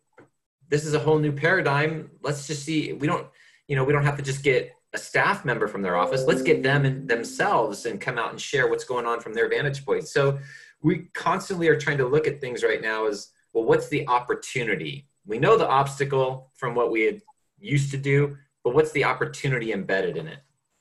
this 0.68 0.84
is 0.84 0.94
a 0.94 0.98
whole 0.98 1.18
new 1.18 1.32
paradigm. 1.32 2.10
Let's 2.22 2.46
just 2.46 2.64
see. 2.64 2.92
We 2.92 3.06
don't, 3.06 3.26
you 3.66 3.76
know, 3.76 3.84
we 3.84 3.92
don't 3.92 4.04
have 4.04 4.16
to 4.16 4.22
just 4.22 4.42
get 4.42 4.72
a 4.94 4.98
staff 4.98 5.44
member 5.44 5.68
from 5.68 5.82
their 5.82 5.96
office. 5.96 6.24
Let's 6.24 6.42
get 6.42 6.62
them 6.62 6.84
and 6.84 7.08
themselves 7.08 7.86
and 7.86 8.00
come 8.00 8.18
out 8.18 8.30
and 8.30 8.40
share 8.40 8.68
what's 8.68 8.84
going 8.84 9.06
on 9.06 9.20
from 9.20 9.34
their 9.34 9.48
vantage 9.48 9.84
point. 9.84 10.08
So 10.08 10.38
we 10.82 11.08
constantly 11.14 11.68
are 11.68 11.78
trying 11.78 11.98
to 11.98 12.06
look 12.06 12.26
at 12.26 12.40
things 12.40 12.62
right 12.62 12.80
now 12.80 13.06
as 13.06 13.32
well, 13.52 13.64
what's 13.64 13.88
the 13.88 14.06
opportunity? 14.08 15.08
We 15.26 15.38
know 15.38 15.56
the 15.56 15.68
obstacle 15.68 16.50
from 16.54 16.74
what 16.74 16.90
we 16.90 17.02
had 17.02 17.22
used 17.58 17.90
to 17.90 17.96
do, 17.96 18.36
but 18.64 18.74
what's 18.74 18.92
the 18.92 19.04
opportunity 19.04 19.72
embedded 19.72 20.16
in 20.16 20.26
it? 20.28 20.38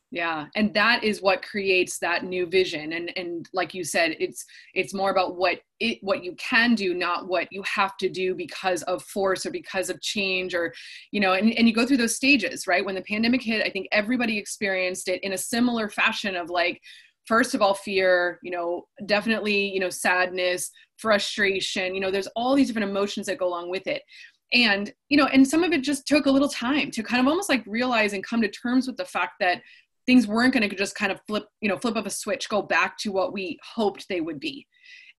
Yeah 0.09 0.45
and 0.55 0.73
that 0.73 1.03
is 1.03 1.21
what 1.21 1.41
creates 1.41 1.99
that 1.99 2.23
new 2.23 2.45
vision 2.45 2.93
and 2.93 3.11
and 3.17 3.49
like 3.53 3.73
you 3.73 3.83
said 3.83 4.15
it's 4.19 4.45
it's 4.73 4.93
more 4.93 5.11
about 5.11 5.35
what 5.35 5.59
it 5.81 5.97
what 6.01 6.23
you 6.23 6.33
can 6.35 6.75
do 6.75 6.93
not 6.93 7.27
what 7.27 7.47
you 7.51 7.61
have 7.63 7.97
to 7.97 8.07
do 8.07 8.33
because 8.33 8.83
of 8.83 9.03
force 9.03 9.45
or 9.45 9.51
because 9.51 9.89
of 9.89 10.01
change 10.01 10.55
or 10.55 10.73
you 11.11 11.19
know 11.19 11.33
and, 11.33 11.51
and 11.53 11.67
you 11.67 11.73
go 11.73 11.85
through 11.85 11.97
those 11.97 12.15
stages 12.15 12.67
right? 12.67 12.85
When 12.85 12.95
the 12.95 13.01
pandemic 13.01 13.41
hit 13.41 13.65
i 13.65 13.69
think 13.69 13.87
everybody 13.91 14.37
experienced 14.37 15.09
it 15.09 15.21
in 15.23 15.33
a 15.33 15.37
similar 15.37 15.89
fashion 15.89 16.35
of 16.35 16.49
like 16.49 16.81
first 17.25 17.53
of 17.53 17.61
all 17.61 17.73
fear 17.73 18.39
you 18.41 18.51
know 18.51 18.87
definitely 19.05 19.69
you 19.73 19.79
know 19.79 19.89
sadness 19.89 20.71
frustration 20.97 21.93
you 21.93 22.01
know 22.01 22.09
there's 22.09 22.27
all 22.27 22.55
these 22.55 22.67
different 22.67 22.89
emotions 22.89 23.27
that 23.27 23.37
go 23.37 23.47
along 23.47 23.69
with 23.69 23.87
it. 23.87 24.01
And 24.53 24.93
you 25.09 25.17
know 25.17 25.25
and 25.25 25.45
some 25.45 25.65
of 25.65 25.73
it 25.73 25.81
just 25.81 26.07
took 26.07 26.25
a 26.25 26.31
little 26.31 26.47
time 26.47 26.89
to 26.91 27.03
kind 27.03 27.19
of 27.19 27.27
almost 27.27 27.49
like 27.49 27.65
realize 27.67 28.13
and 28.13 28.23
come 28.23 28.41
to 28.41 28.47
terms 28.47 28.87
with 28.87 28.95
the 28.95 29.03
fact 29.03 29.33
that 29.41 29.61
things 30.07 30.25
weren't 30.25 30.53
going 30.53 30.67
to 30.67 30.75
just 30.75 30.95
kind 30.95 31.11
of 31.11 31.19
flip 31.27 31.45
you 31.61 31.69
know 31.69 31.77
flip 31.77 31.95
of 31.95 32.07
a 32.07 32.09
switch 32.09 32.49
go 32.49 32.61
back 32.61 32.97
to 32.97 33.11
what 33.11 33.33
we 33.33 33.59
hoped 33.75 34.07
they 34.09 34.21
would 34.21 34.39
be. 34.39 34.65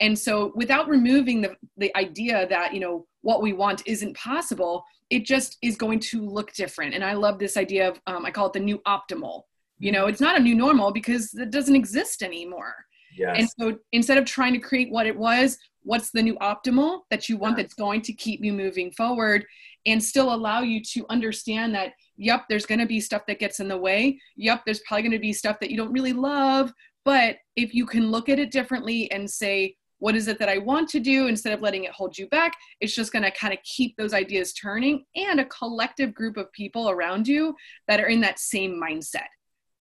And 0.00 0.16
so 0.16 0.52
without 0.54 0.88
removing 0.88 1.40
the, 1.40 1.56
the 1.76 1.96
idea 1.96 2.48
that 2.48 2.74
you 2.74 2.80
know 2.80 3.06
what 3.22 3.42
we 3.42 3.52
want 3.52 3.82
isn't 3.86 4.16
possible 4.16 4.84
it 5.10 5.24
just 5.24 5.56
is 5.62 5.76
going 5.76 5.98
to 5.98 6.26
look 6.26 6.52
different. 6.54 6.94
And 6.94 7.04
i 7.04 7.12
love 7.12 7.38
this 7.38 7.56
idea 7.56 7.88
of 7.88 8.00
um, 8.06 8.26
i 8.26 8.30
call 8.30 8.46
it 8.46 8.54
the 8.54 8.60
new 8.60 8.78
optimal. 8.86 9.42
You 9.78 9.92
know 9.92 10.06
it's 10.06 10.20
not 10.20 10.36
a 10.36 10.42
new 10.42 10.56
normal 10.56 10.92
because 10.92 11.34
it 11.34 11.50
doesn't 11.50 11.76
exist 11.76 12.22
anymore. 12.22 12.74
Yes. 13.16 13.36
and 13.38 13.48
so 13.58 13.78
instead 13.92 14.18
of 14.18 14.26
trying 14.26 14.52
to 14.52 14.60
create 14.60 14.92
what 14.92 15.06
it 15.06 15.16
was 15.16 15.58
what's 15.82 16.10
the 16.10 16.22
new 16.22 16.36
optimal 16.36 17.00
that 17.10 17.28
you 17.28 17.38
want 17.38 17.56
that's 17.56 17.74
going 17.74 18.02
to 18.02 18.12
keep 18.12 18.44
you 18.44 18.52
moving 18.52 18.92
forward 18.92 19.46
and 19.86 20.02
still 20.02 20.34
allow 20.34 20.60
you 20.60 20.82
to 20.82 21.06
understand 21.08 21.74
that 21.74 21.92
yep 22.16 22.44
there's 22.48 22.66
going 22.66 22.80
to 22.80 22.86
be 22.86 23.00
stuff 23.00 23.22
that 23.26 23.38
gets 23.38 23.60
in 23.60 23.68
the 23.68 23.76
way. 23.76 24.18
Yep 24.36 24.62
there's 24.64 24.80
probably 24.80 25.02
going 25.02 25.12
to 25.12 25.18
be 25.18 25.32
stuff 25.32 25.58
that 25.60 25.70
you 25.70 25.76
don't 25.76 25.92
really 25.92 26.12
love. 26.12 26.72
But 27.04 27.36
if 27.56 27.74
you 27.74 27.86
can 27.86 28.10
look 28.10 28.28
at 28.28 28.38
it 28.38 28.50
differently 28.50 29.10
and 29.10 29.30
say 29.30 29.76
what 30.00 30.14
is 30.14 30.28
it 30.28 30.38
that 30.38 30.48
i 30.48 30.58
want 30.58 30.88
to 30.88 31.00
do 31.00 31.26
instead 31.26 31.52
of 31.52 31.60
letting 31.60 31.82
it 31.82 31.90
hold 31.90 32.16
you 32.16 32.28
back 32.28 32.52
it's 32.80 32.94
just 32.94 33.10
going 33.10 33.24
to 33.24 33.32
kind 33.32 33.52
of 33.52 33.58
keep 33.64 33.96
those 33.96 34.14
ideas 34.14 34.52
turning 34.52 35.04
and 35.16 35.40
a 35.40 35.44
collective 35.46 36.14
group 36.14 36.36
of 36.36 36.52
people 36.52 36.88
around 36.88 37.26
you 37.26 37.52
that 37.88 37.98
are 37.98 38.06
in 38.06 38.20
that 38.20 38.38
same 38.38 38.80
mindset 38.80 39.26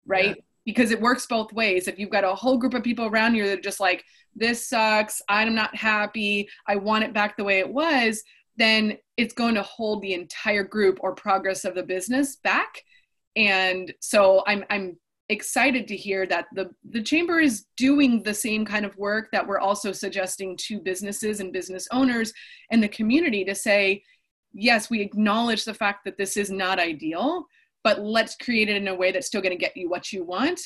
right? 0.07 0.29
Yeah. 0.29 0.43
because 0.65 0.91
it 0.91 1.01
works 1.01 1.27
both 1.27 1.53
ways. 1.53 1.89
If 1.89 1.99
you've 1.99 2.11
got 2.11 2.25
a 2.25 2.35
whole 2.35 2.59
group 2.59 2.75
of 2.75 2.83
people 2.83 3.07
around 3.07 3.35
you 3.35 3.47
that 3.47 3.59
are 3.59 3.63
just 3.63 3.81
like 3.81 4.05
this 4.35 4.69
sucks. 4.69 5.23
I'm 5.29 5.55
not 5.55 5.75
happy. 5.75 6.49
I 6.67 6.77
want 6.77 7.05
it 7.05 7.15
back 7.15 7.37
the 7.37 7.45
way 7.45 7.59
it 7.59 7.69
was 7.69 8.23
then 8.57 8.99
it's 9.17 9.35
going 9.35 9.55
to 9.55 9.63
hold 9.63 10.03
the 10.03 10.15
entire 10.15 10.65
group 10.65 10.99
or 11.03 11.15
progress 11.15 11.65
of 11.65 11.75
the 11.75 11.83
business 11.83 12.37
back. 12.37 12.83
And 13.37 13.93
so 14.01 14.43
I'm 14.47 14.65
I'm 14.71 14.97
excited 15.29 15.89
to 15.89 15.97
hear 15.97 16.27
that 16.27 16.47
the 16.55 16.71
the 16.89 17.03
chamber 17.03 17.41
is 17.41 17.67
doing 17.77 18.23
the 18.23 18.35
same 18.35 18.65
kind 18.65 18.87
of 18.87 18.97
work 18.97 19.29
that 19.33 19.47
we're 19.47 19.59
also 19.59 19.93
suggesting 19.93 20.57
to 20.57 20.79
businesses 20.79 21.41
and 21.41 21.53
business 21.53 21.89
owners 21.91 22.33
and 22.71 22.81
the 22.81 22.89
community 22.89 23.45
to 23.45 23.53
say 23.53 24.01
yes 24.53 24.89
we 24.89 25.01
acknowledge 25.01 25.65
the 25.65 25.75
fact 25.75 26.05
that 26.05 26.17
this 26.17 26.37
is 26.37 26.49
not 26.49 26.79
ideal 26.79 27.45
but 27.83 28.01
let's 28.01 28.37
create 28.37 28.69
it 28.69 28.77
in 28.77 28.89
a 28.89 28.95
way 28.95 29.13
that's 29.13 29.29
still 29.29 29.41
going 29.41 29.57
to 29.57 29.57
get 29.57 29.77
you 29.77 29.89
what 29.89 30.13
you 30.13 30.25
want. 30.25 30.61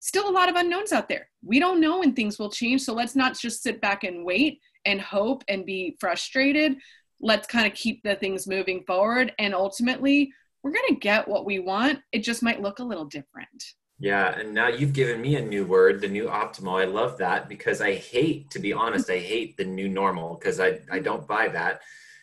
Still 0.00 0.30
a 0.30 0.32
lot 0.32 0.48
of 0.48 0.56
unknowns 0.56 0.92
out 0.92 1.10
there. 1.10 1.28
We 1.42 1.58
don't 1.58 1.78
know 1.78 1.98
when 1.98 2.14
things 2.14 2.38
will 2.38 2.50
change 2.50 2.82
so 2.82 2.94
let's 2.94 3.14
not 3.14 3.38
just 3.38 3.62
sit 3.62 3.80
back 3.80 4.04
and 4.04 4.24
wait 4.24 4.60
and 4.86 5.00
hope 5.00 5.44
and 5.48 5.66
be 5.66 5.96
frustrated 6.00 6.76
let's 7.20 7.46
kind 7.46 7.66
of 7.66 7.74
keep 7.74 8.02
the 8.02 8.14
things 8.16 8.46
moving 8.46 8.84
forward 8.84 9.32
and 9.38 9.54
ultimately 9.54 10.32
we're 10.64 10.72
going 10.72 10.88
to 10.88 10.94
get 10.94 11.28
what 11.28 11.44
we 11.44 11.58
want. 11.58 12.00
It 12.12 12.20
just 12.20 12.42
might 12.42 12.62
look 12.62 12.78
a 12.78 12.84
little 12.84 13.04
different. 13.04 13.62
Yeah 13.98 14.36
and 14.36 14.52
now 14.52 14.68
you've 14.68 14.92
given 14.92 15.20
me 15.20 15.36
a 15.36 15.42
new 15.42 15.64
word 15.64 16.00
the 16.00 16.08
new 16.08 16.26
optimal. 16.26 16.80
I 16.80 16.84
love 16.84 17.16
that 17.18 17.48
because 17.48 17.80
i 17.80 17.94
hate 17.94 18.50
to 18.50 18.58
be 18.58 18.72
honest 18.72 19.08
i 19.08 19.18
hate 19.18 19.56
the 19.56 19.64
new 19.64 19.88
normal 19.88 20.34
because 20.34 20.58
I, 20.58 20.80
I 20.90 20.98
don't 20.98 21.28
buy 21.28 21.48
that. 21.48 21.82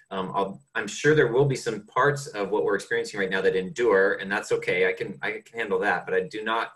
Um, 0.09 0.59
i 0.75 0.79
am 0.79 0.87
sure 0.87 1.15
there 1.15 1.31
will 1.31 1.45
be 1.45 1.55
some 1.55 1.85
parts 1.87 2.27
of 2.27 2.49
what 2.49 2.65
we're 2.65 2.75
experiencing 2.75 3.19
right 3.21 3.29
now 3.29 3.41
that 3.41 3.55
endure 3.55 4.15
and 4.15 4.29
that's 4.29 4.51
okay. 4.51 4.89
I 4.89 4.93
can 4.93 5.17
i 5.21 5.41
can 5.45 5.59
handle 5.59 5.79
that 5.79 6.05
but 6.05 6.13
i 6.13 6.21
do 6.21 6.43
not 6.43 6.73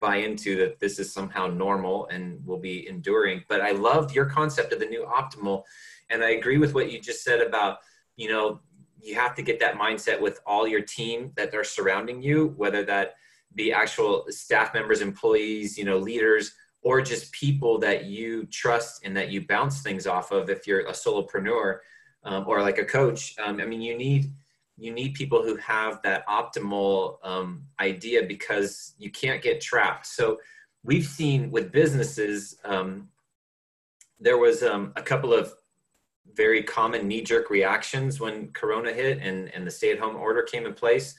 buy 0.00 0.16
into 0.16 0.56
that 0.56 0.78
this 0.78 0.98
is 1.00 1.12
somehow 1.12 1.48
normal 1.48 2.06
and 2.06 2.44
will 2.46 2.60
be 2.60 2.88
enduring. 2.88 3.44
But 3.48 3.60
i 3.60 3.72
loved 3.72 4.14
your 4.14 4.26
concept 4.26 4.72
of 4.72 4.80
the 4.80 4.86
new 4.86 5.04
optimal 5.04 5.64
and 6.10 6.22
I 6.22 6.30
agree 6.30 6.58
with 6.58 6.74
what 6.74 6.90
you 6.90 7.00
just 7.00 7.22
said 7.22 7.40
about, 7.40 7.78
you 8.16 8.28
know, 8.28 8.60
you 9.00 9.14
have 9.14 9.34
to 9.36 9.42
get 9.42 9.60
that 9.60 9.76
mindset 9.76 10.20
with 10.20 10.40
all 10.46 10.66
your 10.66 10.80
team 10.80 11.32
that 11.36 11.54
are 11.54 11.64
surrounding 11.64 12.20
you, 12.22 12.54
whether 12.56 12.84
that 12.84 13.14
be 13.54 13.72
actual 13.72 14.24
staff 14.28 14.74
members, 14.74 15.00
employees, 15.00 15.78
you 15.78 15.84
know, 15.84 15.98
leaders, 15.98 16.52
or 16.82 17.00
just 17.00 17.32
people 17.32 17.78
that 17.78 18.04
you 18.04 18.46
trust 18.46 19.04
and 19.04 19.16
that 19.16 19.30
you 19.30 19.46
bounce 19.46 19.82
things 19.82 20.06
off 20.06 20.30
of. 20.30 20.50
If 20.50 20.66
you're 20.66 20.86
a 20.86 20.92
solopreneur 20.92 21.78
um, 22.24 22.44
or 22.46 22.60
like 22.62 22.78
a 22.78 22.84
coach, 22.84 23.34
um, 23.38 23.60
I 23.60 23.66
mean, 23.66 23.80
you 23.80 23.96
need 23.96 24.32
you 24.80 24.92
need 24.92 25.14
people 25.14 25.42
who 25.42 25.56
have 25.56 26.00
that 26.02 26.24
optimal 26.28 27.16
um, 27.24 27.64
idea 27.80 28.22
because 28.22 28.94
you 28.96 29.10
can't 29.10 29.42
get 29.42 29.60
trapped. 29.60 30.06
So 30.06 30.38
we've 30.84 31.04
seen 31.04 31.50
with 31.50 31.72
businesses, 31.72 32.56
um, 32.64 33.08
there 34.20 34.38
was 34.38 34.62
um, 34.62 34.92
a 34.94 35.02
couple 35.02 35.34
of 35.34 35.52
very 36.34 36.62
common 36.62 37.08
knee-jerk 37.08 37.50
reactions 37.50 38.20
when 38.20 38.48
Corona 38.52 38.92
hit 38.92 39.18
and, 39.20 39.52
and 39.54 39.66
the 39.66 39.70
stay-at-home 39.70 40.16
order 40.16 40.42
came 40.42 40.66
in 40.66 40.74
place. 40.74 41.14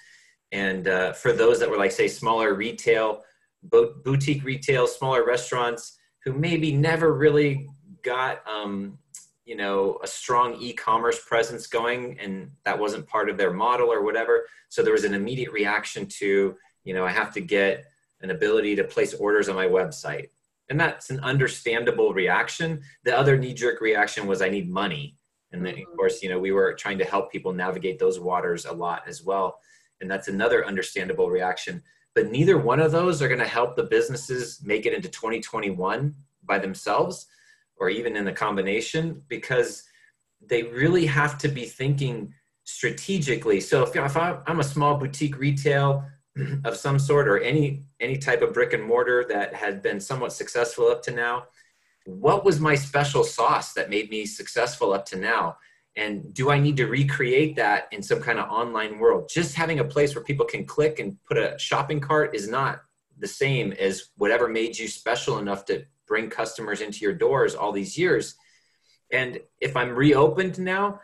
And 0.51 0.87
uh, 0.87 1.13
for 1.13 1.31
those 1.31 1.59
that 1.59 1.69
were 1.69 1.77
like, 1.77 1.91
say, 1.91 2.07
smaller 2.07 2.53
retail, 2.53 3.23
boutique 3.63 4.43
retail, 4.43 4.87
smaller 4.87 5.25
restaurants 5.25 5.97
who 6.23 6.33
maybe 6.33 6.71
never 6.71 7.13
really 7.13 7.67
got, 8.03 8.47
um, 8.47 8.97
you 9.45 9.55
know, 9.55 9.99
a 10.03 10.07
strong 10.07 10.55
e-commerce 10.59 11.19
presence 11.25 11.67
going, 11.67 12.19
and 12.19 12.51
that 12.63 12.77
wasn't 12.77 13.07
part 13.07 13.29
of 13.29 13.37
their 13.37 13.51
model 13.51 13.91
or 13.91 14.03
whatever. 14.03 14.45
So 14.69 14.81
there 14.81 14.93
was 14.93 15.03
an 15.03 15.13
immediate 15.13 15.51
reaction 15.51 16.05
to, 16.19 16.55
you 16.83 16.93
know, 16.93 17.05
I 17.05 17.11
have 17.11 17.33
to 17.33 17.41
get 17.41 17.85
an 18.21 18.31
ability 18.31 18.75
to 18.75 18.83
place 18.83 19.13
orders 19.13 19.49
on 19.49 19.55
my 19.55 19.65
website 19.65 20.29
and 20.69 20.79
that's 20.79 21.09
an 21.09 21.19
understandable 21.21 22.13
reaction. 22.13 22.81
The 23.03 23.17
other 23.17 23.37
knee-jerk 23.37 23.81
reaction 23.81 24.27
was 24.27 24.41
i 24.41 24.49
need 24.49 24.69
money. 24.69 25.17
And 25.51 25.65
then 25.65 25.73
of 25.73 25.79
mm-hmm. 25.79 25.95
course 25.95 26.21
you 26.21 26.29
know 26.29 26.39
we 26.39 26.51
were 26.51 26.73
trying 26.73 26.99
to 26.99 27.05
help 27.05 27.31
people 27.31 27.53
navigate 27.53 27.99
those 27.99 28.19
waters 28.19 28.65
a 28.65 28.73
lot 28.73 29.03
as 29.07 29.23
well. 29.23 29.59
And 30.01 30.09
that's 30.09 30.27
another 30.27 30.65
understandable 30.65 31.29
reaction. 31.29 31.81
But 32.15 32.31
neither 32.31 32.57
one 32.57 32.79
of 32.79 32.91
those 32.91 33.21
are 33.21 33.27
going 33.27 33.39
to 33.39 33.47
help 33.47 33.75
the 33.75 33.83
businesses 33.83 34.61
make 34.63 34.85
it 34.85 34.93
into 34.93 35.09
2021 35.09 36.15
by 36.43 36.59
themselves 36.59 37.27
or 37.77 37.89
even 37.89 38.15
in 38.15 38.27
a 38.27 38.33
combination 38.33 39.21
because 39.27 39.83
they 40.41 40.63
really 40.63 41.05
have 41.05 41.37
to 41.39 41.47
be 41.47 41.65
thinking 41.65 42.33
strategically. 42.63 43.59
So 43.59 43.83
if, 43.83 43.95
if 43.95 44.17
i'm 44.17 44.59
a 44.59 44.63
small 44.63 44.97
boutique 44.97 45.37
retail 45.37 46.05
of 46.65 46.75
some 46.75 46.99
sort 46.99 47.27
or 47.27 47.39
any 47.39 47.83
any 47.99 48.17
type 48.17 48.41
of 48.41 48.53
brick 48.53 48.73
and 48.73 48.83
mortar 48.83 49.25
that 49.29 49.53
had 49.53 49.81
been 49.81 49.99
somewhat 49.99 50.33
successful 50.33 50.87
up 50.87 51.01
to 51.03 51.11
now. 51.11 51.45
What 52.05 52.43
was 52.43 52.59
my 52.59 52.75
special 52.75 53.23
sauce 53.23 53.73
that 53.73 53.89
made 53.89 54.09
me 54.09 54.25
successful 54.25 54.93
up 54.93 55.05
to 55.07 55.17
now? 55.17 55.57
And 55.95 56.33
do 56.33 56.49
i 56.49 56.59
need 56.59 56.77
to 56.77 56.85
recreate 56.87 57.55
that 57.57 57.87
in 57.91 58.01
some 58.01 58.21
kind 58.21 58.39
of 58.39 58.49
online 58.49 58.99
world? 58.99 59.29
Just 59.33 59.55
having 59.55 59.79
a 59.79 59.83
place 59.83 60.15
where 60.15 60.23
people 60.23 60.45
can 60.45 60.65
click 60.65 60.99
and 60.99 61.17
put 61.25 61.37
a 61.37 61.57
shopping 61.59 61.99
cart 61.99 62.35
is 62.35 62.47
not 62.47 62.81
the 63.17 63.27
same 63.27 63.73
as 63.73 64.05
whatever 64.15 64.47
made 64.47 64.77
you 64.77 64.87
special 64.87 65.39
enough 65.39 65.65
to 65.65 65.83
bring 66.07 66.29
customers 66.29 66.81
into 66.81 66.99
your 66.99 67.13
doors 67.13 67.53
all 67.53 67.71
these 67.71 67.97
years. 67.97 68.35
And 69.11 69.39
if 69.59 69.75
i'm 69.75 69.91
reopened 69.91 70.59
now 70.59 71.01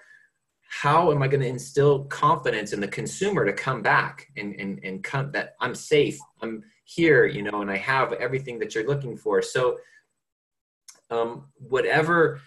how 0.70 1.12
am 1.12 1.22
i 1.22 1.28
going 1.28 1.42
to 1.42 1.48
instill 1.48 2.06
confidence 2.06 2.74
in 2.74 2.80
the 2.80 2.88
consumer 2.88 3.46
to 3.46 3.54
come 3.54 3.82
back 3.82 4.28
and 4.38 4.56
and, 4.60 4.80
and 4.84 5.04
come 5.04 5.32
that 5.32 5.56
i'm 5.62 5.76
safe 5.76 6.18
i'm 6.42 6.64
here 6.86 7.26
you 7.26 7.42
know 7.42 7.62
and 7.62 7.72
i 7.72 7.78
have 7.78 8.14
everything 8.14 8.60
that 8.60 8.76
you're 8.76 8.88
looking 8.88 9.18
for? 9.18 9.42
So 9.42 9.78
um, 11.10 11.46
whatever 11.56 12.42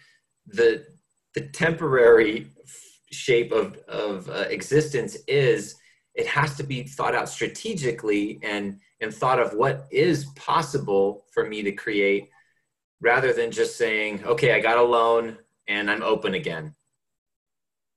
the 0.47 0.87
the 1.35 1.49
temporary 1.49 2.49
shape 3.11 3.53
of 3.53 3.77
of 3.89 4.29
uh, 4.29 4.47
existence 4.51 5.17
is 5.27 5.77
it 6.15 6.27
has 6.27 6.57
to 6.57 6.63
be 6.63 6.83
thought 6.83 7.15
out 7.15 7.29
strategically 7.29 8.39
and 8.43 8.81
and 9.01 9.15
thought 9.15 9.39
of 9.39 9.53
what 9.55 9.87
is 9.91 10.27
possible 10.37 11.25
for 11.33 11.47
me 11.47 11.63
to 11.63 11.73
create 11.73 12.29
rather 13.01 13.33
than 13.33 13.51
just 13.51 13.77
saying 13.77 14.23
okay 14.25 14.53
i 14.53 14.61
got 14.61 14.79
a 14.79 14.83
loan 14.83 15.39
and 15.69 15.91
i'm 15.91 16.03
open 16.03 16.35
again 16.35 16.75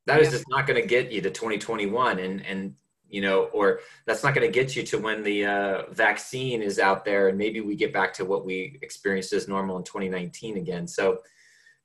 That 0.08 0.20
yeah. 0.20 0.28
is 0.28 0.32
just 0.32 0.46
not 0.50 0.68
going 0.68 0.82
to 0.82 0.88
get 0.88 1.12
you 1.12 1.22
to 1.22 1.30
2021 1.30 2.20
and 2.20 2.46
and 2.46 2.74
you 3.12 3.22
know 3.22 3.44
or 3.54 3.82
that's 4.08 4.24
not 4.24 4.34
going 4.34 4.48
to 4.48 4.52
get 4.52 4.76
you 4.76 4.84
to 4.84 4.98
when 4.98 5.22
the 5.22 5.46
uh, 5.46 5.84
vaccine 5.92 6.62
is 6.62 6.80
out 6.80 7.06
there 7.06 7.28
and 7.28 7.38
maybe 7.38 7.62
we 7.62 7.76
get 7.76 7.94
back 7.94 8.14
to 8.14 8.26
what 8.26 8.46
we 8.46 8.80
experienced 8.82 9.34
as 9.34 9.48
normal 9.48 9.78
in 9.78 9.84
2019 9.84 10.58
again 10.58 10.88
so 10.88 11.20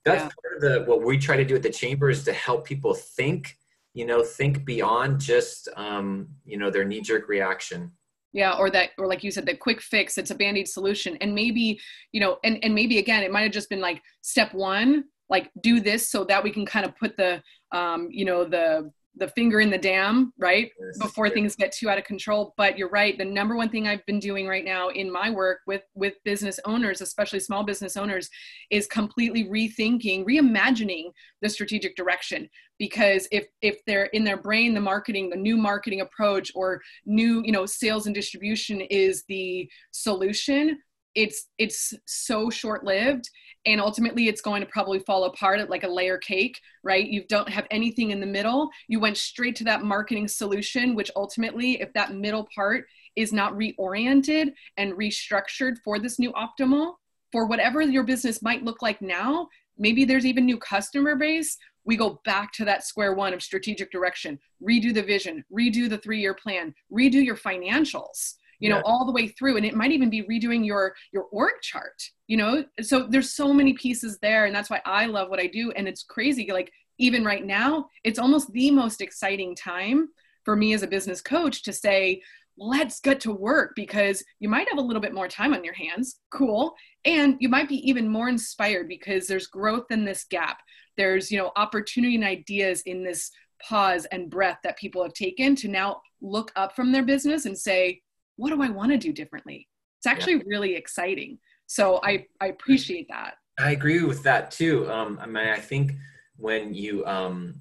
that's 0.05 0.23
yeah. 0.23 0.29
part 0.29 0.57
of 0.57 0.61
the 0.62 0.85
what 0.91 1.03
we 1.03 1.19
try 1.19 1.37
to 1.37 1.45
do 1.45 1.57
at 1.57 1.62
the 1.62 1.71
chamber 1.71 2.09
is 2.09 2.25
to 2.25 2.33
help 2.33 2.64
people 2.64 2.95
think 2.95 3.57
you 3.93 4.07
know 4.07 4.23
think 4.23 4.64
beyond 4.64 5.21
just 5.21 5.69
um, 5.77 6.29
you 6.45 6.57
know 6.57 6.71
their 6.71 6.85
knee-jerk 6.85 7.29
reaction 7.29 7.91
yeah 8.33 8.57
or 8.57 8.71
that 8.71 8.91
or 8.99 9.07
like 9.07 9.25
you 9.25 9.31
said 9.31 9.47
the 9.47 9.57
quick 9.57 9.81
fix 9.81 10.19
it's 10.19 10.31
a 10.31 10.35
band-aid 10.35 10.69
solution 10.69 11.17
and 11.21 11.35
maybe 11.35 11.81
you 12.12 12.21
know 12.21 12.39
and 12.45 12.59
and 12.62 12.75
maybe 12.75 12.99
again 12.99 13.23
it 13.23 13.33
might 13.33 13.43
have 13.43 13.53
just 13.53 13.71
been 13.71 13.81
like 13.81 14.01
step 14.23 14.55
one 14.55 15.05
like 15.29 15.51
do 15.61 15.81
this 15.81 16.09
so 16.09 16.24
that 16.24 16.43
we 16.43 16.51
can 16.51 16.66
kind 16.66 16.87
of 16.87 16.97
put 16.97 17.16
the 17.16 17.43
um 17.72 18.09
you 18.11 18.24
know 18.24 18.45
the 18.45 18.91
the 19.18 19.29
finger 19.29 19.61
in 19.61 19.70
the 19.70 19.79
dam, 19.79 20.33
right? 20.39 20.70
Yes. 20.79 20.99
Before 20.99 21.31
things 21.31 21.57
get 21.57 21.72
too 21.72 21.89
out 21.89 21.99
of 21.99 22.05
control. 22.05 22.53
But 22.57 22.77
you're 22.77 22.91
right. 22.91 23.16
The 23.16 23.24
number 23.24 23.57
one 23.57 23.70
thing 23.70 23.89
I've 23.89 24.05
been 24.05 24.20
doing 24.20 24.47
right 24.47 24.64
now 24.64 24.89
in 24.89 25.11
my 25.11 25.31
work 25.31 25.61
with 25.66 25.83
with 25.95 26.14
business 26.24 26.61
owners, 26.64 27.01
especially 27.01 27.41
small 27.41 27.64
business 27.64 27.97
owners, 27.97 28.29
is 28.70 28.87
completely 28.87 29.45
rethinking, 29.45 30.24
reimagining 30.27 31.11
the 31.41 31.49
strategic 31.49 31.97
direction. 31.97 32.49
Because 32.79 33.27
if 33.33 33.47
if 33.62 33.79
they're 33.87 34.07
in 34.07 34.22
their 34.22 34.37
brain, 34.37 34.74
the 34.74 34.81
marketing, 34.81 35.31
the 35.31 35.37
new 35.37 35.57
marketing 35.57 36.03
approach, 36.03 36.53
or 36.55 36.83
new, 37.07 37.43
you 37.45 37.53
know, 37.53 37.64
sales 37.64 38.07
and 38.07 38.14
distribution 38.14 38.83
is 38.83 39.24
the 39.29 39.68
solution, 39.93 40.79
it's 41.17 41.49
it's 41.59 41.95
so 42.05 42.51
short 42.51 42.85
lived 42.85 43.29
and 43.64 43.81
ultimately 43.81 44.29
it's 44.29 44.43
going 44.43 44.61
to 44.61 44.69
probably 44.69 45.01
fall 45.01 45.25
apart 45.25 45.59
at 45.59 45.71
like 45.71 45.83
a 45.83 45.89
layer 45.89 46.19
cake 46.19 46.61
right? 46.85 47.09
You 47.09 47.25
don't 47.29 47.49
have 47.49 47.67
anything 47.73 48.12
in 48.12 48.21
the 48.21 48.27
middle. 48.27 48.71
You 48.87 49.01
went 49.01 49.17
straight 49.17 49.57
to 49.57 49.64
that 49.64 49.83
marketing 49.83 50.29
solution 50.29 50.95
which 50.95 51.11
ultimately 51.17 51.81
if 51.81 51.93
that 51.95 52.14
middle 52.14 52.47
part 52.55 52.85
is 53.17 53.33
not 53.33 53.55
reoriented 53.55 54.53
and 54.77 54.93
restructured 54.93 55.79
for 55.83 55.99
this 55.99 56.19
new 56.19 56.33
optimal 56.35 56.95
for 57.33 57.47
whatever 57.47 57.81
your 57.81 58.05
business 58.05 58.43
might 58.43 58.62
look 58.62 58.83
like 58.83 59.01
now 59.01 59.49
maybe 59.79 60.05
there's 60.05 60.27
even 60.27 60.45
new 60.45 60.59
customer 60.59 61.17
base 61.17 61.57
we 61.87 61.97
go 61.97 62.21
back 62.25 62.53
to 62.53 62.64
that 62.64 62.85
square 62.85 63.14
one 63.14 63.33
of 63.33 63.41
strategic 63.41 63.93
direction. 63.93 64.41
Redo 64.61 64.93
the 64.93 65.05
vision. 65.05 65.45
Redo 65.57 65.89
the 65.89 65.99
three 65.99 66.21
year 66.21 66.35
plan. 66.35 66.75
Redo 66.93 67.25
your 67.25 67.37
financials 67.37 68.35
you 68.59 68.69
know 68.69 68.77
yeah. 68.77 68.83
all 68.85 69.05
the 69.05 69.13
way 69.13 69.29
through 69.29 69.57
and 69.57 69.67
it 69.67 69.75
might 69.75 69.93
even 69.93 70.11
be 70.11 70.23
redoing 70.23 70.65
your 70.65 70.95
your 71.13 71.25
org 71.33 71.55
chart 71.63 72.03
you 72.27 72.37
know 72.37 72.65
so 72.81 73.07
there's 73.09 73.35
so 73.35 73.53
many 73.53 73.73
pieces 73.75 74.19
there 74.21 74.47
and 74.47 74.55
that's 74.55 74.71
why 74.71 74.81
i 74.85 75.07
love 75.07 75.29
what 75.29 75.41
i 75.41 75.47
do 75.47 75.71
and 75.73 75.89
it's 75.89 76.03
crazy 76.03 76.51
like 76.53 76.73
even 76.99 77.25
right 77.25 77.45
now 77.45 77.87
it's 78.05 78.19
almost 78.19 78.51
the 78.53 78.71
most 78.71 79.01
exciting 79.01 79.55
time 79.55 80.09
for 80.45 80.57
me 80.57 80.73
as 80.73 80.83
a 80.83 80.87
business 80.87 81.21
coach 81.21 81.63
to 81.63 81.73
say 81.73 82.21
let's 82.59 83.01
get 83.01 83.21
to 83.21 83.33
work 83.33 83.73
because 83.77 84.25
you 84.41 84.49
might 84.49 84.69
have 84.69 84.79
a 84.79 84.83
little 84.83 85.03
bit 85.03 85.13
more 85.13 85.29
time 85.29 85.53
on 85.53 85.63
your 85.63 85.75
hands 85.75 86.21
cool 86.31 86.75
and 87.05 87.37
you 87.39 87.49
might 87.49 87.69
be 87.69 87.87
even 87.89 88.09
more 88.09 88.29
inspired 88.29 88.89
because 88.89 89.27
there's 89.27 89.47
growth 89.47 89.87
in 89.91 90.05
this 90.05 90.25
gap 90.31 90.59
there's 90.97 91.31
you 91.31 91.39
know 91.39 91.53
opportunity 91.57 92.15
and 92.15 92.25
ideas 92.25 92.83
in 92.83 93.05
this 93.05 93.31
pause 93.63 94.07
and 94.07 94.31
breath 94.31 94.59
that 94.63 94.79
people 94.79 95.03
have 95.03 95.13
taken 95.13 95.55
to 95.57 95.69
now 95.69 96.01
look 96.21 96.51
up 96.57 96.75
from 96.75 96.93
their 96.93 97.05
business 97.05 97.47
and 97.47 97.57
say 97.57 98.01
what 98.37 98.51
do 98.51 98.62
I 98.62 98.70
want 98.70 98.93
to 98.93 98.99
do 98.99 99.12
differently? 99.12 99.68
It's 99.99 100.07
actually 100.07 100.34
yeah. 100.34 100.43
really 100.47 100.76
exciting. 100.76 101.39
So 101.66 102.01
I, 102.05 102.26
I 102.41 102.49
appreciate 102.49 103.09
that. 103.09 103.34
I 103.59 103.72
agree 103.72 104.03
with 104.03 104.22
that 104.22 104.51
too. 104.51 104.91
Um, 104.91 105.18
I 105.20 105.26
mean, 105.26 105.49
I 105.49 105.59
think 105.59 105.93
when 106.37 106.74
you 106.74 107.05
um, 107.07 107.55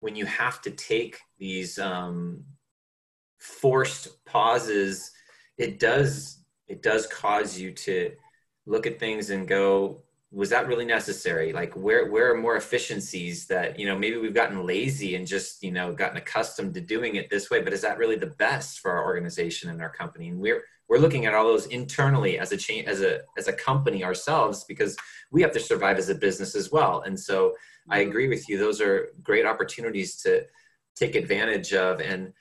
when 0.00 0.16
you 0.16 0.26
have 0.26 0.60
to 0.62 0.70
take 0.70 1.18
these 1.38 1.78
um, 1.78 2.44
forced 3.38 4.24
pauses, 4.24 5.10
it 5.56 5.78
does 5.78 6.44
it 6.66 6.82
does 6.82 7.06
cause 7.06 7.58
you 7.58 7.72
to 7.72 8.12
look 8.66 8.86
at 8.86 8.98
things 8.98 9.30
and 9.30 9.48
go, 9.48 10.02
was 10.30 10.50
that 10.50 10.68
really 10.68 10.84
necessary? 10.84 11.52
Like 11.52 11.74
where 11.74 12.10
where 12.10 12.32
are 12.32 12.36
more 12.36 12.56
efficiencies 12.56 13.46
that 13.46 13.78
you 13.78 13.86
know 13.86 13.98
maybe 13.98 14.18
we've 14.18 14.34
gotten 14.34 14.66
lazy 14.66 15.14
and 15.14 15.26
just 15.26 15.62
you 15.62 15.72
know 15.72 15.92
gotten 15.92 16.18
accustomed 16.18 16.74
to 16.74 16.80
doing 16.80 17.16
it 17.16 17.30
this 17.30 17.50
way 17.50 17.62
but 17.62 17.72
is 17.72 17.80
that 17.80 17.98
really 17.98 18.16
the 18.16 18.26
best 18.26 18.80
for 18.80 18.90
our 18.90 19.04
organization 19.04 19.70
and 19.70 19.80
our 19.80 19.90
company? 19.90 20.28
And 20.28 20.38
we're 20.38 20.62
we're 20.88 20.98
looking 20.98 21.26
at 21.26 21.34
all 21.34 21.44
those 21.44 21.66
internally 21.66 22.38
as 22.38 22.52
a 22.52 22.56
chain 22.56 22.86
as 22.86 23.00
a 23.00 23.20
as 23.38 23.48
a 23.48 23.52
company 23.52 24.04
ourselves 24.04 24.64
because 24.64 24.96
we 25.30 25.42
have 25.42 25.52
to 25.52 25.60
survive 25.60 25.98
as 25.98 26.08
a 26.08 26.14
business 26.14 26.54
as 26.54 26.70
well. 26.70 27.02
And 27.06 27.18
so 27.18 27.54
i 27.90 28.00
mm-hmm. 28.00 28.10
agree 28.10 28.28
with 28.28 28.48
you. 28.48 28.58
Those 28.58 28.80
are 28.80 29.08
great 29.22 29.46
opportunities 29.46 30.16
to 30.22 30.44
take 30.94 31.14
advantage 31.14 31.72
of. 31.72 32.00
And 32.00 32.32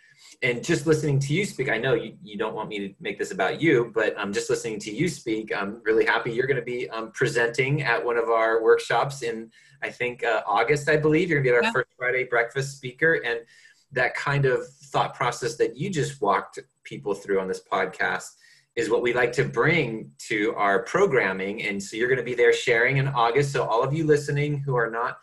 and 0.44 0.64
just 0.64 0.86
listening 0.86 1.20
to 1.20 1.34
you 1.34 1.46
speak, 1.46 1.70
I 1.70 1.78
know 1.78 1.96
you, 1.96 2.16
you 2.24 2.38
don't 2.38 2.54
want 2.54 2.70
me 2.70 2.80
to 2.80 2.94
make 3.00 3.18
this 3.18 3.32
about 3.32 3.60
you, 3.60 3.92
but 3.96 4.14
I'm 4.18 4.28
um, 4.28 4.34
just 4.34 4.50
listening 4.50 4.80
to 4.82 4.94
you 4.94 5.10
speak. 5.10 5.56
I'm 5.56 5.82
really 5.84 6.06
happy 6.06 6.32
you're 6.32 6.46
going 6.46 6.60
to 6.60 6.66
be 6.66 6.88
um, 6.90 7.12
presenting 7.12 7.82
at 7.82 8.04
one 8.04 8.18
of 8.18 8.30
our 8.30 8.62
workshops 8.62 9.24
in, 9.24 9.50
I 9.82 9.90
think, 9.90 10.24
uh, 10.24 10.44
August, 10.46 10.90
I 10.90 10.98
believe. 10.98 11.30
You're 11.30 11.42
going 11.42 11.56
to 11.56 11.62
be 11.62 11.66
our 11.66 11.70
yeah. 11.70 11.72
first 11.72 11.88
Friday 11.98 12.26
breakfast 12.26 12.78
speaker. 12.78 13.14
And 13.26 13.40
that 13.92 14.14
kind 14.16 14.46
of 14.46 14.68
thought 14.68 15.16
process 15.16 15.56
that 15.56 15.76
you 15.76 15.90
just 15.90 16.22
walked 16.22 16.60
people 16.84 17.16
through 17.16 17.40
on 17.40 17.48
this 17.48 17.62
podcast 17.72 18.36
is 18.76 18.92
what 18.92 19.02
we 19.02 19.14
like 19.14 19.32
to 19.34 19.44
bring 19.44 20.12
to 20.20 20.54
our 20.56 20.84
programming. 20.84 21.64
And 21.64 21.82
so 21.82 21.98
you're 21.98 22.08
going 22.08 22.20
to 22.20 22.24
be 22.24 22.36
there 22.36 22.54
sharing 22.54 22.98
in 22.98 23.08
August. 23.08 23.52
So 23.52 23.64
all 23.64 23.82
of 23.82 23.92
you 23.92 24.06
listening 24.06 24.60
who 24.60 24.76
are 24.76 24.92
not 24.92 25.18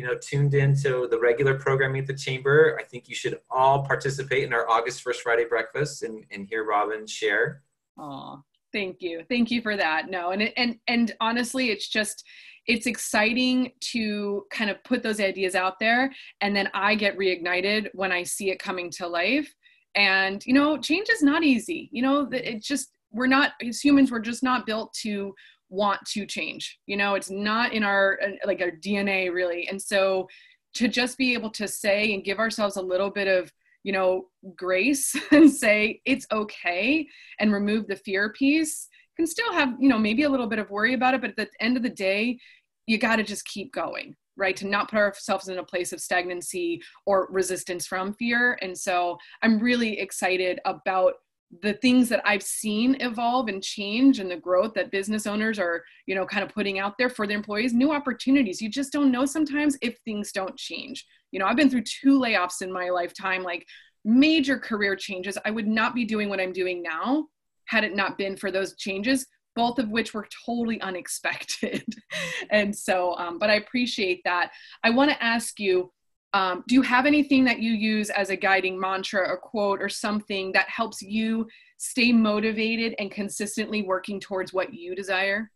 you 0.00 0.06
know 0.06 0.16
tuned 0.16 0.54
into 0.54 1.06
the 1.10 1.20
regular 1.20 1.54
programming 1.58 2.00
at 2.00 2.06
the 2.06 2.14
chamber. 2.14 2.78
I 2.80 2.84
think 2.84 3.06
you 3.06 3.14
should 3.14 3.38
all 3.50 3.84
participate 3.84 4.44
in 4.44 4.52
our 4.54 4.66
august 4.68 5.02
first 5.02 5.20
friday 5.20 5.44
breakfast 5.44 6.02
and, 6.02 6.24
and 6.30 6.46
hear 6.48 6.64
robin 6.64 7.06
share. 7.06 7.62
Oh 7.98 8.42
thank 8.72 9.02
you. 9.02 9.24
Thank 9.28 9.50
you 9.50 9.60
for 9.60 9.76
that. 9.76 10.08
No 10.08 10.30
and 10.30 10.50
and 10.56 10.78
and 10.88 11.14
honestly 11.20 11.70
it's 11.70 11.86
just 11.88 12.24
it's 12.66 12.86
exciting 12.86 13.72
to 13.92 14.46
kind 14.50 14.70
of 14.70 14.82
put 14.84 15.02
those 15.02 15.20
ideas 15.20 15.54
out 15.54 15.78
there 15.80 16.12
and 16.40 16.54
then 16.54 16.68
i 16.72 16.94
get 16.94 17.18
reignited 17.18 17.88
when 17.94 18.12
i 18.12 18.22
see 18.22 18.50
it 18.50 18.58
coming 18.58 18.90
to 18.92 19.06
life. 19.06 19.52
And 19.94 20.42
you 20.46 20.54
know 20.54 20.78
change 20.78 21.10
is 21.10 21.22
not 21.22 21.44
easy. 21.44 21.90
You 21.92 22.00
know 22.00 22.26
it's 22.32 22.66
just 22.66 22.92
we're 23.12 23.26
not 23.26 23.52
as 23.66 23.84
humans 23.84 24.10
we're 24.10 24.20
just 24.20 24.42
not 24.42 24.64
built 24.64 24.94
to 25.02 25.34
want 25.70 26.04
to 26.04 26.26
change 26.26 26.78
you 26.86 26.96
know 26.96 27.14
it's 27.14 27.30
not 27.30 27.72
in 27.72 27.82
our 27.82 28.18
uh, 28.22 28.30
like 28.44 28.60
our 28.60 28.70
dna 28.70 29.32
really. 29.32 29.68
And 29.68 29.80
so 29.80 30.28
to 30.74 30.88
just 30.88 31.18
be 31.18 31.32
able 31.32 31.50
to 31.50 31.66
say 31.66 32.14
and 32.14 32.24
give 32.24 32.38
ourselves 32.38 32.76
a 32.76 32.82
little 32.82 33.10
bit 33.10 33.28
of 33.28 33.52
you 33.82 33.92
know 33.92 34.26
grace 34.56 35.14
and 35.30 35.50
say 35.50 36.00
it's 36.04 36.26
okay 36.32 37.06
and 37.38 37.52
remove 37.52 37.86
the 37.86 37.96
fear 37.96 38.32
piece 38.32 38.88
can 39.16 39.26
still 39.26 39.52
have 39.52 39.74
you 39.80 39.88
know 39.88 39.98
maybe 39.98 40.24
a 40.24 40.28
little 40.28 40.46
bit 40.46 40.58
of 40.58 40.70
worry 40.70 40.94
about 40.94 41.14
it 41.14 41.20
but 41.20 41.30
at 41.30 41.36
the 41.36 41.48
end 41.60 41.76
of 41.76 41.82
the 41.82 41.88
day 41.88 42.38
you 42.86 42.98
got 42.98 43.16
to 43.16 43.22
just 43.22 43.44
keep 43.46 43.72
going 43.72 44.14
right? 44.36 44.56
To 44.56 44.66
not 44.66 44.88
put 44.88 44.98
ourselves 44.98 45.48
in 45.48 45.58
a 45.58 45.62
place 45.62 45.92
of 45.92 46.00
stagnancy 46.00 46.80
or 47.04 47.28
resistance 47.30 47.86
from 47.86 48.14
fear. 48.14 48.58
And 48.62 48.78
so 48.78 49.18
i'm 49.42 49.58
really 49.58 50.00
excited 50.00 50.60
about 50.64 51.14
the 51.62 51.74
things 51.74 52.08
that 52.08 52.22
I've 52.24 52.42
seen 52.42 52.96
evolve 53.00 53.48
and 53.48 53.62
change 53.62 54.20
and 54.20 54.30
the 54.30 54.36
growth 54.36 54.74
that 54.74 54.92
business 54.92 55.26
owners 55.26 55.58
are, 55.58 55.82
you 56.06 56.14
know, 56.14 56.24
kind 56.24 56.44
of 56.44 56.54
putting 56.54 56.78
out 56.78 56.96
there 56.96 57.08
for 57.08 57.26
their 57.26 57.36
employees, 57.36 57.72
new 57.72 57.92
opportunities. 57.92 58.62
You 58.62 58.70
just 58.70 58.92
don't 58.92 59.10
know 59.10 59.26
sometimes 59.26 59.76
if 59.82 59.98
things 60.04 60.30
don't 60.30 60.56
change. 60.56 61.04
You 61.32 61.40
know, 61.40 61.46
I've 61.46 61.56
been 61.56 61.70
through 61.70 61.82
two 61.82 62.20
layoffs 62.20 62.62
in 62.62 62.72
my 62.72 62.90
lifetime, 62.90 63.42
like 63.42 63.66
major 64.04 64.58
career 64.58 64.94
changes. 64.94 65.36
I 65.44 65.50
would 65.50 65.66
not 65.66 65.94
be 65.94 66.04
doing 66.04 66.28
what 66.28 66.40
I'm 66.40 66.52
doing 66.52 66.82
now 66.82 67.26
had 67.66 67.84
it 67.84 67.96
not 67.96 68.16
been 68.16 68.36
for 68.36 68.50
those 68.50 68.76
changes, 68.76 69.26
both 69.56 69.78
of 69.78 69.90
which 69.90 70.14
were 70.14 70.28
totally 70.46 70.80
unexpected. 70.80 71.84
and 72.50 72.74
so, 72.74 73.16
um, 73.16 73.38
but 73.38 73.50
I 73.50 73.54
appreciate 73.54 74.22
that. 74.24 74.50
I 74.84 74.90
want 74.90 75.10
to 75.10 75.22
ask 75.22 75.58
you, 75.58 75.92
um, 76.32 76.64
do 76.68 76.74
you 76.74 76.82
have 76.82 77.06
anything 77.06 77.44
that 77.44 77.60
you 77.60 77.72
use 77.72 78.10
as 78.10 78.30
a 78.30 78.36
guiding 78.36 78.78
mantra 78.78 79.26
or 79.28 79.36
quote 79.36 79.82
or 79.82 79.88
something 79.88 80.52
that 80.52 80.68
helps 80.68 81.02
you 81.02 81.48
stay 81.78 82.12
motivated 82.12 82.94
and 82.98 83.10
consistently 83.10 83.82
working 83.82 84.20
towards 84.20 84.52
what 84.52 84.72
you 84.72 84.94
desire? 84.94 85.50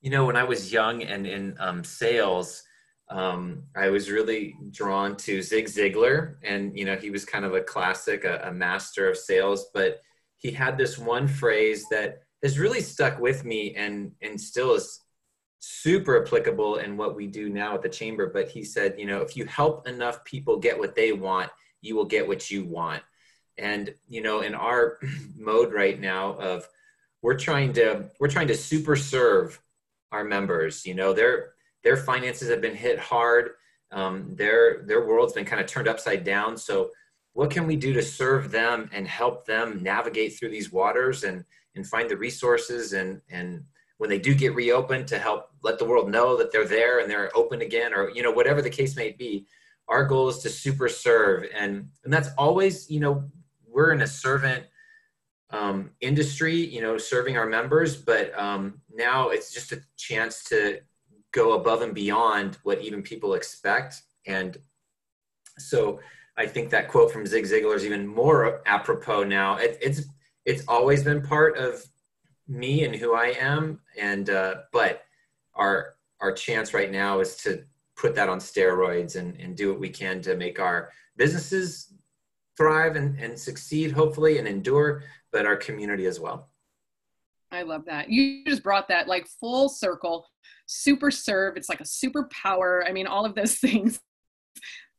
You 0.00 0.10
know, 0.10 0.26
when 0.26 0.36
I 0.36 0.42
was 0.42 0.72
young 0.72 1.02
and 1.02 1.26
in 1.26 1.56
um, 1.60 1.84
sales, 1.84 2.64
um, 3.08 3.62
I 3.76 3.90
was 3.90 4.10
really 4.10 4.56
drawn 4.70 5.16
to 5.18 5.42
Zig 5.42 5.66
Ziglar, 5.66 6.36
and 6.42 6.76
you 6.76 6.84
know, 6.84 6.96
he 6.96 7.10
was 7.10 7.24
kind 7.24 7.44
of 7.44 7.54
a 7.54 7.60
classic, 7.60 8.24
a, 8.24 8.40
a 8.44 8.52
master 8.52 9.08
of 9.08 9.16
sales. 9.16 9.66
But 9.74 10.00
he 10.38 10.50
had 10.50 10.78
this 10.78 10.98
one 10.98 11.28
phrase 11.28 11.86
that 11.90 12.22
has 12.42 12.58
really 12.58 12.80
stuck 12.80 13.20
with 13.20 13.44
me, 13.44 13.74
and 13.74 14.12
and 14.22 14.40
still 14.40 14.74
is 14.74 15.00
super 15.64 16.20
applicable 16.20 16.78
in 16.78 16.96
what 16.96 17.14
we 17.14 17.28
do 17.28 17.48
now 17.48 17.74
at 17.74 17.82
the 17.82 17.88
chamber. 17.88 18.26
But 18.26 18.48
he 18.48 18.64
said, 18.64 18.96
you 18.98 19.06
know, 19.06 19.20
if 19.20 19.36
you 19.36 19.44
help 19.46 19.86
enough 19.86 20.24
people 20.24 20.58
get 20.58 20.76
what 20.76 20.96
they 20.96 21.12
want, 21.12 21.50
you 21.80 21.94
will 21.94 22.04
get 22.04 22.26
what 22.26 22.50
you 22.50 22.64
want. 22.64 23.02
And 23.58 23.94
you 24.08 24.22
know, 24.22 24.40
in 24.40 24.54
our 24.54 24.98
mode 25.36 25.72
right 25.72 26.00
now 26.00 26.32
of 26.34 26.66
we're 27.22 27.38
trying 27.38 27.72
to 27.74 28.10
we're 28.18 28.28
trying 28.28 28.48
to 28.48 28.56
super 28.56 28.96
serve 28.96 29.60
our 30.10 30.24
members. 30.24 30.84
You 30.84 30.94
know, 30.94 31.12
their 31.12 31.52
their 31.84 31.96
finances 31.96 32.50
have 32.50 32.60
been 32.60 32.74
hit 32.74 32.98
hard. 32.98 33.50
Um, 33.92 34.34
their 34.34 34.82
their 34.82 35.06
world's 35.06 35.34
been 35.34 35.44
kind 35.44 35.60
of 35.60 35.68
turned 35.68 35.86
upside 35.86 36.24
down. 36.24 36.56
So, 36.56 36.90
what 37.34 37.50
can 37.50 37.68
we 37.68 37.76
do 37.76 37.92
to 37.92 38.02
serve 38.02 38.50
them 38.50 38.90
and 38.92 39.06
help 39.06 39.46
them 39.46 39.80
navigate 39.80 40.36
through 40.36 40.50
these 40.50 40.72
waters 40.72 41.22
and 41.22 41.44
and 41.76 41.86
find 41.86 42.10
the 42.10 42.16
resources 42.16 42.94
and 42.94 43.20
and 43.30 43.62
when 44.02 44.10
they 44.10 44.18
do 44.18 44.34
get 44.34 44.52
reopened 44.56 45.06
to 45.06 45.16
help 45.16 45.50
let 45.62 45.78
the 45.78 45.84
world 45.84 46.10
know 46.10 46.36
that 46.36 46.50
they're 46.50 46.66
there 46.66 46.98
and 46.98 47.08
they're 47.08 47.30
open 47.36 47.60
again 47.60 47.94
or 47.94 48.10
you 48.10 48.20
know 48.20 48.32
whatever 48.32 48.60
the 48.60 48.68
case 48.68 48.96
may 48.96 49.12
be 49.12 49.46
our 49.86 50.04
goal 50.04 50.28
is 50.28 50.38
to 50.38 50.48
super 50.50 50.88
serve 50.88 51.44
and 51.56 51.88
and 52.02 52.12
that's 52.12 52.30
always 52.36 52.90
you 52.90 52.98
know 52.98 53.22
we're 53.64 53.92
in 53.92 54.02
a 54.02 54.06
servant 54.06 54.64
um, 55.50 55.92
industry 56.00 56.56
you 56.56 56.80
know 56.80 56.98
serving 56.98 57.36
our 57.36 57.46
members 57.46 57.96
but 57.96 58.36
um, 58.36 58.80
now 58.92 59.28
it's 59.28 59.54
just 59.54 59.70
a 59.70 59.80
chance 59.96 60.42
to 60.42 60.80
go 61.30 61.52
above 61.52 61.82
and 61.82 61.94
beyond 61.94 62.58
what 62.64 62.82
even 62.82 63.04
people 63.04 63.34
expect 63.34 64.02
and 64.26 64.56
so 65.58 66.00
i 66.36 66.44
think 66.44 66.70
that 66.70 66.88
quote 66.88 67.12
from 67.12 67.24
zig 67.24 67.44
ziglar 67.44 67.76
is 67.76 67.86
even 67.86 68.04
more 68.04 68.62
apropos 68.66 69.22
now 69.22 69.58
it, 69.58 69.78
it's 69.80 70.02
it's 70.44 70.64
always 70.66 71.04
been 71.04 71.22
part 71.22 71.56
of 71.56 71.86
me 72.48 72.84
and 72.84 72.94
who 72.94 73.14
I 73.14 73.34
am. 73.38 73.80
And 73.98 74.30
uh, 74.30 74.56
but 74.72 75.02
our 75.54 75.94
our 76.20 76.32
chance 76.32 76.72
right 76.72 76.90
now 76.90 77.20
is 77.20 77.36
to 77.38 77.64
put 77.96 78.14
that 78.14 78.28
on 78.28 78.38
steroids 78.38 79.16
and, 79.16 79.38
and 79.40 79.56
do 79.56 79.70
what 79.70 79.80
we 79.80 79.90
can 79.90 80.20
to 80.22 80.36
make 80.36 80.58
our 80.58 80.90
businesses 81.16 81.92
thrive 82.56 82.96
and, 82.96 83.18
and 83.18 83.38
succeed, 83.38 83.92
hopefully, 83.92 84.38
and 84.38 84.46
endure, 84.46 85.02
but 85.30 85.46
our 85.46 85.56
community 85.56 86.06
as 86.06 86.20
well. 86.20 86.48
I 87.50 87.62
love 87.62 87.84
that. 87.86 88.08
You 88.08 88.44
just 88.44 88.62
brought 88.62 88.88
that 88.88 89.08
like 89.08 89.26
full 89.26 89.68
circle, 89.68 90.26
super 90.66 91.10
serve. 91.10 91.56
It's 91.56 91.68
like 91.68 91.80
a 91.80 91.84
superpower. 91.84 92.88
I 92.88 92.92
mean, 92.92 93.06
all 93.06 93.24
of 93.24 93.34
those 93.34 93.54
things. 93.58 94.00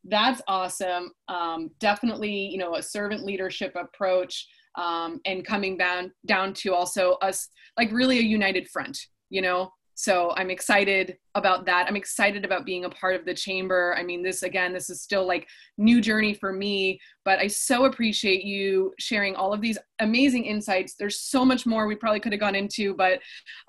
That's 0.05 0.41
awesome. 0.47 1.11
Um, 1.29 1.71
definitely, 1.79 2.33
you 2.33 2.57
know, 2.57 2.75
a 2.75 2.83
servant 2.83 3.23
leadership 3.23 3.75
approach 3.75 4.47
um, 4.75 5.19
and 5.25 5.45
coming 5.45 5.77
down 5.77 6.11
down 6.25 6.53
to 6.53 6.73
also 6.73 7.13
us 7.21 7.49
like 7.77 7.91
really 7.91 8.19
a 8.19 8.23
united 8.23 8.67
front 8.69 8.97
you 9.33 9.41
know? 9.41 9.73
So 9.95 10.33
i'm 10.37 10.49
excited 10.49 11.17
about 11.35 11.65
that. 11.65 11.87
I'm 11.87 11.95
excited 11.95 12.45
about 12.45 12.65
being 12.65 12.85
a 12.85 12.89
part 12.89 13.15
of 13.15 13.25
the 13.25 13.33
chamber. 13.33 13.95
I 13.97 14.03
mean 14.03 14.23
this 14.23 14.41
again 14.41 14.73
this 14.73 14.89
is 14.89 15.01
still 15.01 15.25
like 15.27 15.47
new 15.77 16.01
journey 16.01 16.33
for 16.33 16.51
me 16.51 16.99
but 17.25 17.37
i 17.39 17.47
so 17.47 17.85
appreciate 17.85 18.43
you 18.43 18.93
sharing 18.99 19.35
all 19.35 19.53
of 19.53 19.61
these 19.61 19.77
amazing 19.99 20.45
insights. 20.45 20.95
There's 20.95 21.19
so 21.19 21.45
much 21.45 21.65
more 21.67 21.85
we 21.85 21.95
probably 21.95 22.19
could 22.19 22.33
have 22.33 22.41
gone 22.41 22.55
into 22.55 22.95
but 22.95 23.19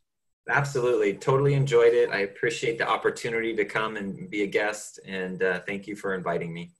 Absolutely. 0.50 1.14
Totally 1.14 1.56
enjoyed 1.56 1.94
it. 1.94 2.10
I 2.10 2.20
appreciate 2.20 2.78
the 2.78 2.88
opportunity 2.88 3.54
to 3.56 3.66
come 3.66 3.98
and 3.98 4.30
be 4.30 4.44
a 4.44 4.48
guest. 4.48 5.00
And 5.06 5.44
uh, 5.44 5.60
thank 5.68 5.88
you 5.88 5.96
for 5.96 6.16
inviting 6.16 6.54
me 6.54 6.72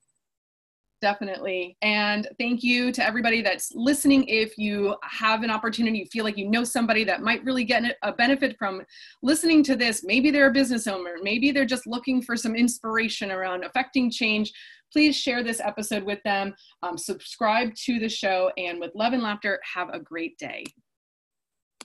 definitely. 1.02 1.78
And 1.82 2.28
thank 2.40 2.64
you 2.64 2.92
to 2.92 3.06
everybody 3.06 3.42
that's 3.42 3.72
listening. 3.76 4.26
If 4.28 4.58
you 4.58 4.96
have 5.04 5.44
an 5.44 5.50
opportunity, 5.50 6.00
you 6.00 6.06
feel 6.06 6.24
like 6.24 6.38
you 6.38 6.50
know 6.50 6.64
somebody 6.64 7.04
that 7.06 7.22
might 7.22 7.44
really 7.44 7.64
get 7.64 7.98
a 8.02 8.12
benefit 8.12 8.58
from 8.58 8.84
listening 9.22 9.64
to 9.64 9.76
this, 9.76 10.04
maybe 10.04 10.32
they're 10.32 10.50
a 10.50 10.54
business 10.54 10.88
owner, 10.88 11.16
maybe 11.22 11.52
they're 11.52 11.66
just 11.66 11.88
looking 11.88 12.22
for 12.22 12.36
some 12.36 12.56
inspiration 12.56 13.32
around 13.32 13.64
affecting 13.64 14.10
change, 14.10 14.52
please 14.92 15.16
share 15.16 15.44
this 15.44 15.60
episode 15.60 16.04
with 16.04 16.20
them. 16.24 16.54
Um, 16.84 16.98
subscribe 16.98 17.74
to 17.86 18.00
the 18.00 18.10
show, 18.10 18.52
and 18.58 18.80
with 18.80 18.92
love 18.96 19.14
and 19.14 19.24
laughter, 19.24 19.60
have 19.76 19.90
a 19.90 20.00
great 20.00 20.38
day. 20.38 20.64